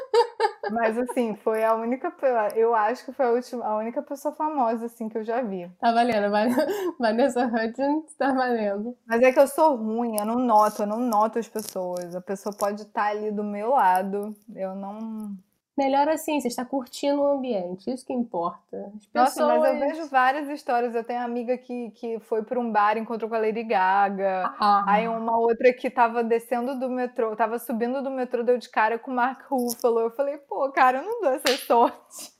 Mas 0.72 0.98
assim, 0.98 1.36
foi 1.36 1.62
a 1.62 1.74
única, 1.74 2.12
eu 2.56 2.74
acho 2.74 3.04
que 3.04 3.12
foi 3.12 3.26
a 3.26 3.30
última, 3.30 3.64
a 3.64 3.76
única 3.76 4.02
pessoa 4.02 4.34
famosa 4.34 4.86
assim 4.86 5.08
que 5.08 5.16
eu 5.16 5.22
já 5.22 5.42
vi. 5.42 5.70
Tá 5.78 5.92
valendo, 5.92 6.28
Vanessa 6.98 7.46
Hudgens 7.46 8.12
tá 8.18 8.32
valendo. 8.32 8.96
Mas 9.06 9.22
é 9.22 9.30
que 9.30 9.38
eu 9.38 9.46
sou 9.46 9.76
ruim, 9.76 10.16
eu 10.18 10.26
não 10.26 10.40
noto, 10.40 10.82
eu 10.82 10.86
não 10.88 10.98
noto 10.98 11.38
as 11.38 11.48
pessoas. 11.48 12.16
A 12.16 12.20
pessoa 12.20 12.52
pode 12.58 12.82
estar 12.82 13.04
tá 13.04 13.10
ali 13.10 13.30
do 13.30 13.44
meu 13.44 13.70
lado, 13.70 14.34
eu 14.56 14.74
não 14.74 15.36
Melhor 15.76 16.08
assim, 16.08 16.40
você 16.40 16.46
está 16.46 16.64
curtindo 16.64 17.20
o 17.20 17.26
ambiente, 17.26 17.90
isso 17.90 18.06
que 18.06 18.12
importa. 18.12 18.92
Pessoas... 19.12 19.36
Nossa, 19.36 19.46
mas 19.46 19.64
eu 19.64 19.80
vejo 19.80 20.08
várias 20.08 20.48
histórias. 20.48 20.94
Eu 20.94 21.02
tenho 21.02 21.18
uma 21.18 21.24
amiga 21.24 21.58
que, 21.58 21.90
que 21.90 22.20
foi 22.20 22.44
para 22.44 22.60
um 22.60 22.70
bar, 22.70 22.96
encontrou 22.96 23.28
com 23.28 23.34
a 23.34 23.40
Lady 23.40 23.64
Gaga. 23.64 24.54
Ah. 24.60 24.84
Aí 24.86 25.08
uma 25.08 25.36
outra 25.36 25.72
que 25.72 25.88
estava 25.88 26.22
descendo 26.22 26.78
do 26.78 26.88
metrô, 26.88 27.32
estava 27.32 27.58
subindo 27.58 28.02
do 28.02 28.10
metrô, 28.10 28.44
deu 28.44 28.56
de 28.56 28.68
cara 28.68 29.00
com 29.00 29.10
o 29.10 29.14
Mark 29.14 29.42
Ruffalo. 29.50 29.98
Eu 29.98 30.10
falei, 30.10 30.38
pô, 30.38 30.70
cara, 30.70 30.98
eu 30.98 31.04
não 31.04 31.20
dou 31.20 31.32
essa 31.32 31.56
sorte. 31.56 32.33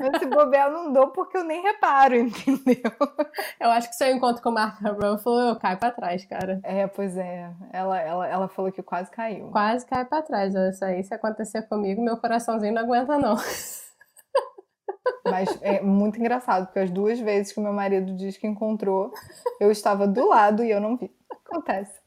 Esse 0.00 0.26
bobear 0.26 0.70
não 0.70 0.92
dou 0.92 1.08
porque 1.08 1.36
eu 1.36 1.44
nem 1.44 1.60
reparo, 1.60 2.14
entendeu? 2.16 2.92
Eu 3.60 3.70
acho 3.70 3.88
que 3.88 3.96
se 3.96 4.04
eu 4.08 4.14
encontro 4.14 4.42
com 4.42 4.50
o 4.50 4.54
Mark 4.54 4.80
Ruffalo, 4.80 5.40
eu 5.40 5.56
caio 5.56 5.78
pra 5.78 5.90
trás, 5.90 6.24
cara. 6.24 6.60
É, 6.62 6.86
pois 6.86 7.16
é. 7.16 7.50
Ela, 7.72 8.00
ela, 8.00 8.26
ela 8.28 8.48
falou 8.48 8.70
que 8.70 8.82
quase 8.82 9.10
caiu. 9.10 9.50
Quase 9.50 9.84
cai 9.86 10.04
pra 10.04 10.22
trás. 10.22 10.54
Isso 10.54 10.84
aí, 10.84 11.02
se 11.02 11.12
acontecer 11.12 11.62
comigo, 11.62 12.02
meu 12.02 12.16
coraçãozinho 12.16 12.74
não 12.74 12.82
aguenta, 12.82 13.18
não. 13.18 13.36
Mas 15.24 15.58
é 15.62 15.80
muito 15.80 16.18
engraçado, 16.18 16.66
porque 16.66 16.78
as 16.78 16.90
duas 16.90 17.18
vezes 17.18 17.52
que 17.52 17.60
o 17.60 17.62
meu 17.62 17.72
marido 17.72 18.14
diz 18.16 18.36
que 18.36 18.46
encontrou, 18.46 19.12
eu 19.60 19.70
estava 19.70 20.06
do 20.06 20.28
lado 20.28 20.64
e 20.64 20.70
eu 20.70 20.80
não 20.80 20.96
vi. 20.96 21.10
Acontece. 21.44 22.00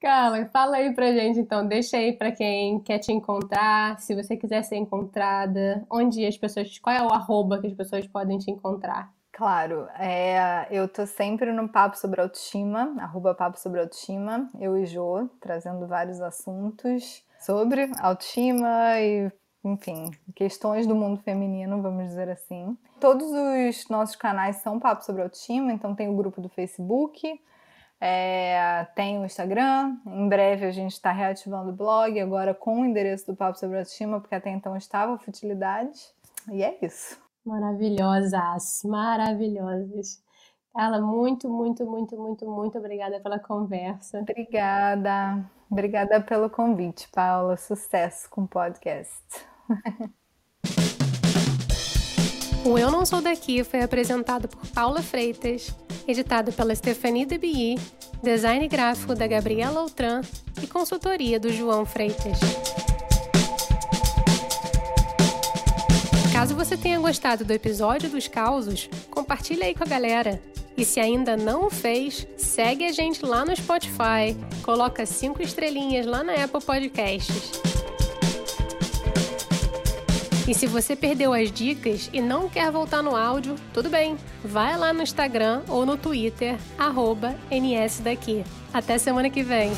Carla, 0.00 0.44
fala 0.52 0.76
aí 0.76 0.94
pra 0.94 1.12
gente 1.12 1.40
então, 1.40 1.66
deixa 1.66 1.96
aí 1.96 2.12
pra 2.12 2.30
quem 2.30 2.78
quer 2.80 2.98
te 2.98 3.10
encontrar, 3.12 3.98
se 3.98 4.14
você 4.14 4.36
quiser 4.36 4.62
ser 4.62 4.76
encontrada, 4.76 5.84
onde 5.90 6.24
as 6.26 6.36
pessoas, 6.36 6.78
qual 6.78 6.94
é 6.94 7.02
o 7.02 7.12
arroba 7.12 7.60
que 7.60 7.66
as 7.66 7.72
pessoas 7.72 8.06
podem 8.06 8.38
te 8.38 8.50
encontrar? 8.50 9.10
Claro, 9.32 9.86
é, 9.98 10.66
eu 10.70 10.88
tô 10.88 11.06
sempre 11.06 11.52
no 11.52 11.68
Papo 11.68 11.98
Sobre 11.98 12.20
Autoestima, 12.20 12.94
arroba 12.98 13.34
Papo 13.34 13.58
Sobre 13.58 13.80
Autoestima, 13.80 14.48
eu 14.58 14.78
e 14.78 14.86
Jô, 14.86 15.28
trazendo 15.40 15.86
vários 15.86 16.20
assuntos 16.20 17.22
sobre 17.38 17.90
autoestima 17.98 18.98
e, 19.00 19.30
enfim, 19.62 20.10
questões 20.34 20.86
do 20.86 20.94
mundo 20.94 21.20
feminino, 21.20 21.82
vamos 21.82 22.08
dizer 22.08 22.30
assim. 22.30 22.76
Todos 22.98 23.26
os 23.26 23.88
nossos 23.88 24.16
canais 24.16 24.56
são 24.56 24.80
Papo 24.80 25.04
Sobre 25.04 25.22
Autoestima, 25.22 25.72
então 25.72 25.94
tem 25.94 26.08
o 26.08 26.16
grupo 26.16 26.40
do 26.40 26.48
Facebook, 26.48 27.40
é, 28.00 28.86
tem 28.94 29.18
o 29.18 29.24
Instagram, 29.24 29.96
em 30.06 30.28
breve 30.28 30.66
a 30.66 30.70
gente 30.70 30.92
está 30.92 31.12
reativando 31.12 31.70
o 31.70 31.74
blog, 31.74 32.18
agora 32.20 32.54
com 32.54 32.82
o 32.82 32.84
endereço 32.84 33.26
do 33.26 33.36
Papo 33.36 33.58
sobre 33.58 33.78
Autoestima, 33.78 34.20
porque 34.20 34.34
até 34.34 34.50
então 34.50 34.76
estava 34.76 35.18
Futilidade. 35.18 35.98
E 36.50 36.62
é 36.62 36.78
isso. 36.82 37.18
Maravilhosas, 37.44 38.82
maravilhosas. 38.84 40.22
Carla, 40.74 41.00
muito, 41.00 41.48
muito, 41.48 41.86
muito, 41.86 42.16
muito, 42.16 42.46
muito 42.46 42.78
obrigada 42.78 43.18
pela 43.20 43.38
conversa. 43.38 44.20
Obrigada. 44.20 45.42
Obrigada 45.70 46.20
pelo 46.20 46.50
convite, 46.50 47.08
Paula. 47.08 47.56
Sucesso 47.56 48.28
com 48.28 48.42
o 48.42 48.48
podcast. 48.48 49.24
O 52.66 52.76
Eu 52.76 52.90
Não 52.90 53.06
Sou 53.06 53.20
Daqui 53.20 53.62
foi 53.62 53.80
apresentado 53.80 54.48
por 54.48 54.66
Paula 54.70 55.00
Freitas, 55.00 55.72
editado 56.06 56.52
pela 56.52 56.74
Stephanie 56.74 57.24
Debilly, 57.24 57.78
design 58.20 58.66
gráfico 58.66 59.14
da 59.14 59.24
Gabriela 59.24 59.78
Outran 59.78 60.20
e 60.60 60.66
consultoria 60.66 61.38
do 61.38 61.52
João 61.52 61.86
Freitas. 61.86 62.40
Caso 66.32 66.56
você 66.56 66.76
tenha 66.76 66.98
gostado 66.98 67.44
do 67.44 67.52
episódio 67.52 68.10
dos 68.10 68.26
causos, 68.26 68.90
compartilhe 69.12 69.62
aí 69.62 69.72
com 69.72 69.84
a 69.84 69.86
galera. 69.86 70.42
E 70.76 70.84
se 70.84 70.98
ainda 70.98 71.36
não 71.36 71.66
o 71.66 71.70
fez, 71.70 72.26
segue 72.36 72.84
a 72.84 72.90
gente 72.90 73.24
lá 73.24 73.44
no 73.44 73.54
Spotify, 73.54 74.36
coloca 74.64 75.06
cinco 75.06 75.40
estrelinhas 75.40 76.04
lá 76.04 76.24
na 76.24 76.32
Apple 76.34 76.60
Podcasts. 76.60 77.75
E 80.48 80.54
se 80.54 80.66
você 80.66 80.94
perdeu 80.94 81.32
as 81.32 81.50
dicas 81.50 82.08
e 82.12 82.20
não 82.20 82.48
quer 82.48 82.70
voltar 82.70 83.02
no 83.02 83.16
áudio, 83.16 83.56
tudo 83.74 83.90
bem. 83.90 84.16
Vai 84.44 84.76
lá 84.76 84.92
no 84.92 85.02
Instagram 85.02 85.62
ou 85.68 85.84
no 85.84 85.96
Twitter, 85.96 86.56
arroba 86.78 87.34
NSDaqui. 87.50 88.44
Até 88.72 88.96
semana 88.96 89.28
que 89.28 89.42
vem. 89.42 89.72